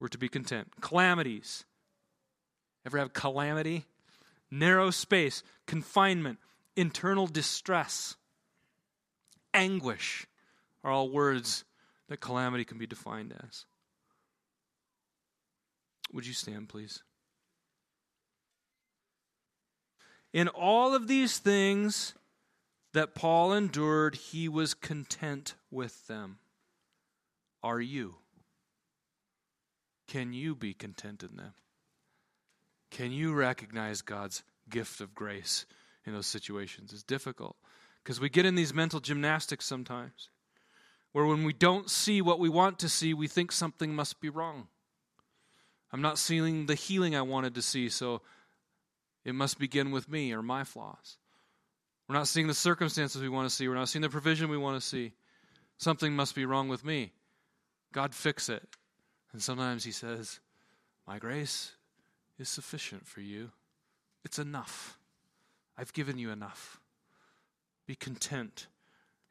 we're 0.00 0.08
to 0.08 0.18
be 0.18 0.28
content. 0.28 0.68
Calamities. 0.80 1.64
Ever 2.84 2.98
have 2.98 3.12
calamity? 3.12 3.84
Narrow 4.50 4.90
space, 4.90 5.44
confinement, 5.66 6.38
internal 6.76 7.26
distress, 7.26 8.16
anguish 9.54 10.26
are 10.82 10.90
all 10.90 11.08
words 11.08 11.64
that 12.12 12.20
calamity 12.20 12.62
can 12.62 12.76
be 12.76 12.86
defined 12.86 13.34
as. 13.48 13.64
Would 16.12 16.26
you 16.26 16.34
stand, 16.34 16.68
please? 16.68 17.02
In 20.34 20.48
all 20.48 20.94
of 20.94 21.08
these 21.08 21.38
things, 21.38 22.12
that 22.92 23.14
Paul 23.14 23.54
endured, 23.54 24.14
he 24.14 24.46
was 24.46 24.74
content 24.74 25.54
with 25.70 26.06
them. 26.06 26.36
Are 27.62 27.80
you? 27.80 28.16
Can 30.06 30.34
you 30.34 30.54
be 30.54 30.74
content 30.74 31.22
in 31.22 31.38
them? 31.38 31.54
Can 32.90 33.10
you 33.10 33.32
recognize 33.32 34.02
God's 34.02 34.42
gift 34.68 35.00
of 35.00 35.14
grace 35.14 35.64
in 36.04 36.12
those 36.12 36.26
situations? 36.26 36.92
It's 36.92 37.02
difficult 37.02 37.56
because 38.04 38.20
we 38.20 38.28
get 38.28 38.44
in 38.44 38.54
these 38.54 38.74
mental 38.74 39.00
gymnastics 39.00 39.64
sometimes 39.64 40.28
where 41.12 41.26
when 41.26 41.44
we 41.44 41.52
don't 41.52 41.90
see 41.90 42.20
what 42.22 42.38
we 42.38 42.48
want 42.48 42.78
to 42.80 42.88
see, 42.88 43.14
we 43.14 43.28
think 43.28 43.52
something 43.52 43.94
must 43.94 44.20
be 44.20 44.28
wrong. 44.28 44.68
I'm 45.92 46.00
not 46.00 46.18
seeing 46.18 46.66
the 46.66 46.74
healing 46.74 47.14
I 47.14 47.22
wanted 47.22 47.54
to 47.54 47.62
see, 47.62 47.90
so 47.90 48.22
it 49.24 49.34
must 49.34 49.58
begin 49.58 49.90
with 49.90 50.08
me 50.08 50.32
or 50.32 50.42
my 50.42 50.64
flaws. 50.64 51.18
We're 52.08 52.16
not 52.16 52.28
seeing 52.28 52.46
the 52.46 52.54
circumstances 52.54 53.22
we 53.22 53.28
want 53.28 53.48
to 53.48 53.54
see. 53.54 53.68
We're 53.68 53.74
not 53.74 53.88
seeing 53.88 54.02
the 54.02 54.08
provision 54.08 54.50
we 54.50 54.56
want 54.56 54.80
to 54.80 54.86
see. 54.86 55.12
Something 55.78 56.14
must 56.14 56.34
be 56.34 56.46
wrong 56.46 56.68
with 56.68 56.84
me. 56.84 57.12
God, 57.92 58.14
fix 58.14 58.48
it. 58.48 58.66
And 59.32 59.42
sometimes 59.42 59.84
He 59.84 59.92
says, 59.92 60.40
My 61.06 61.18
grace 61.18 61.72
is 62.38 62.48
sufficient 62.48 63.06
for 63.06 63.20
you. 63.20 63.50
It's 64.24 64.38
enough. 64.38 64.98
I've 65.76 65.92
given 65.92 66.18
you 66.18 66.30
enough. 66.30 66.80
Be 67.86 67.94
content 67.94 68.66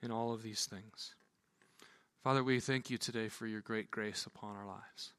in 0.01 0.11
all 0.11 0.33
of 0.33 0.43
these 0.43 0.65
things. 0.65 1.15
Father, 2.23 2.43
we 2.43 2.59
thank 2.59 2.91
you 2.91 2.99
today 2.99 3.29
for 3.29 3.47
your 3.47 3.61
great 3.61 3.89
grace 3.89 4.27
upon 4.27 4.55
our 4.55 4.65
lives. 4.65 5.13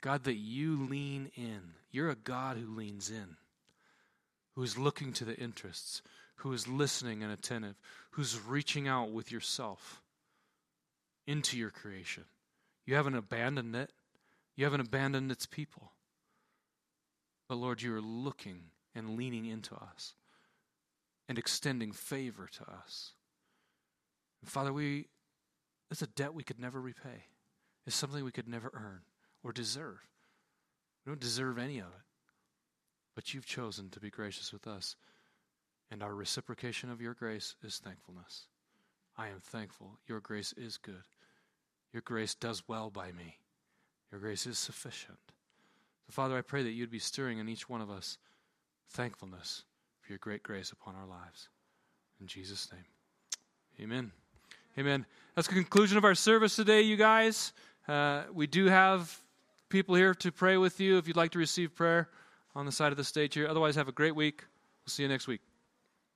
God, 0.00 0.22
that 0.24 0.36
you 0.36 0.86
lean 0.86 1.32
in. 1.34 1.60
You're 1.90 2.10
a 2.10 2.14
God 2.14 2.56
who 2.56 2.76
leans 2.76 3.10
in, 3.10 3.36
who 4.54 4.62
is 4.62 4.78
looking 4.78 5.12
to 5.14 5.24
the 5.24 5.36
interests, 5.36 6.00
who 6.36 6.52
is 6.52 6.68
listening 6.68 7.24
and 7.24 7.32
attentive, 7.32 7.74
who's 8.12 8.40
reaching 8.40 8.86
out 8.86 9.10
with 9.10 9.32
yourself 9.32 10.00
into 11.26 11.58
your 11.58 11.70
creation. 11.70 12.24
You 12.86 12.94
haven't 12.94 13.16
abandoned 13.16 13.74
it, 13.74 13.90
you 14.54 14.64
haven't 14.64 14.80
abandoned 14.80 15.32
its 15.32 15.46
people. 15.46 15.90
But 17.48 17.56
Lord, 17.56 17.82
you 17.82 17.92
are 17.96 18.00
looking 18.00 18.70
and 18.94 19.16
leaning 19.16 19.46
into 19.46 19.74
us 19.74 20.14
and 21.28 21.38
extending 21.38 21.90
favor 21.90 22.48
to 22.52 22.70
us. 22.70 23.12
Father, 24.44 24.72
we 24.72 25.06
it's 25.92 26.02
a 26.02 26.06
debt 26.06 26.34
we 26.34 26.42
could 26.42 26.58
never 26.58 26.80
repay. 26.80 27.24
It's 27.86 27.96
something 27.96 28.24
we 28.24 28.32
could 28.32 28.48
never 28.48 28.70
earn 28.74 29.00
or 29.42 29.52
deserve. 29.52 29.98
We 31.04 31.10
don't 31.10 31.20
deserve 31.20 31.58
any 31.58 31.78
of 31.78 31.86
it. 31.86 32.04
But 33.14 33.34
you've 33.34 33.46
chosen 33.46 33.90
to 33.90 34.00
be 34.00 34.10
gracious 34.10 34.52
with 34.52 34.66
us. 34.66 34.96
And 35.90 36.02
our 36.02 36.14
reciprocation 36.14 36.90
of 36.90 37.02
your 37.02 37.14
grace 37.14 37.54
is 37.62 37.78
thankfulness. 37.78 38.46
I 39.16 39.28
am 39.28 39.40
thankful. 39.42 39.98
Your 40.06 40.20
grace 40.20 40.54
is 40.56 40.78
good. 40.78 41.04
Your 41.92 42.02
grace 42.02 42.34
does 42.34 42.62
well 42.66 42.88
by 42.88 43.12
me. 43.12 43.38
Your 44.10 44.20
grace 44.20 44.46
is 44.46 44.58
sufficient. 44.58 45.18
So, 46.06 46.12
Father, 46.12 46.36
I 46.36 46.42
pray 46.42 46.62
that 46.62 46.72
you'd 46.72 46.90
be 46.90 46.98
stirring 46.98 47.38
in 47.38 47.48
each 47.48 47.68
one 47.68 47.82
of 47.82 47.90
us 47.90 48.16
thankfulness 48.88 49.64
for 50.00 50.12
your 50.12 50.18
great 50.18 50.42
grace 50.42 50.72
upon 50.72 50.94
our 50.94 51.06
lives. 51.06 51.48
In 52.20 52.26
Jesus' 52.26 52.70
name. 52.72 52.84
Amen. 53.80 54.12
Amen. 54.78 55.04
That's 55.34 55.48
the 55.48 55.54
conclusion 55.54 55.98
of 55.98 56.04
our 56.04 56.14
service 56.14 56.56
today, 56.56 56.80
you 56.80 56.96
guys. 56.96 57.52
Uh, 57.86 58.22
we 58.32 58.46
do 58.46 58.66
have 58.66 59.20
people 59.68 59.94
here 59.94 60.14
to 60.14 60.32
pray 60.32 60.56
with 60.56 60.80
you 60.80 60.96
if 60.96 61.06
you'd 61.06 61.16
like 61.16 61.30
to 61.32 61.38
receive 61.38 61.74
prayer 61.74 62.08
on 62.54 62.64
the 62.64 62.72
side 62.72 62.90
of 62.90 62.96
the 62.96 63.04
stage 63.04 63.34
here. 63.34 63.46
Otherwise, 63.46 63.76
have 63.76 63.88
a 63.88 63.92
great 63.92 64.16
week. 64.16 64.44
We'll 64.84 64.90
see 64.90 65.02
you 65.02 65.08
next 65.10 65.26
week. 65.26 65.40